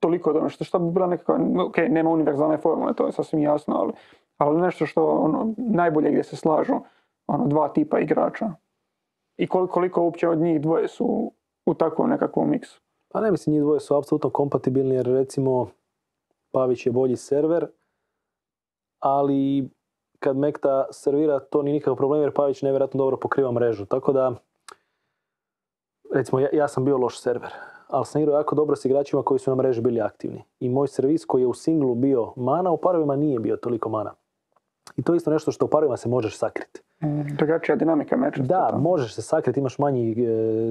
[0.00, 3.76] toliko dobro, što, što bi bila nekakva, ok, nema univerzalne formule, to je sasvim jasno,
[3.76, 3.92] ali,
[4.36, 6.74] ali nešto što ono, najbolje gdje se slažu
[7.26, 8.52] ono, dva tipa igrača.
[9.36, 11.32] I koliko, koliko uopće od njih dvoje su
[11.66, 12.80] u takvom nekakvom miksu.
[13.12, 15.66] Pa ne mislim, njih dvoje su apsolutno kompatibilni jer recimo
[16.52, 17.66] Pavić je bolji server,
[18.98, 19.70] ali
[20.18, 23.86] kad Mekta servira to nije nikakav problem jer Pavić nevjerojatno dobro pokriva mrežu.
[23.86, 24.34] Tako da,
[26.14, 27.52] recimo ja, ja sam bio loš server,
[27.88, 30.44] ali sam igrao jako dobro s igračima koji su na mreži bili aktivni.
[30.60, 34.14] I moj servis koji je u singlu bio mana, u parovima nije bio toliko mana.
[34.96, 36.80] I to je isto nešto što u parovima se možeš sakriti.
[37.02, 38.42] Mm, drugačija dinamika meča.
[38.42, 40.14] Da, možeš se sakriti, imaš manji e,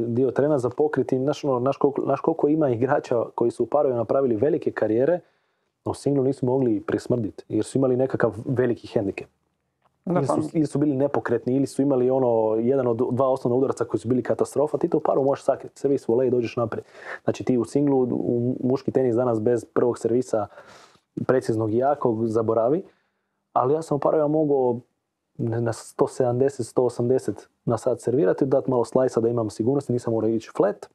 [0.08, 1.18] dio trena za pokriti.
[1.18, 5.20] Znaš, ono, koliko, znaš koliko ima igrača koji su u parovima napravili velike karijere,
[5.86, 9.28] no u singlu nisu mogli prismrditi jer su imali nekakav veliki hendikep.
[10.08, 13.58] Da, Ili su, ili su bili nepokretni, ili su imali ono, jedan od dva osnovna
[13.58, 15.80] udarca koji su bili katastrofa, ti to u paru možeš sakriti.
[15.80, 16.86] Servis volej i dođeš naprijed.
[17.24, 20.48] Znači ti u singlu, u muški tenis danas bez prvog servisa
[21.28, 22.84] preciznog i jakog zaboravi,
[23.54, 24.80] ali ja sam u parovima mogao
[25.38, 30.30] ne- na 170, 180 na sat servirati, dati malo slajsa da imam sigurnosti, nisam morao
[30.30, 30.88] ići flat,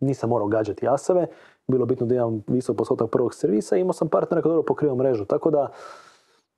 [0.00, 1.26] nisam morao gađati jaseve,
[1.68, 4.94] bilo bitno da imam visok postotak prvog servisa i imao sam partnera koji dobro pokriva
[4.94, 5.72] mrežu, tako da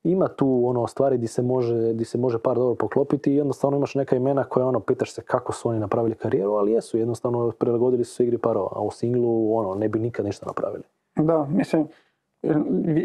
[0.05, 3.77] ima tu ono stvari di se može, di se može par dobro poklopiti i jednostavno
[3.77, 7.51] imaš neka imena koja ono, pitaš se kako su oni napravili karijeru, ali jesu, jednostavno
[7.51, 10.83] prilagodili su se igri parova, a u singlu ono, ne bi nikad ništa napravili.
[11.15, 11.87] da, mislim,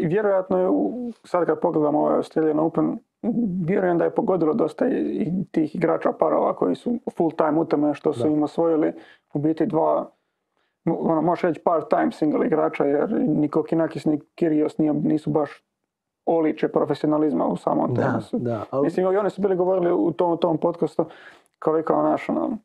[0.07, 0.69] Vjerojatno je,
[1.23, 2.97] sad kad pogledamo ovaj Australian Open,
[3.65, 7.93] vjerujem da je pogodilo dosta i tih igrača parova koji su full time u tome
[7.93, 8.29] što su Da.
[8.29, 8.93] im osvojili
[9.33, 10.11] u biti dva
[10.85, 15.63] ono, možeš reći part time single igrača jer ni Kokinakis ni Kyrgios nisu baš
[16.25, 18.37] oliče profesionalizma u samom Da, tenisu.
[18.39, 18.63] da.
[18.71, 21.05] Ali, Mislim, i oni su bili govorili u tom, tom podcastu
[21.59, 22.57] koliko onaš, ono,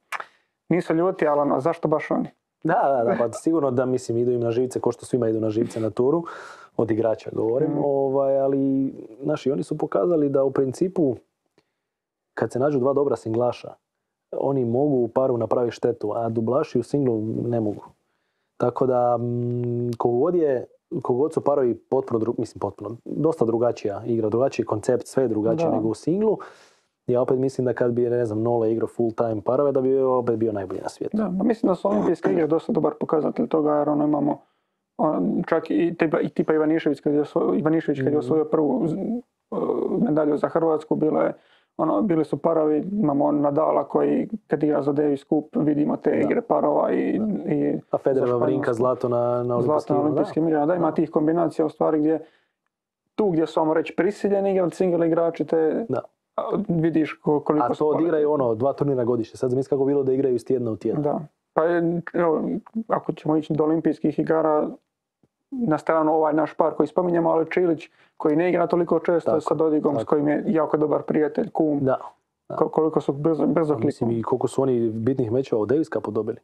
[0.69, 2.29] nisu ljuti, ali ono, zašto baš oni?
[2.65, 5.41] Da, da, da, pa sigurno da mislim idu im na živce ko što svima idu
[5.41, 6.25] na živce na turu,
[6.77, 7.81] od igrača govorim, Mhm.
[7.85, 11.17] ovaj, ali naši oni su pokazali da u principu
[12.35, 13.75] kad se nađu dva dobra singlaša,
[14.33, 17.85] oni mogu u paru napraviti štetu, a dublaši u singlu ne mogu.
[18.57, 20.67] Tako da, mm, kogod je,
[21.03, 25.71] kogod su parovi potpuno, dru- mislim potpuno, dosta drugačija igra, drugačiji koncept, sve je drugačije
[25.71, 26.39] nego u singlu.
[27.07, 29.99] Ja opet mislim da kad bi, ne znam, Nole igrao full time parove, da bi
[29.99, 31.17] opet bio najbolji na svijetu.
[31.17, 34.39] Da, ma mislim da su olimpijske igre dosta dobar pokazatelj toga, jer ono imamo
[34.99, 38.19] on, čak i tipa, i tipa Ivanišević kad je osvojio, Ivanišević kad je Mhm.
[38.19, 38.87] osvojio prvu
[40.01, 41.33] medalju za Hrvatsku, bilo je,
[41.79, 46.17] ono, bili su parovi, imamo Nadala koji kad igra za Davis Cup vidimo te Da.
[46.17, 48.75] igre parova i, i A Federer Španjolsku.
[48.75, 50.03] zlato na, na zlato olimpijskim da.
[50.03, 50.67] olimpijskim igrama.
[50.67, 52.21] Da, ima tih kombinacija u stvari gdje
[53.15, 56.01] tu gdje su, ajmo reći, prisiljeni igrati single igrači, te Da.
[56.71, 59.37] vidiš ko- koliko A to odigraju ono, dva turnira godišnje.
[59.37, 61.03] Sad zamisli kako bi bilo da igraju iz tjedna u tjedan.
[61.03, 61.21] Da.
[61.55, 61.63] Pa
[62.15, 62.43] evo,
[62.89, 64.69] ako ćemo ići do olimpijskih igara,
[65.51, 69.41] na stranu ovaj naš par koji spominjemo, ali Čilić koji ne igra toliko često Tako,
[69.41, 70.09] sa Dodigom s tako.
[70.09, 71.99] kojim je jako dobar prijatelj, kum, Da.
[72.49, 72.57] da.
[72.57, 76.11] ko- koliko su brzo, brzo Mislim i koliko su oni bitnih mečeva u Davis Cupu
[76.11, 76.39] dobili.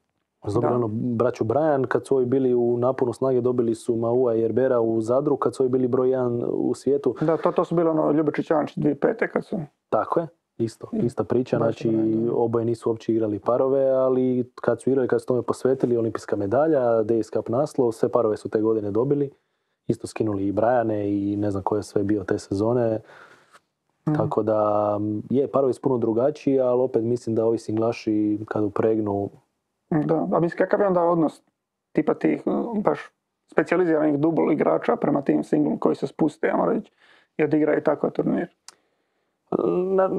[0.45, 0.77] Su Dobili Da.
[0.77, 4.81] ono, braću Brian, kad su ovi bili u naponu snage, dobili su Maua i Jerbera
[4.81, 7.15] u Zadru, kad su ovi bili broj jedan u svijetu.
[7.21, 9.29] Da, to, to su bili ono Ljubičić Jančić 2005.
[9.29, 9.61] kad su...
[9.89, 10.27] Tako je,
[10.59, 11.91] isto, ista priča, znači
[12.33, 17.03] oboje nisu uopće igrali parove, ali kad su igrali, kad su tome posvetili, olimpijska medalja,
[17.03, 19.31] Davis Cup naslov, sve parove su te godine dobili.
[19.87, 23.01] Isto skinuli i Brajane i ne znam ko je sve bio te sezone.
[24.09, 24.17] Mhm.
[24.17, 25.01] Tako da
[25.31, 29.31] je, parovi puno drugačiji, ali opet mislim da ovi singlaši kad upregnu,
[29.91, 31.43] Da, a mislim kakav je onda odnos
[31.93, 32.43] tipa tih
[32.75, 33.01] baš
[33.53, 36.93] specijaliziranih dubl igrača prema tim singlom koji se spuste, ajmo reći,
[37.37, 38.49] i odigraju tako turnir.
[39.95, 40.11] Na,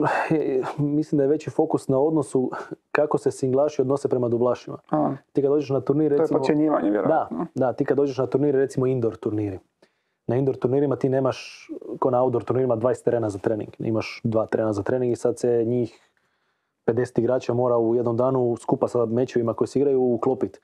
[0.78, 2.52] mislim da je veći fokus na odnosu
[2.92, 4.78] kako se singlaši odnose prema dublašima.
[4.90, 6.40] A, Ti kad dođeš na turnir, to je recimo...
[6.40, 7.46] podcjenjivanje, Da, vjerojatno.
[7.56, 9.60] da, ti kad dođeš na turnire, recimo indoor turniri.
[10.28, 11.68] Na indoor turnirima ti nemaš,
[12.00, 13.70] ko na outdoor turnirima, 20 terena za trening.
[13.80, 16.10] Imaš dva terena za trening i sad se njih
[16.88, 20.60] 50 igrača mora u jednom danu skupa sa mečevima koji se igraju uklopiti.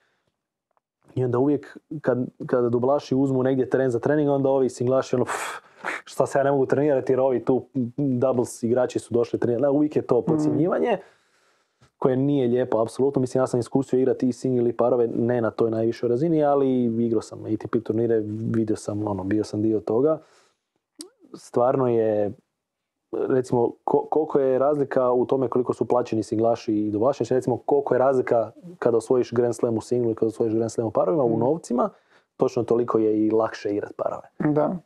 [1.16, 5.26] I onda uvijek kad, kada dublaši uzmu negdje teren za trening, onda ovi singlaši ono,
[5.26, 5.62] pff,
[6.10, 7.66] šta se ja ne mogu trenirati jer ovi tu
[7.98, 9.76] doubles igrači su došli trenirati.
[9.76, 10.98] Uvijek je to podcjenjivanje
[11.98, 13.20] koje nije lijepo, apsolutno.
[13.22, 16.84] Mislim, ja sam iskusio igrati i single i parove, ne na toj najvišoj razini, ali
[17.06, 18.20] igrao sam ATP turnire,
[18.56, 20.20] vidio sam, ono, bio sam dio toga.
[21.34, 22.32] Stvarno je,
[23.12, 27.58] recimo, ko- koliko je razlika u tome koliko su plaćeni singlaši i dublaši, znači, recimo,
[27.58, 30.92] koliko je razlika kada osvojiš Grand Slam u singlu i kada osvojiš Grand Slam u
[30.92, 31.90] parovima, u novcima,
[32.38, 34.54] točno toliko je i lakše igrati parove.
[34.54, 34.78] Da.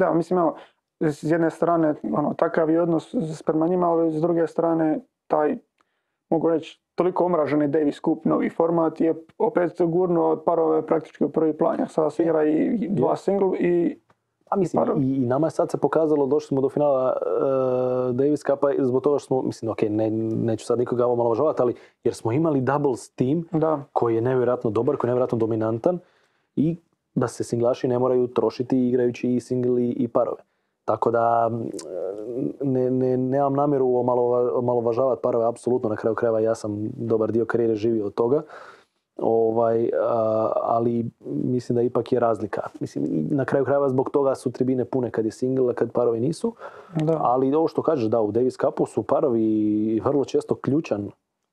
[0.00, 0.54] Da, mislim, evo,
[1.00, 5.56] s jedne strane, ono, takav je odnos s- prema njima, ali s druge strane, taj,
[6.30, 11.52] mogu reći, toliko omraženi Davis Cup, novi format je opet gurnuo parove praktički u prvi
[11.52, 13.98] plan, sada se igra i dva single i
[14.48, 15.04] A mislim, parovi.
[15.04, 18.76] i, i nama je sad se pokazalo, došli smo do finala uh, Davis Cupa i
[18.80, 21.74] zbog toga što smo, mislim, ok, ne, neću sad nikoga omalovažavati, ali
[22.04, 25.98] jer smo imali doubles team da, koji je nevjerojatno dobar, koji je nevjerojatno dominantan
[26.56, 26.76] i
[27.20, 30.42] da se singlaši ne moraju trošiti igrajući i single i, parove.
[30.84, 31.68] Tako da mm,
[32.72, 37.44] ne, ne, nemam namjeru omalova- omalovažavati parove, apsolutno na kraju krajeva ja sam dobar dio
[37.44, 38.42] karijere živio od toga.
[39.22, 42.62] Ovaj, a, ali mislim da ipak je razlika.
[42.80, 46.20] Mislim, na kraju krajeva zbog toga su tribine pune kad je single, a kad parovi
[46.20, 46.54] nisu.
[47.00, 47.18] da.
[47.20, 51.10] Ali ovo što kažeš, da, u Davis Cupu su parovi vrlo često ključan,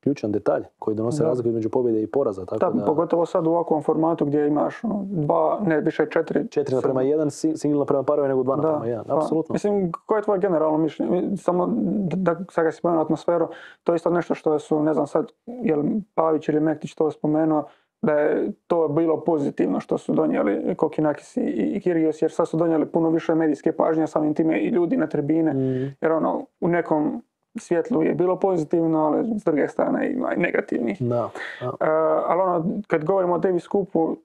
[0.08, 2.46] ključan detalj koji donose razliku između pobjede i poraza.
[2.46, 6.48] Tako Da, da, pogotovo sad u ovakvom formatu gdje imaš ono, dva, ne više četiri.
[6.48, 9.06] četiri naprema jedan, si- single naprema parove nego dva Da, naprema jedan.
[9.08, 9.18] da.
[9.18, 9.54] Apsolutno.
[9.54, 11.38] Mislim, koje je tvoje generalno mišljenje?
[11.38, 11.68] Samo
[12.00, 13.48] da, da sad kad si spomenuo atmosferu,
[13.84, 15.84] to je isto nešto što su, ne znam sad, je li
[16.16, 17.64] Pavić ili Mektić to spomenuo,
[18.02, 21.42] da je to bilo pozitivno što su donijeli Kokinakis i,
[21.80, 25.54] Kyrgios, jer sad su donijeli puno više medijske pažnje, samim time i ljudi na tribine,
[25.54, 27.24] Mm, jer ono, u nekom
[27.60, 31.02] svjetlu je bilo pozitivno, ali s druge strane ima i negativnih.
[31.02, 31.30] da,
[31.62, 31.68] da.
[31.80, 31.90] E,
[32.28, 34.18] ali ono, kad govorimo o Davis Cupu,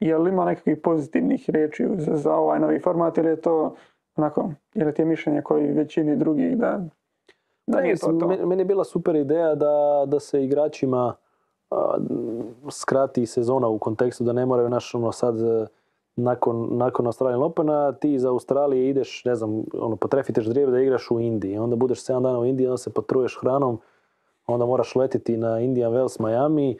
[0.00, 3.74] je li ima nekakvih pozitivnih riječi za, za ovaj novi format ili je to
[4.16, 6.80] onako, ili ti je mišljenje koji većini drugih da,
[7.66, 8.28] da nije to to?
[8.46, 11.14] meni- je bila super ideja da, da se igračima
[11.70, 11.96] a,
[12.70, 15.34] skrati sezona u kontekstu da ne moraju naš ono sad
[16.18, 21.10] nakon, nakon Australian Opena ti iz Australije ideš, ne znam, ono, potrefiteš drijeve da igraš
[21.10, 21.58] u Indiji.
[21.58, 23.80] Onda budeš 7 dana u Indiji, onda se potruješ hranom,
[24.46, 26.78] onda moraš letiti na Indian Wells, Miami,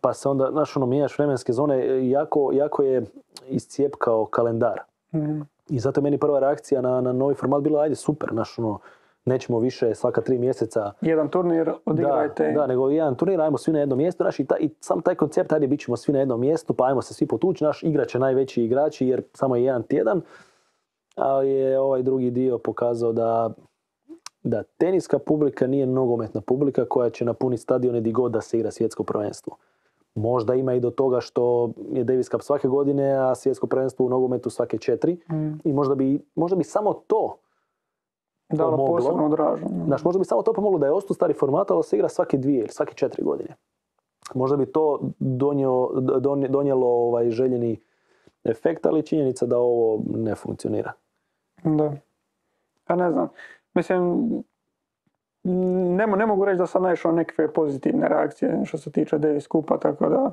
[0.00, 3.02] pa se onda, znaš, ono, mijenjaš vremenske zone, jako, jako je
[3.48, 4.80] iscijepkao kalendar.
[5.14, 5.40] Mhm.
[5.68, 8.78] I zato je meni prva reakcija na, na novi format bila, ajde, super, znaš, ono,
[9.26, 12.52] nećemo više svaka tri mjeseca Jedan turnir da, odigrajte.
[12.52, 15.14] da, nego jedan turnir, ajmo svi na jedno mjesto, znaš, i, ta, i sam taj
[15.14, 18.08] koncept, ajde, bit ćemo svi na jednom mjestu, pa ajmo se svi potući, naš igrat
[18.08, 20.20] će najveći igrači, jer samo je jedan tjedan,
[21.16, 23.50] ali je ovaj drugi dio pokazao da,
[24.42, 28.70] da teniska publika nije nogometna publika koja će napuniti stadione di god da se igra
[28.70, 29.56] svjetsko prvenstvo.
[30.14, 34.08] Možda ima i do toga što je Davis Cup svake godine, a svjetsko prvenstvo u
[34.08, 35.18] nogometu svake četiri.
[35.30, 35.52] Mhm.
[35.64, 37.36] I možda bi, možda bi samo to
[38.48, 38.96] Dalo pomoglo.
[38.96, 39.66] posebno dražu.
[39.84, 42.08] Znaš, možda bi samo to pomoglo da je ostao stari format, ali da se igra
[42.08, 43.54] svake dvije ili svake četiri godine.
[44.34, 47.80] Možda bi to donio, donje- donijelo ovaj željeni
[48.44, 50.92] efekt, ali činjenica da ovo ne funkcionira.
[51.64, 51.92] Da.
[52.88, 53.28] Ja ne znam.
[53.74, 54.00] Mislim,
[55.44, 59.18] ne, mo- ne mogu reći da sam naišao na nekakve pozitivne reakcije što se tiče
[59.18, 60.32] Davis Kupa, tako da...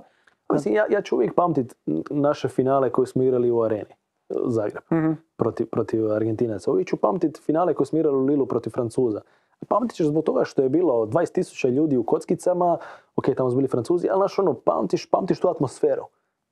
[0.50, 1.76] Mislim, ja, ja ću uvijek pamtit
[2.10, 3.94] naše finale koje smo igrali u areni,
[4.30, 5.12] Zagreb, Mhm.
[5.36, 6.72] protiv, protiv Argentinaca.
[6.72, 9.22] Uvijek ću pamtit finale koje smo igrali u Lilu protiv Francuza.
[9.68, 12.78] Pamtit ćeš zbog toga što je bilo 20.000 ljudi u kockicama,
[13.16, 16.04] ok, tamo su bili Francuzi, ali znaš ono, pamtiš, pamtiš tu atmosferu.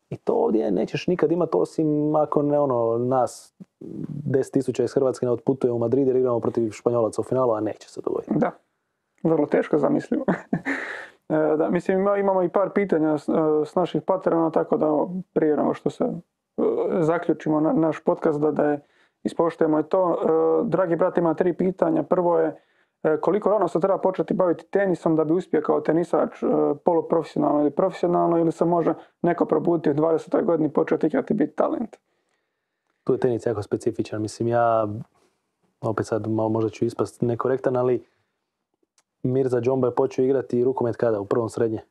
[0.10, 5.32] I to ovdje nećeš nikad imati osim ako ne ono, nas 10.000 iz Hrvatske ne
[5.32, 8.32] otputuje u Madrid jer igramo protiv Španjolaca u finalu, a neće se dogoditi.
[8.36, 8.52] Da,
[9.24, 10.26] vrlo teško zamislivo.
[11.30, 13.34] E, da, mislim, ima- imamo i par pitanja s, e,
[13.66, 14.88] s naših patrona, tako da
[15.34, 16.06] prije nego što se
[17.00, 18.80] zaključimo na, naš podcast, da, da je
[19.24, 20.14] ispoštujemo je to.
[20.14, 22.04] E, Dragi brat ima tri pitanja.
[22.04, 22.62] Prvo je
[23.04, 26.48] e, koliko rano se treba početi baviti tenisom da bi uspio kao tenisač e,
[26.86, 30.44] poluprofesionalno ili profesionalno ili se može neko probuditi u 20.
[30.44, 31.98] godini i početi igrati biti talent?
[33.04, 34.22] tu je tenis jako specifičan.
[34.22, 34.88] Mislim, ja,
[35.82, 38.06] opet sad malo možda ću ispast nekorektan, ali
[39.24, 41.20] Mirza Džomba je počeo igrati rukomet kada?
[41.20, 41.82] U prvom srednje.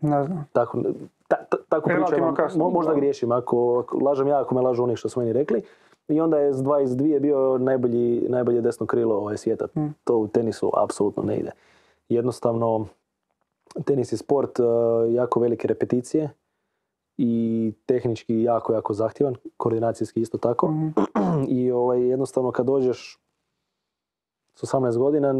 [0.00, 0.46] Ne znam.
[0.52, 0.82] Tako,
[1.28, 2.96] ta, ta- tako pričam, mo- možda da.
[2.96, 5.62] griješim, ako, ako lažem ja, ako me lažu oni što su meni rekli.
[6.08, 9.66] I onda je s 22 bio najbolji, najbolje desno krilo ovaj svijeta.
[9.76, 9.86] Mm.
[10.04, 11.50] To u tenisu apsolutno ne ide.
[12.08, 12.86] Jednostavno,
[13.84, 14.64] tenis je sport eh,
[15.12, 16.30] jako velike repeticije
[17.18, 20.70] i tehnički jako, jako zahtjevan, koordinacijski isto tako.
[20.70, 20.88] Mhm.
[21.58, 23.18] I ovaj, jednostavno kad dođeš
[24.54, 25.34] s 18 godina,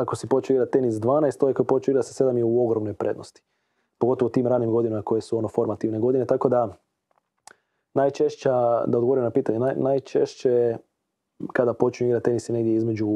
[0.00, 2.44] ako si počeo igrati tenis 12, to je koji je počeo igrati sa 7 je
[2.44, 3.42] u ogromnoj prednosti.
[3.98, 6.26] Pogotovo tim ranim godinama koje su ono formativne godine.
[6.26, 6.76] Tako da
[7.94, 8.52] najčešća,
[8.86, 10.76] da odgovorim na pitanje, naj, najčešće
[11.52, 13.06] kada počinju igrati tenis je negdje između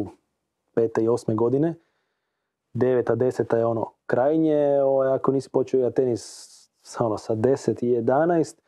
[0.75, 1.03] 5.
[1.03, 1.35] i 8.
[1.35, 1.75] godine.
[2.75, 3.17] 9.
[3.17, 3.57] 10.
[3.57, 6.49] je ono krajnje, ovaj, ako nisi počeo igrati tenis
[6.83, 8.59] sa, ono, sa 10 i 11,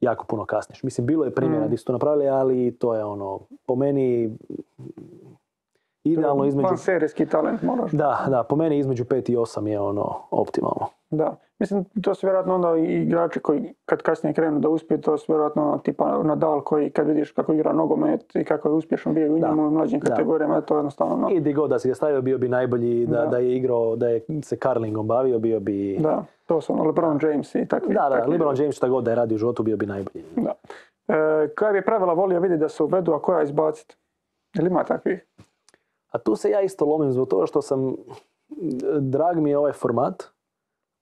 [0.00, 0.82] jako puno kasniš.
[0.82, 1.66] Mislim, bilo je primjera Mm.
[1.66, 4.36] gdje su to napravili, ali to je ono, po meni
[6.12, 6.68] idealno između...
[6.76, 7.90] Serijski talent moraš.
[7.92, 10.86] Da, da, po meni između 5 i 8 je ono optimalno.
[11.10, 11.36] Da.
[11.58, 15.32] Mislim, to su vjerojatno onda i igrači koji kad kasnije krenu da uspiju, to su
[15.32, 19.34] vjerojatno ono, tipa Nadal koji kad vidiš kako igra nogomet i kako je uspješan bio
[19.34, 20.06] u njemu u mlađim Da.
[20.10, 23.06] kategorijama, to je jednostavno ono, I di god da si ga stavio bio bi najbolji,
[23.06, 23.26] da, Da.
[23.26, 25.98] da je igrao, da je se karlingom bavio, bio bi...
[26.00, 27.94] da, to su ono LeBron James i takvi.
[27.94, 30.24] Da, da, takvi LeBron James šta god da je radio u životu bio bi najbolji.
[30.36, 30.52] Da.
[31.08, 33.96] E, koja bi pravila volio vidjeti da se uvedu, a koja izbaciti?
[34.54, 35.26] Jel ima takvih?
[36.10, 37.96] A tu se ja isto lomim zbog toga što sam,
[39.00, 40.22] drag mi je ovaj format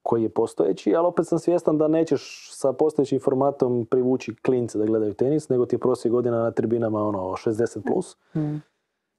[0.03, 4.85] koji je postojeći, ali opet sam svjestan da nećeš sa postojećim formatom privući klince da
[4.85, 7.81] gledaju tenis, nego ti je prosjek godina na tribinama ono 60+.
[7.87, 8.17] Plus.
[8.35, 8.57] Mm.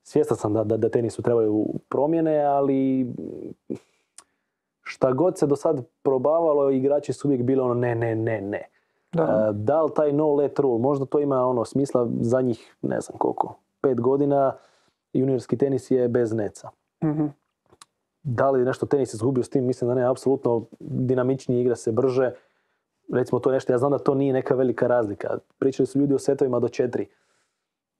[0.03, 3.07] Svjestan sam da, da, da tenisu trebaju promjene, ali
[4.83, 8.69] šta god se do sad probavalo, igrači su uvijek bili ono ne, ne, ne, ne.
[9.13, 9.49] Da.
[9.49, 13.17] E, Da li taj no let rule, možda to ima ono smisla zadnjih, ne znam
[13.17, 14.53] koliko, pet godina
[15.19, 16.69] juniorski tenis je bez neca.
[17.03, 17.25] Mhm.
[18.23, 22.31] Da li nešto tenis izgubio s tim, mislim da ne, apsolutno dinamičnije igra se brže.
[23.13, 25.37] Recimo to nešto, ja znam da to nije neka velika razlika.
[25.59, 27.07] Pričali su ljudi o setovima do četiri.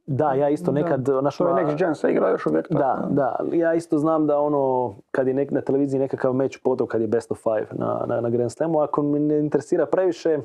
[0.06, 0.81] Da, ja isto Da.
[0.81, 1.07] nekad...
[1.22, 2.80] Naš, To je next gen se igra još uvijek tako.
[2.80, 6.88] da, da, ja isto znam da ono, kad je nek, na televiziji nekakav meč potom
[6.88, 10.39] kad je best of five na, na, na Grand Slamu, ako me ne interesira previše,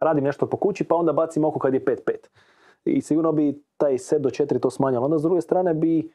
[0.00, 1.96] radim nešto po kući pa onda bacim oko kad je 5-5.
[2.86, 5.04] I sigurno bi taj set do 4 to smanjalo.
[5.04, 6.12] Onda s druge strane bi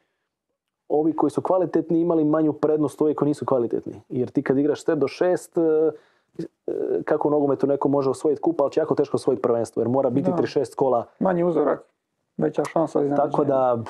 [0.88, 4.00] ovi koji su kvalitetni imali manju prednost ovi koji nisu kvalitetni.
[4.08, 5.92] Jer ti kad igraš set do 6,
[7.04, 10.10] kako u nogometu neko može osvojiti kup, ali će jako teško osvojiti prvenstvo, jer mora
[10.10, 10.36] biti Da.
[10.36, 11.82] 36 kola Manji uzorak,
[12.36, 13.82] veća šansa tako da,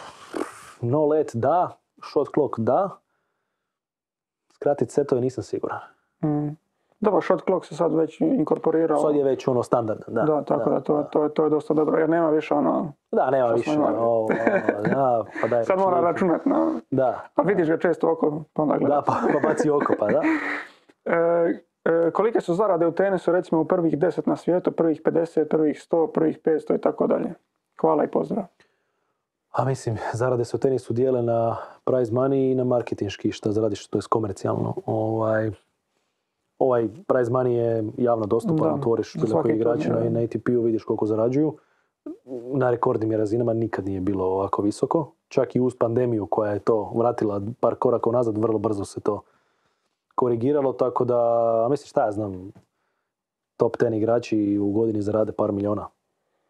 [0.80, 1.78] no let da,
[2.10, 2.90] shot clock da,
[4.54, 5.78] skratit setove nisam siguran.
[6.24, 6.61] Mm.
[7.02, 8.98] Dobro, shot clock se sad već inkorporirao.
[8.98, 10.22] Sad je već ono standardan, da.
[10.22, 12.92] Da, tako da, to, to, to je dosta dobro, jer nema više ono...
[13.12, 13.70] Da, nema više.
[13.98, 14.28] Ovo,
[14.84, 16.80] da, pa daj Sad mora računat na...
[16.90, 18.94] Da, A vidiš ga često oko, pa onda gleda.
[18.94, 20.22] da, pa, pa baci oko, pa da.
[21.04, 21.14] E,
[21.84, 25.86] e, kolike su zarade u tenisu, recimo u prvih 10 na svijetu, prvih 50, prvih
[25.90, 27.34] 100, prvih 500 i tako dalje?
[27.80, 28.44] Hvala i pozdrav.
[29.52, 33.86] A mislim, zarade se u tenisu dijele na prize money i na marketinški, što zaradiš,
[33.86, 34.74] to je komercijalno.
[34.86, 35.50] Ovaj,
[36.62, 40.84] ovaj prize money je javno dostupan, Da, otvoriš bilo koji igrači na, na ATP-u, vidiš
[40.84, 41.56] koliko zarađuju.
[42.54, 45.12] Na rekordnim je razinama nikad nije bilo ovako visoko.
[45.28, 49.20] Čak i uz pandemiju koja je to vratila par koraka unazad, vrlo brzo se to
[50.14, 51.18] korigiralo, tako da,
[51.64, 52.52] a mislim šta ja znam,
[53.56, 55.88] top 10 igrači u godini zarade par miliona.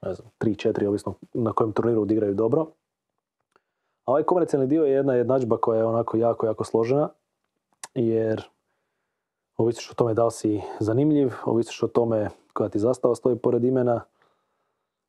[0.03, 2.67] Ne znam, 3-4, ovisno na kojem turniru odigraju dobro.
[4.05, 7.09] A ovaj komercijalni dio je jedna jednadžba koja je onako jako, jako složena,
[7.95, 8.52] jer
[9.57, 13.65] ovisiš o tome da li si zanimljiv, ovisiš o tome koja ti zastava stoji pored
[13.65, 14.01] imena,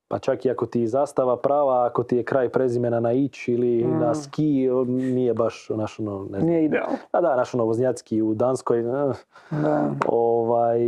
[0.07, 3.83] pa čak i ako ti zastava prava, ako ti je kraj prezimena na ić ili
[3.85, 3.99] Mm.
[3.99, 6.49] na ski, nije baš naš ono, ne znam.
[6.49, 6.97] Nije idealno.
[7.11, 9.13] A da, naš ono voznjacki u Danskoj, eh,
[9.51, 9.91] Da.
[10.07, 10.79] Ovaj,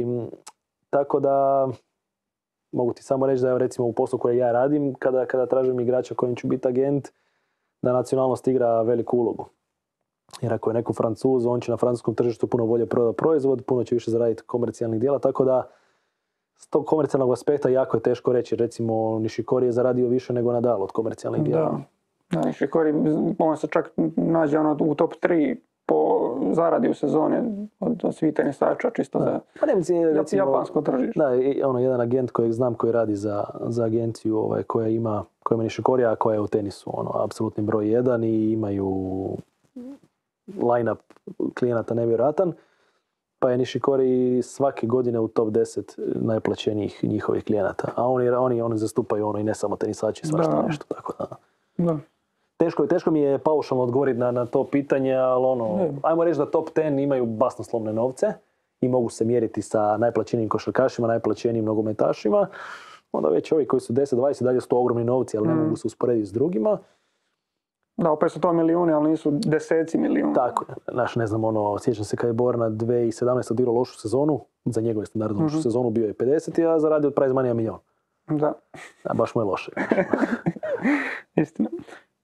[0.90, 1.68] tako da
[2.72, 5.80] mogu ti samo reći da evo recimo u poslu koje ja radim, kada, kada tražim
[5.80, 7.10] igrača kojim ću biti agent,
[7.82, 9.50] da nacionalnost igra veliku ulogu.
[10.42, 13.84] Jer ako je neko francuz, on će na francuskom tržištu puno bolje prodati proizvod, puno
[13.84, 15.70] će više zaraditi komercijalnih dijela, tako da
[16.58, 18.56] s tog komercijalnog aspekta jako je teško reći.
[18.56, 21.70] Recimo, Nishikori je zaradio više nego Nadal od komercijalnih dijela.
[21.70, 21.82] Da.
[22.32, 22.94] Da, Nishikori,
[23.40, 25.56] on se čak nađe ono u top 3
[25.86, 27.36] po zaradi u sezoni
[27.80, 30.02] od, od svih tenisača, čisto za Pa recimo,
[30.32, 31.20] japansko tržište.
[31.20, 35.24] Da, i ono, jedan agent kojeg znam koji radi za, za agenciju ovaj, koja ima,
[35.44, 39.28] koja ima Nishikorija, a koja je u tenisu ono, apsolutni broj jedan i imaju
[40.48, 41.00] line-up
[41.54, 42.54] klijenata nevjerojatan.
[43.40, 47.88] Pa je Nishikori svake godine u top 10 najplaćenijih njihovih klijenata.
[47.96, 50.62] A oni, oni, oni zastupaju ono i ne samo tenisači, svašta Da.
[50.62, 50.86] nešto.
[50.86, 51.26] Tako da.
[51.78, 51.98] Da.
[52.58, 55.92] Teško, je- teško mi je paušalno odgovoriti na, na to pitanje, ali ono, Ne.
[56.04, 58.28] ajmo reći da top 10 imaju basnoslovne novce
[58.82, 62.48] i mogu se mjeriti sa najplaćenijim košarkašima, najplaćenijim nogometašima.
[63.12, 65.58] Onda već ovi koji su 10-20 dalje su to ogromni novci, ali ne Mm.
[65.58, 66.78] mogu se usporediti s drugima.
[67.98, 70.34] Da, opet su to milijuni, ali nisu deseci milijuna.
[70.34, 70.76] Tako je.
[70.88, 75.06] Znaš, ne znam, ono, sjećam se kad je Borna 2017 odigrao lošu sezonu, za njegove
[75.06, 75.62] standardnu lošu Mhm.
[75.62, 77.78] sezonu bio je 50, a zaradio od prize money milion.
[78.28, 78.54] Da,
[79.04, 79.72] A baš mu je loše.
[81.36, 81.70] istina.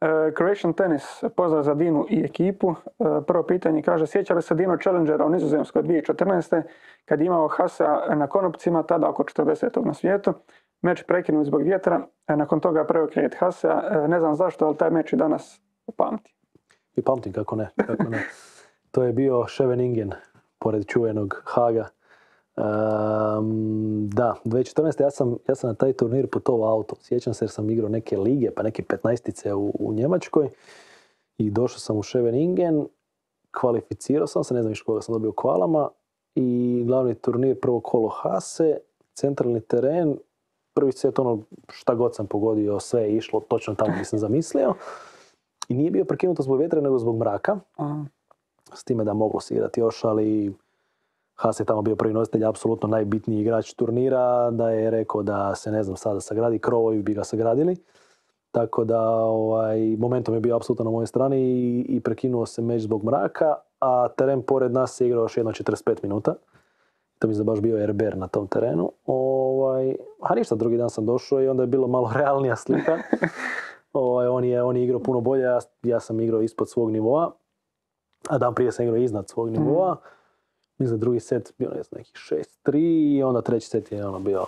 [0.01, 1.03] E, Croatian Tennis,
[1.35, 2.71] pozdrav za Dinu i ekipu.
[2.71, 2.75] E,
[3.21, 6.61] prvo pitanje kaže, sjeća li se Dino Challengera u Nizozemskoj 2014.
[7.05, 9.85] kad je imao Hasa na konopcima, tada oko 40.
[9.85, 10.33] na svijetu.
[10.81, 13.83] Meč prekinut zbog vjetra, e, nakon toga preokret Hasa.
[13.91, 15.61] E, ne znam zašto, ali taj meč i danas
[15.97, 16.35] pamti.
[16.95, 18.23] I pamtim kako ne, kako ne.
[18.91, 20.11] To je bio Scheveningen,
[20.59, 21.87] pored čuvenog Haga.
[22.57, 25.01] Ehm, da, 2014.
[25.01, 26.95] Ja sam, ja sam na taj turnir putovao auto.
[27.01, 30.49] Sjećam se jer sam igrao neke lige, pa neke 15 u, u Njemačkoj.
[31.37, 32.87] I došao sam u Scheveningen,
[33.59, 35.89] kvalificirao sam se, ne znam više koga sam dobio u kvalama.
[36.35, 38.77] I glavni turnir, prvo kolo Hase,
[39.13, 40.17] centralni teren,
[40.73, 41.39] prvi set ono
[41.69, 44.73] šta god sam pogodio, sve je išlo točno tamo gdje sam zamislio.
[45.67, 47.59] I nije bio prekinuto zbog vjetra, nego zbog mraka.
[48.73, 50.53] S time da moglo se igrati još, ali
[51.35, 55.71] Haas je tamo bio prvi nositelj, apsolutno najbitniji igrač turnira, da je rekao da se,
[55.71, 57.75] ne znam, sada sagradi krovovi bi ga sagradili.
[58.51, 62.81] Tako da ovaj, momentum je bio apsolutno na mojoj strani i, i prekinuo se meč
[62.81, 66.35] zbog mraka, a teren pored nas se igrao još jedno 45 minuta.
[67.21, 68.91] To mislim da baš bio Erber na tom terenu.
[69.05, 72.97] Ovaj, a ništa, drugi dan sam došao i onda je bilo malo realnija slika.
[73.93, 77.31] ovaj, on, je, on je igrao puno bolje, ja, ja sam igrao ispod svog nivoa,
[78.29, 79.97] a dan prije sam igrao iznad svog nivoa.
[80.77, 82.15] Mislim da drugi set bio ne znam, nekih
[82.65, 84.45] 6-3 i onda treći set je ono bio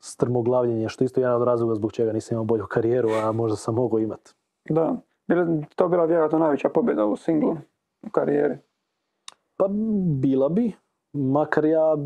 [0.00, 3.56] strmoglavljenje, što je isto jedan od razloga zbog čega nisam imao bolju karijeru, a možda
[3.56, 4.32] sam mogao imati.
[4.68, 4.96] da.
[5.76, 7.56] To je bila vjerojatno najveća pobjeda u singlu
[8.02, 8.58] u karijeri.
[9.56, 9.68] Pa
[10.20, 10.72] bila bi,
[11.12, 11.96] makar ja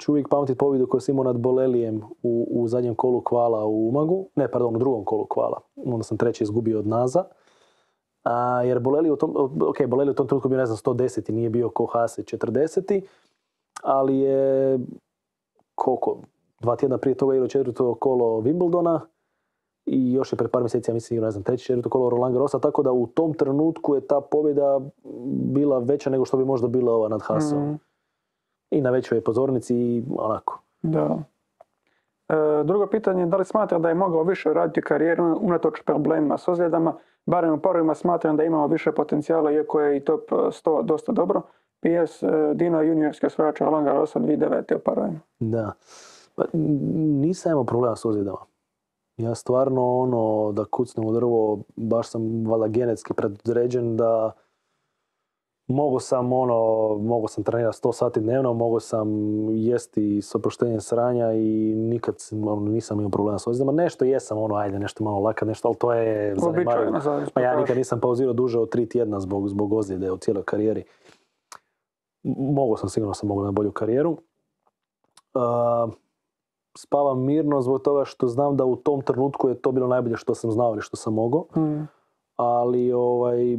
[0.00, 3.88] ću uvijek pamtiti pobjedu koju sam imao nad Bolelijem u, u zadnjem kolu kvala u
[3.88, 4.28] Umagu.
[4.34, 5.60] Ne, pardon, u drugom kolu kvala.
[5.76, 7.24] Onda sam treći izgubio od Naza.
[8.24, 9.36] A, jer Boleli u tom,
[9.68, 13.02] ok, Boleli u tom trenutku bio ne znam 110 i nije bio ko Hase 40
[13.82, 14.78] ali je
[15.74, 16.18] koliko,
[16.60, 19.00] dva tjedna prije toga igrao četvrto kolo Wimbledona
[19.86, 22.58] i još je pred par mjeseci, ja mislim, ne znam, treće, četvrto kolo Roland Garrosa,
[22.58, 24.80] tako da u tom trenutku je ta pobjeda
[25.52, 27.58] bila veća nego što bi možda bila ova nad Hasom.
[27.58, 27.78] Mm,
[28.72, 30.60] I na većoj pozornici i onako.
[30.82, 31.18] da.
[32.28, 36.38] E, drugo pitanje, da li smatra da je mogao više raditi u karijeri unatoč problemima
[36.38, 36.94] s ozljedama?
[37.26, 41.12] Barem u prvima smatram da je imao više potencijala, iako je i top 100 dosta
[41.12, 41.42] dobro.
[41.80, 44.76] PS e, Dino je juniorski osvajač Roland Garrosa 2009.
[44.76, 45.20] u parovima.
[45.40, 45.72] Da.
[46.34, 48.38] Pa, nisam imao problema s ozljedama.
[49.16, 54.32] Ja stvarno ono da kucnem u drvo, baš sam valjda genetski predodređen da
[55.66, 56.54] mogu sam ono,
[56.98, 59.08] mogu sam trenirati 100 sati dnevno, mogu sam
[59.50, 63.72] jesti s oproštenjem sranja i nikad ono, nisam imao problema s ozljedama.
[63.72, 66.70] Nešto jesam ono, ajde, nešto malo laka, nešto, ali to je zanemarivo.
[66.70, 70.16] Uobičajeno za Pa ja nikad nisam pauzirao duže od tri tjedna zbog, zbog ozljede u
[70.16, 70.84] cijeloj karijeri.
[72.24, 74.10] M- Mogao sam, sigurno sam mogao na bolju karijeru.
[75.34, 75.92] Uh,
[76.78, 80.34] spavam mirno zbog toga što znam da u tom trenutku je to bilo najbolje što
[80.34, 81.46] sam znao ili što sam mogao.
[81.56, 81.88] Mm.
[82.42, 83.58] Ali ovaj,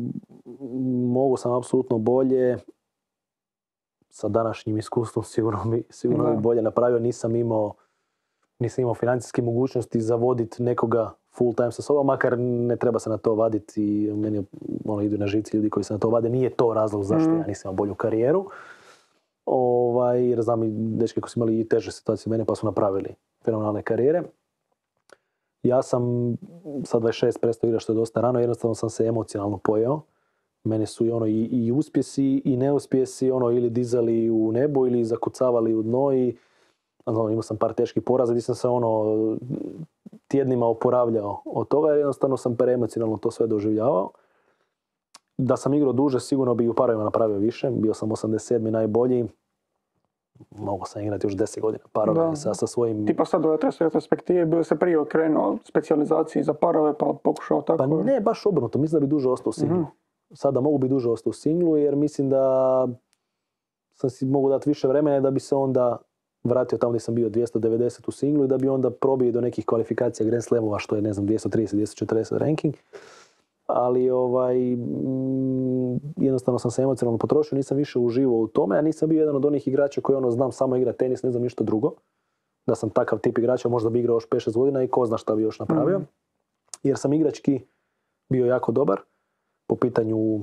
[1.07, 2.57] mogu sam apsolutno bolje.
[4.09, 6.99] Sa današnjim iskustvom sigurno bi, sigurno bi bolje napravio.
[6.99, 7.73] Nisam imao,
[8.59, 13.17] nisam imao financijske mogućnosti zavoditi nekoga full time sa sobom, makar ne treba se na
[13.17, 14.43] to vaditi i meni
[14.85, 16.29] ono, idu na živci ljudi koji se na to vade.
[16.29, 17.39] Nije to razlog zašto Mhm.
[17.39, 18.45] ja nisam imao bolju karijeru.
[19.45, 22.65] Ovaj, jer znam i dečke koji su imali i teže situacije od mene pa su
[22.65, 23.15] napravili
[23.45, 24.23] fenomenalne karijere.
[25.63, 26.33] Ja sam
[26.83, 30.01] sa 26 prestao igrati što je dosta rano, jednostavno sam se emocionalno pojeo.
[30.63, 35.05] Mene su i ono i, i uspjesi i neuspjesi ono ili dizali u nebo ili
[35.05, 36.37] zakucavali u dno i
[37.05, 39.37] ono, imao sam par teških poraza gdje sam se ono
[40.27, 44.11] tjednima oporavljao od toga jer jednostavno sam preemocionalno to sve doživljavao.
[45.37, 47.71] Da sam igrao duže, sigurno bi u parovima napravio više.
[47.71, 48.69] Bio sam 87.
[48.69, 49.25] najbolji.
[50.51, 53.07] Mogao sam igrati još 10 godina parove sa, sa svojim...
[53.07, 57.77] Tipa sad u retrospektive bio se prije okrenuo specijalizaciji za parove pa pokušao tako.
[57.77, 58.79] Pa ne, baš obrnuto.
[58.79, 59.77] Mislim da bi duže ostao u singlu.
[59.77, 59.89] Mhm.
[60.33, 62.87] Sada mogu bi duže ostao u singlu jer mislim da
[63.93, 65.97] sam si mogu dati više vremena da bi se onda
[66.43, 69.65] vratio tamo gdje sam bio 290 u singlu i da bi onda probio do nekih
[69.65, 72.73] kvalifikacija Grand Slamova što je ne znam 230, 240 ranking.
[73.67, 79.09] Ali ovaj, mm, jednostavno sam se emocionalno potrošio, nisam više uživao u tome, a nisam
[79.09, 81.93] bio jedan od onih igrača koji ono znam samo igrati tenis, ne znam ništa drugo.
[82.67, 85.35] Da sam takav tip igrača, možda bi igrao još 5-6 godina i ko zna šta
[85.35, 85.99] bi još napravio.
[85.99, 86.07] Mhm.
[86.83, 87.61] Jer sam igrački
[88.29, 88.99] bio jako dobar
[89.67, 90.41] po pitanju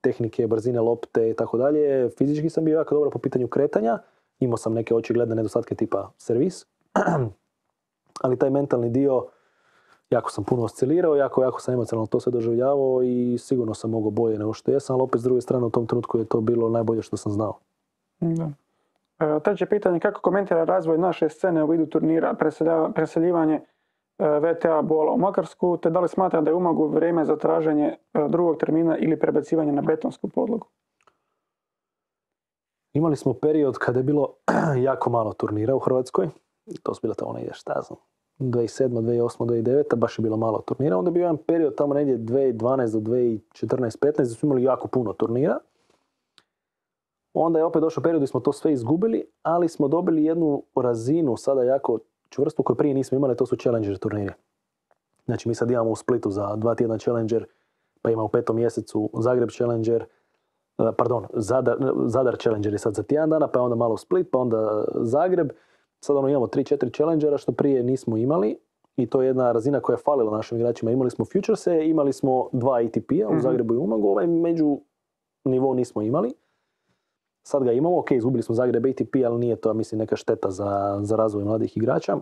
[0.00, 2.10] tehnike, brzine lopte i tako dalje.
[2.18, 3.98] Fizički sam bio jako dobar po pitanju kretanja.
[4.38, 6.66] Imao sam neke očigledne nedostatke tipa servis.
[8.22, 9.26] Ali taj mentalni dio,
[10.10, 14.10] jako sam puno oscilirao, jako, jako sam emocionalno to sve doživljavao i sigurno sam mogao
[14.10, 16.68] bolje nego što jesam, ali opet s druge strane u tom trenutku je to bilo
[16.68, 17.58] najbolje što sam znao.
[18.20, 18.50] Da.
[19.20, 22.34] E, treće pitanje, kako komentira razvoj naše scene u vidu turnira,
[22.94, 27.36] preseljivanje e, VTA bola u Makarsku, te da li smatra da je umogu vrijeme za
[27.36, 27.96] traženje e,
[28.28, 30.66] drugog termina ili prebacivanje na betonsku podlogu?
[32.92, 34.34] Imali smo period kada je bilo
[34.88, 36.28] jako malo turnira u Hrvatskoj.
[36.82, 37.98] To su bila tamo negdje, šta znam,
[38.40, 40.96] 2007, 2008, 2009, baš je bilo malo turnira.
[40.96, 44.88] Onda je bio jedan period tamo negdje 2012 do 2014, 15 gdje smo imali jako
[44.88, 45.58] puno turnira.
[47.34, 51.36] Onda je opet došao period gdje smo to sve izgubili, ali smo dobili jednu razinu
[51.36, 51.98] sada jako
[52.28, 54.32] čvrstu koju prije nismo imali, to su Challenger turniri.
[55.24, 57.46] Znači mi sad imamo u Splitu za dva tjedna Challenger,
[58.02, 60.06] pa ima u petom mjesecu Zagreb Challenger,
[60.80, 61.76] E, pardon, Zadar,
[62.06, 65.52] Zadar Challenger je sad za tjedan dana, pa je onda malo Split, pa onda Zagreb.
[66.00, 68.58] Sad ono imamo 3-4 Challengera što prije nismo imali
[68.96, 70.90] i to je jedna razina koja je falila našim igračima.
[70.90, 73.40] Imali smo Futurese, imali smo dva ATP-a u Mhm.
[73.40, 74.78] Zagrebu i Umagu, ovaj među
[75.44, 76.32] nivo nismo imali.
[77.42, 81.00] Sad ga imamo, ok, izgubili smo Zagreb ATP, ali nije to, mislim, neka šteta za,
[81.02, 82.16] za razvoj mladih igrača.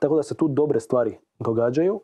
[0.00, 2.00] Tako da se tu dobre stvari događaju,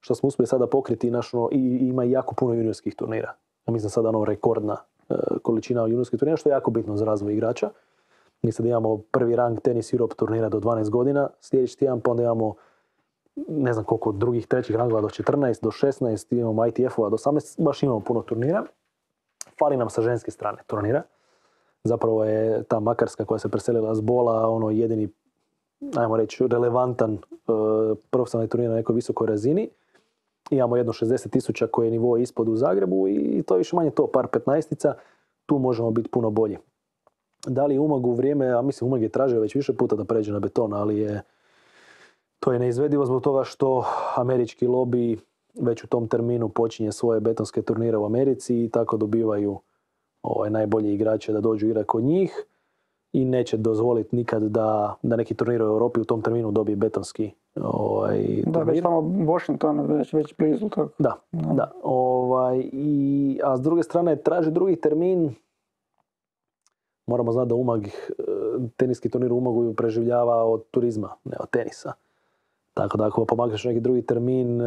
[0.00, 3.34] što smo uspjeli sada pokriti naš, ono, i i ima jako puno juniorskih turnira.
[3.66, 4.76] Ja mislim sada ono rekordna
[5.08, 7.70] e, količina juniorskih turnira, što je jako bitno za razvoj igrača.
[8.42, 12.22] Mi sad imamo prvi rang tenis Europe turnira do 12 godina, sljedeći tjedan pa onda
[12.22, 12.54] imamo
[13.48, 17.82] ne znam koliko drugih, trećih rangova do 14, do 16, imamo ITF-ova do 18, baš
[17.82, 18.64] imamo puno turnira.
[19.58, 21.02] Fali nam sa ženske strane turnira.
[21.84, 25.08] Zapravo je ta Makarska koja se preselila s bola ono jedini,
[25.96, 27.18] ajmo reći, relevantan e,
[28.10, 29.70] profesionalni turnir na nekoj visokoj razini.
[30.50, 33.90] Imamo jedno 60 tisuća koje je nivo ispod u Zagrebu i to je više manje
[33.90, 34.94] to, par petnaestica.
[35.46, 36.58] Tu možemo biti puno bolji.
[37.46, 40.32] Da li Umag u vrijeme, a mislim Umag je tražio već više puta da pređe
[40.32, 41.22] na beton, ali je
[42.40, 43.84] to je neizvedivo zbog toga što
[44.16, 45.18] američki lobby
[45.60, 49.58] već u tom terminu počinje svoje betonske turnire u Americi i tako dobivaju
[50.22, 52.44] ovaj, najbolji igrače da dođu igrati kod njih
[53.12, 57.30] i neće dozvoliti nikad da, da neki turnir u Europi u tom terminu dobije betonski
[57.62, 58.82] ovaj, Da, već turnir.
[58.82, 59.00] tamo
[59.32, 60.88] Washington, već, već blizu toga.
[60.98, 61.72] Da, da.
[61.82, 65.34] Ovaj, i, a s druge strane traži drugi termin.
[67.06, 67.92] Moramo znati da Umag, eh,
[68.76, 71.92] teniski turnir u Umagu preživljava od turizma, ne od tenisa.
[72.74, 74.66] Tako da ako pomagaš neki drugi termin, eh,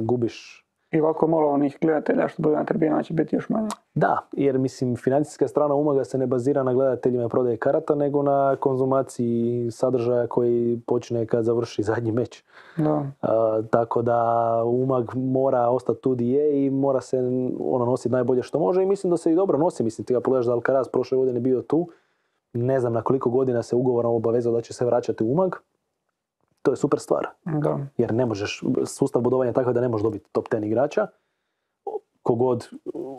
[0.00, 3.68] gubiš I ovako malo onih gledatelja što bude na tribinama će biti još manje.
[3.94, 8.56] Da, jer mislim financijska strana umaga se ne bazira na gledateljima prodaje karata, nego na
[8.56, 12.44] konzumaciji sadržaja koji počne kad završi zadnji meč.
[12.76, 13.06] Da.
[13.22, 17.18] A, tako da umag mora ostati tu di je i mora se
[17.60, 19.82] ono nositi najbolje što može i mislim da se i dobro nosi.
[19.82, 21.88] Mislim, ti ga pogledaš da Alcaraz prošle godine bio tu,
[22.52, 25.54] ne znam na koliko godina se ugovorom obavezao da će se vraćati u umag.
[26.62, 27.26] To je super stvar.
[27.44, 27.78] Da.
[27.96, 31.06] Jer ne možeš, sustav bodovanja je takav da ne možeš dobiti top 10 igrača.
[32.22, 32.68] Kogod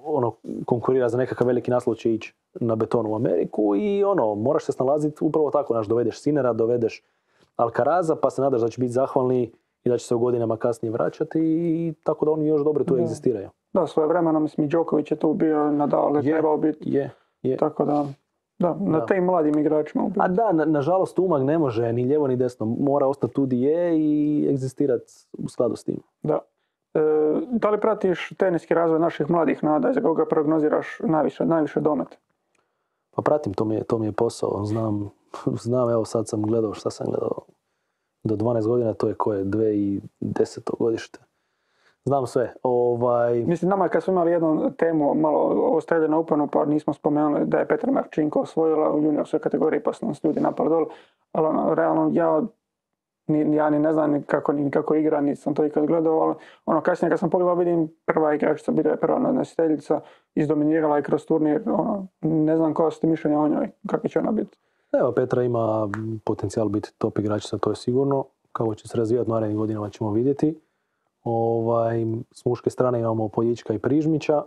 [0.06, 0.36] ono,
[0.66, 4.72] konkurira za nekakav veliki naslov će ići na beton u Ameriku i ono, moraš se
[4.72, 7.04] snalaziti upravo tako, znaš, dovedeš Sinera, dovedeš
[7.56, 9.52] Alcaraza, pa se nadaš da će biti zahvalni
[9.84, 12.96] i da će se u godinama kasnije vraćati i tako da oni još dobro tu
[12.96, 13.02] Da.
[13.02, 13.50] egzistiraju.
[13.74, 16.32] Da, svoje vremena, mislim, Đoković je tu bio, Nadal je Je.
[16.34, 16.90] trebao biti.
[16.90, 17.10] Je,
[17.44, 17.58] je.
[17.58, 18.06] Tako da,
[18.62, 19.06] da, na Da.
[19.06, 20.10] tim mladim igračima.
[20.18, 23.62] A da, na- nažalost umag ne može ni lijevo ni desno, mora ostati tu di
[23.62, 26.00] je i egzistirati u skladu s tim.
[26.24, 26.40] Da.
[26.94, 27.00] E,
[27.50, 32.18] da li pratiš teniski razvoj naših mladih nada za koga prognoziraš najviše, najviše domet?
[33.16, 35.10] Pa pratim, to mi je, to mi je posao, znam,
[35.64, 37.40] znam, evo sad sam gledao, šta sam gledao,
[38.24, 40.02] do 12 godina, to je koje, 2010.
[40.80, 41.20] godište.
[42.06, 46.66] Znam sve, ovaj, Mislim, nama kad smo imali jednu temu malo o Australian Openu, pa
[46.66, 50.70] nismo spomenuli da je Petra Marčinko osvojila u juniorskoj kategoriji, pa su nas ljudi napali
[50.70, 50.86] dole.
[51.32, 52.42] Ali ono, realno, ja
[53.28, 56.36] ni, ja ni ne znam ni kako, ni kako igra, nisam to ikad gledao, ali
[56.66, 60.00] ono, kasnije kad sam pogledao vidim prva igračica, bila je prva nositeljica,
[60.36, 64.20] izdominirala je kroz turnir, ono, ne znam koja su ti mišljenja o njoj, kako će
[64.20, 64.58] ona biti.
[64.94, 65.90] evo Petra ima
[66.24, 68.26] potencijal biti top igračica, to je sigurno.
[68.52, 70.62] Kako će se razvijati narednim godinama ćemo vidjeti.
[71.24, 74.44] Ovaj, s muške strane imamo Poljička i Prižmića.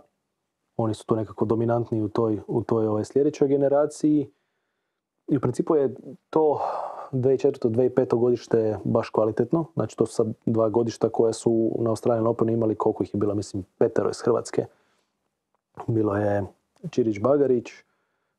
[0.77, 4.31] Oni su tu nekako dominantni u toj, u toj ovaj, sljedećoj generaciji.
[5.27, 5.95] I u principu je
[6.29, 6.59] to
[7.11, 7.69] 2004.
[7.69, 8.17] 2005.
[8.17, 9.65] godište baš kvalitetno.
[9.73, 13.17] Znači to su sad dva godišta koja su na Australijan Openu imali koliko ih je
[13.17, 14.65] bilo, mislim, petero iz Hrvatske.
[15.87, 16.43] Bilo je
[16.89, 17.71] Čirić Bagarić,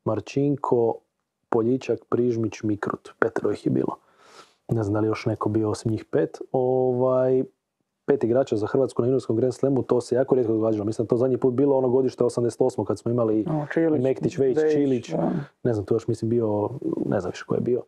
[0.04, 0.94] Marčinko,
[1.48, 3.10] Poljičak, Prižmić, Mikrut.
[3.18, 3.96] Petero ih je bilo.
[4.68, 6.40] Ne znam da li još neko bio osim njih pet.
[6.52, 7.44] Ovaj,
[8.06, 10.84] pet igrača za Hrvatsku na juniorskom Grand Slamu, to se jako rijetko događalo.
[10.84, 12.84] Mislim da to zadnji put bilo ono godište 88.
[12.84, 15.10] kad smo imali Čilić, Mektić, Vejić, Čilić.
[15.10, 15.30] da.
[15.62, 16.70] ne znam, tu još mislim bio,
[17.06, 17.82] ne znam više ko je bio,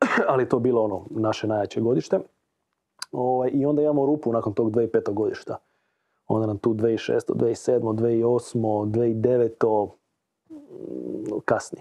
[0.28, 2.20] ali to bilo ono naše najjače godište.
[3.12, 5.12] Ovaj, I onda imamo rupu nakon tog 2005.
[5.12, 5.56] godišta.
[6.28, 9.88] Onda nam tu 2006, 2007, 2008, 2009
[10.50, 10.56] mm,
[11.44, 11.78] kasni.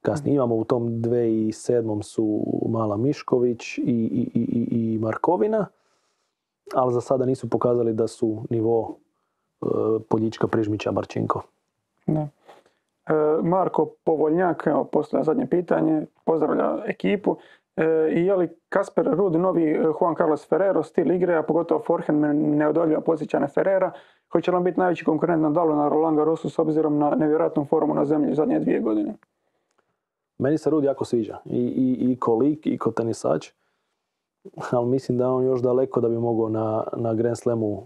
[0.00, 0.34] Kasni.
[0.34, 2.02] Imamo u tom 2007.
[2.02, 5.66] su Mala Mišković i, i, i- i Markovina,
[6.74, 8.96] ali za sada nisu pokazali da su nivo
[9.62, 9.66] e,
[10.08, 11.42] Poljička, Prižmića, Marčinko.
[12.06, 12.20] Da.
[12.20, 12.28] E,
[13.42, 14.88] Marko Povoljnjak, evo
[15.22, 17.36] zadnje pitanje, pozdravlja ekipu.
[17.76, 17.84] E,
[18.14, 22.20] I je li Kasper Rud novi e, Juan Carlos Ferrero, stil igre, a pogotovo forehand
[22.20, 23.92] me neodoljivo podsjeća na Ferrera,
[24.32, 27.94] hoće li on biti najveći konkurent Nadalu na Roland Garrosu s obzirom na nevjerojatnu formu
[27.94, 29.14] na zemlji zadnje dvije godine?
[30.38, 31.38] Meni se Rud jako sviđa.
[31.44, 33.50] I, i, i ko lik, i ko tenisač.
[34.72, 37.82] Ali mislim da je on još daleko da bi mogao na, na Grand Slamu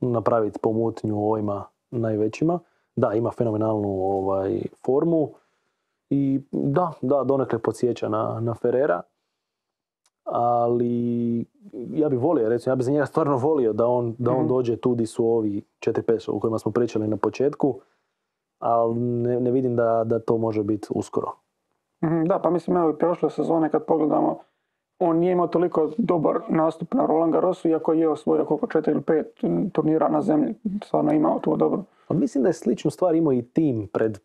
[0.00, 2.58] napraviti pomutnju ovima najvećima.
[2.96, 5.30] Da, ima fenomenalnu ovaj, formu.
[6.10, 9.02] I da, da, donekle podsjeća na, na Ferrera.
[10.24, 11.44] Ali
[11.90, 14.48] ja bi volio, recimo, ja bi za njega stvarno volio da on, da on Mhm.
[14.48, 17.80] dođe tu di su ovi 4-5 o kojima smo pričali na početku.
[18.58, 21.32] Ali ne, ne vidim da, da to može biti uskoro.
[22.04, 24.38] Mhm, Da, pa mislim evo i prošle sezone kad pogledamo,
[25.00, 29.02] on nije imao toliko dobar nastup na Roland Garrosu, iako je osvojio koliko četiri ili
[29.02, 29.26] pet
[29.72, 30.54] turnira na zemlji,
[30.84, 31.82] stvarno imao tu dobro.
[32.08, 34.18] Pa mislim da je sličnu stvar imao i tim pred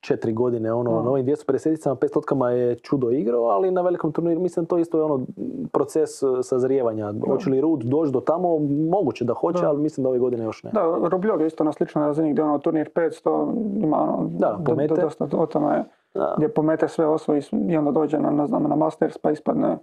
[0.00, 0.72] četiri godine.
[0.72, 1.02] Ono, Da.
[1.02, 4.98] Na ovim 250-icama, 500 totkama je čudo igrao, ali na velikom turniru mislim to isto
[4.98, 5.26] je ono
[5.72, 7.12] proces e, sazrijevanja.
[7.26, 8.58] Hoće li Rud doći do tamo?
[8.90, 9.68] Moguće da hoće, Da.
[9.68, 10.70] ali mislim da ove godine još ne.
[10.70, 13.52] Da, Rubljog je isto na sličnoj razini gdje ono turnir 500
[13.84, 14.94] ima ono, Da, pomete.
[14.94, 15.84] dosta o tome je,
[16.14, 16.34] Da.
[16.36, 19.78] gdje pomete sve osvoji i onda dođe na, ne znam, na Masters pa ispadne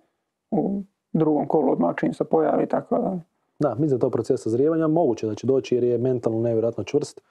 [0.52, 0.82] u
[1.14, 3.20] drugom kolu odmah čim se pojavi, tako da.
[3.60, 4.88] Da, mislim da je to proces sazrijevanja.
[4.88, 7.22] Moguće da će doći jer je mentalno nevjerojatno čvrst.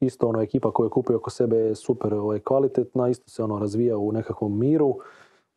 [0.00, 3.58] Isto ono ekipa koju je kupio oko sebe je super ovaj, kvalitetna, isto se ono
[3.58, 4.96] razvija u nekakvom miru.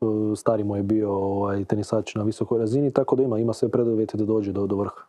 [0.02, 0.06] E,
[0.36, 4.18] Stari mu je bio ovaj, tenisač na visokoj razini, tako da ima, ima sve preduvjete
[4.18, 5.02] da dođe do, do vrha.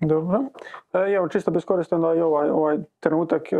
[0.00, 0.44] Dobro.
[0.92, 3.56] E, evo, čisto bi iskoristio da i ovaj, ovaj trenutak e,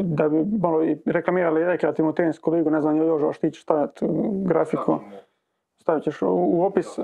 [0.00, 4.08] da bi malo i reklamirali rekreativnu tenisku ligu, ne znam, Jožo, što ti staviti e,
[4.44, 4.98] grafiku,
[5.80, 6.98] stavit ćeš u, u opis.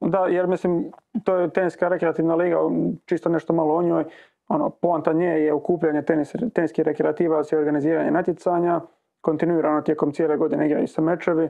[0.00, 0.92] Da, jer mislim,
[1.24, 2.56] to je teniska rekreativna liga,
[3.06, 4.04] čisto nešto malo o njoj.
[4.48, 8.80] Ono, poanta nje je okupljanje tenis, teniskih rekreativaca i organiziranje natjecanja.
[9.20, 11.48] Kontinuirano tijekom cijele godine igraju se mečevi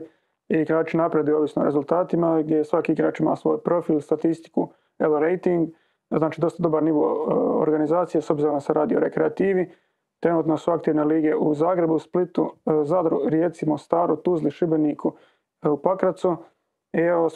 [0.49, 4.69] i igrači napreduju ovisno o rezultatima gdje svaki igrač ima svoj profil, statistiku,
[4.99, 5.69] L rating.
[6.17, 9.71] Znači dosta dobar nivo e, organizacije s obzirom da se radi o rekreativi.
[10.19, 15.13] Trenutno su aktivne lige u Zagrebu, Splitu, e, Zadru, Rijeci, Mostaru, Tuzli, Šibeniku,
[15.63, 16.35] e, u Pakracu.
[16.93, 17.29] I evo,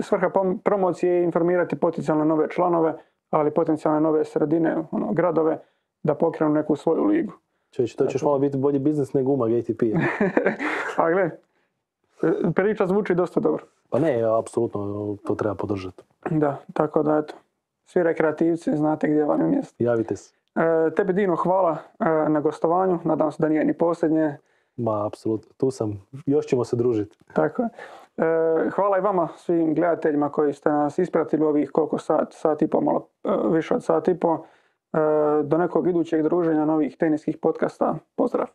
[0.00, 0.30] svrha,
[0.64, 2.94] promocije je informirati potencijalne nove članove,
[3.30, 5.58] ali potencijalne nove sredine, ono, gradove,
[6.02, 7.32] da pokrenu neku svoju ligu.
[7.70, 9.82] Čovječ, to ćeš malo biti bolji biznis nego umag ATP.
[10.96, 11.30] A gle,
[12.54, 13.64] priča zvuči dosta dobro.
[13.90, 16.02] Pa ne, apsolutno to treba podržati.
[16.30, 17.34] Da, tako da eto,
[17.86, 19.74] svi rekreativci znate gdje vam je mjesto.
[19.78, 20.34] Javite se.
[20.54, 24.36] E, tebi Dino hvala e, na gostovanju, nadam se da nije ni posljednje.
[24.76, 25.52] Ma, apsolutno.
[25.56, 26.06] Tu sam.
[26.26, 27.18] Još ćemo se družiti.
[27.32, 27.68] Tako je.
[28.16, 32.66] E, hvala i vama svim gledateljima koji ste nas ispratili ovih koliko sat, sat i
[32.66, 34.44] po, malo e, više od sat i po.
[35.44, 37.94] Do nekog idućeg druženja novih teniskih podcasta.
[38.14, 38.46] Pozdrav!